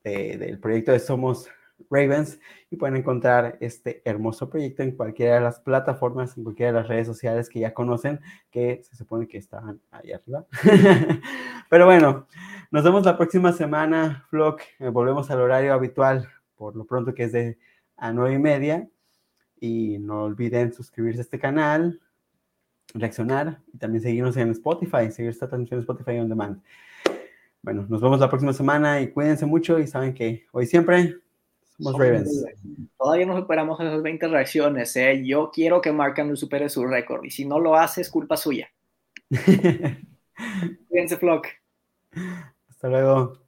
del 0.02 0.58
proyecto 0.58 0.92
de 0.92 0.98
Somos 0.98 1.48
Ravens 1.90 2.38
y 2.70 2.76
pueden 2.76 2.96
encontrar 2.96 3.56
este 3.60 4.02
hermoso 4.04 4.48
proyecto 4.48 4.82
en 4.82 4.92
cualquiera 4.92 5.36
de 5.36 5.40
las 5.40 5.60
plataformas, 5.60 6.36
en 6.36 6.44
cualquiera 6.44 6.72
de 6.72 6.78
las 6.78 6.88
redes 6.88 7.06
sociales 7.06 7.48
que 7.48 7.60
ya 7.60 7.74
conocen, 7.74 8.20
que 8.50 8.82
se 8.84 8.96
supone 8.96 9.26
que 9.26 9.38
están 9.38 9.80
ahí 9.90 10.12
arriba. 10.12 10.46
Pero 11.70 11.86
bueno, 11.86 12.26
nos 12.70 12.84
vemos 12.84 13.04
la 13.04 13.16
próxima 13.16 13.52
semana, 13.52 14.26
vlog. 14.30 14.58
Eh, 14.78 14.88
volvemos 14.88 15.30
al 15.30 15.40
horario 15.40 15.72
habitual, 15.72 16.28
por 16.56 16.76
lo 16.76 16.84
pronto 16.84 17.14
que 17.14 17.24
es 17.24 17.32
de 17.32 17.58
a 17.96 18.12
nueve 18.12 18.34
y 18.34 18.38
media. 18.38 18.88
Y 19.60 19.98
no 19.98 20.24
olviden 20.24 20.72
suscribirse 20.72 21.20
a 21.20 21.22
este 21.22 21.38
canal, 21.38 22.00
reaccionar 22.92 23.62
y 23.72 23.78
también 23.78 24.02
seguirnos 24.02 24.36
en 24.36 24.50
Spotify, 24.50 25.10
seguir 25.10 25.30
esta 25.30 25.48
transmisión 25.48 25.78
en 25.78 25.82
Spotify 25.82 26.18
on 26.18 26.28
demand. 26.28 26.62
Bueno, 27.64 27.86
nos 27.88 28.02
vemos 28.02 28.20
la 28.20 28.28
próxima 28.28 28.52
semana 28.52 29.00
y 29.00 29.10
cuídense 29.10 29.46
mucho 29.46 29.78
y 29.78 29.86
saben 29.86 30.12
que 30.12 30.44
hoy 30.52 30.66
siempre 30.66 31.16
somos 31.78 31.98
Ravens. 31.98 32.44
Todavía 32.98 33.24
no 33.24 33.38
superamos 33.38 33.80
esas 33.80 34.02
20 34.02 34.28
reacciones. 34.28 34.94
¿eh? 34.96 35.22
Yo 35.24 35.50
quiero 35.50 35.80
que 35.80 35.90
Mark 35.90 36.20
Andrews 36.20 36.40
supere 36.40 36.68
su 36.68 36.86
récord 36.86 37.24
y 37.24 37.30
si 37.30 37.46
no 37.46 37.58
lo 37.58 37.74
hace 37.74 38.02
es 38.02 38.10
culpa 38.10 38.36
suya. 38.36 38.68
cuídense, 40.90 41.16
Flock. 41.16 41.46
Hasta 42.68 42.88
luego. 42.90 43.38